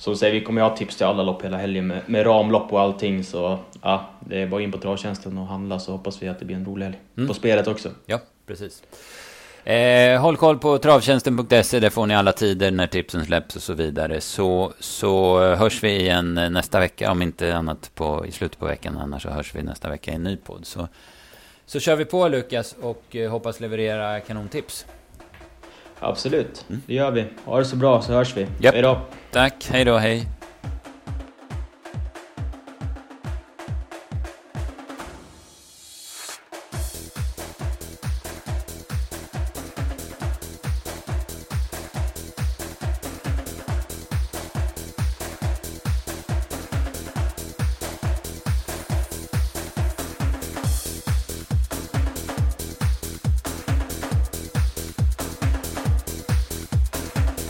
som 0.00 0.16
säger, 0.16 0.34
vi 0.34 0.40
kommer 0.40 0.60
ju 0.60 0.68
ha 0.68 0.76
tips 0.76 0.96
till 0.96 1.06
alla 1.06 1.22
lopp 1.22 1.44
hela 1.44 1.56
helgen 1.56 1.86
med, 1.86 2.00
med 2.06 2.26
ramlopp 2.26 2.72
och 2.72 2.80
allting. 2.80 3.24
Så 3.24 3.58
ja, 3.82 4.10
det 4.20 4.42
är 4.42 4.46
bara 4.46 4.62
in 4.62 4.72
på 4.72 4.78
travtjänsten 4.78 5.38
och 5.38 5.46
handla 5.46 5.78
så 5.78 5.92
hoppas 5.92 6.22
vi 6.22 6.28
att 6.28 6.38
det 6.38 6.44
blir 6.44 6.56
en 6.56 6.64
rolig 6.64 6.84
helg. 6.84 6.98
Mm. 7.16 7.28
På 7.28 7.34
spelet 7.34 7.66
också. 7.66 7.90
Ja, 8.06 8.20
precis. 8.46 8.82
Eh, 9.64 10.20
håll 10.20 10.36
koll 10.36 10.58
på 10.58 10.78
travtjänsten.se, 10.78 11.80
där 11.80 11.90
får 11.90 12.06
ni 12.06 12.14
alla 12.14 12.32
tider 12.32 12.70
när 12.70 12.86
tipsen 12.86 13.24
släpps 13.24 13.56
och 13.56 13.62
så 13.62 13.74
vidare. 13.74 14.20
Så, 14.20 14.72
så 14.78 15.40
hörs 15.54 15.82
vi 15.82 16.00
igen 16.00 16.34
nästa 16.34 16.80
vecka, 16.80 17.10
om 17.10 17.22
inte 17.22 17.56
annat 17.56 17.90
på, 17.94 18.26
i 18.26 18.32
slutet 18.32 18.58
på 18.58 18.66
veckan. 18.66 18.98
Annars 18.98 19.22
så 19.22 19.28
hörs 19.28 19.54
vi 19.54 19.62
nästa 19.62 19.88
vecka 19.88 20.10
i 20.10 20.14
en 20.14 20.22
ny 20.22 20.36
podd. 20.36 20.66
Så, 20.66 20.88
så 21.66 21.80
kör 21.80 21.96
vi 21.96 22.04
på 22.04 22.28
Lukas 22.28 22.76
och 22.80 23.16
eh, 23.16 23.30
hoppas 23.30 23.60
leverera 23.60 24.20
kanontips. 24.20 24.86
Absolut, 26.00 26.64
det 26.86 26.94
gör 26.94 27.10
vi. 27.10 27.26
Ha 27.44 27.58
det 27.58 27.64
så 27.64 27.76
bra 27.76 28.02
så 28.02 28.12
hörs 28.12 28.36
vi. 28.36 28.40
Yep. 28.40 28.74
Hej 28.74 28.82
då. 28.82 29.00
Tack, 29.30 29.68
hej 29.70 29.84
då, 29.84 29.96
hej. 29.96 30.26